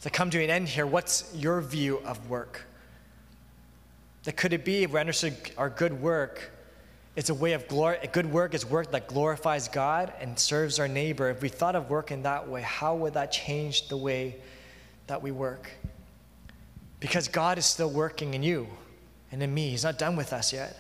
to 0.03 0.11
come 0.11 0.31
to 0.31 0.41
an 0.41 0.49
end 0.49 0.69
here, 0.69 0.87
what's 0.87 1.35
your 1.35 1.61
view 1.61 1.99
of 2.05 2.31
work? 2.31 2.67
That 4.23 4.37
could 4.37 4.53
it 4.53 4.65
be 4.65 4.85
if 4.85 4.93
we 4.93 5.01
understood 5.01 5.37
our 5.57 5.71
good 5.71 6.01
work 6.01 6.53
it's 7.19 7.31
a 7.31 7.35
way 7.35 7.55
of 7.55 7.67
glory. 7.67 7.99
Good 8.13 8.31
work 8.31 8.55
is 8.55 8.65
work 8.65 8.93
that 8.93 9.09
glorifies 9.09 9.67
God 9.67 10.13
and 10.21 10.39
serves 10.39 10.79
our 10.79 10.87
neighbor. 10.87 11.29
If 11.31 11.43
we 11.43 11.49
thought 11.49 11.75
of 11.75 11.91
work 11.91 12.13
in 12.13 12.23
that 12.23 12.49
way, 12.49 12.63
how 12.63 12.95
would 12.95 13.15
that 13.15 13.33
change 13.33 13.89
the 13.89 13.97
way 13.97 14.37
that 15.09 15.21
we 15.21 15.33
work? 15.33 15.69
Because 17.01 17.27
God 17.27 17.59
is 17.59 17.67
still 17.67 17.91
working 17.91 18.35
in 18.35 18.45
you 18.45 18.69
and 19.33 19.43
in 19.43 19.53
me. 19.53 19.71
He's 19.71 19.83
not 19.83 19.99
done 19.99 20.15
with 20.15 20.33
us 20.33 20.53
yet. 20.53 20.77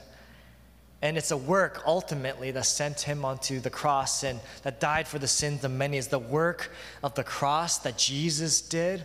And 1.03 1.19
it's 1.19 1.33
a 1.33 1.37
work 1.37 1.83
ultimately 1.85 2.53
that 2.53 2.67
sent 2.67 3.01
him 3.01 3.25
onto 3.25 3.59
the 3.59 3.71
cross 3.71 4.23
and 4.23 4.39
that 4.63 4.79
died 4.79 5.09
for 5.09 5.19
the 5.19 5.27
sins 5.27 5.65
of 5.65 5.73
many. 5.73 5.99
It's 5.99 6.07
the 6.07 6.21
work 6.21 6.71
of 7.03 7.17
the 7.17 7.25
cross 7.25 7.79
that 7.79 7.99
Jesus 7.99 8.61
did 8.61 9.05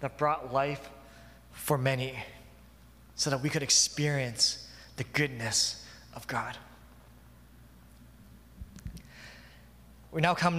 that 0.00 0.16
brought 0.16 0.50
life 0.50 0.88
for 1.52 1.76
many 1.76 2.14
so 3.16 3.28
that 3.28 3.42
we 3.42 3.50
could 3.50 3.62
experience 3.62 4.66
the 4.96 5.04
goodness 5.04 5.84
of 6.14 6.26
God. 6.26 6.56
We 10.12 10.20
now 10.20 10.34
come 10.34 10.58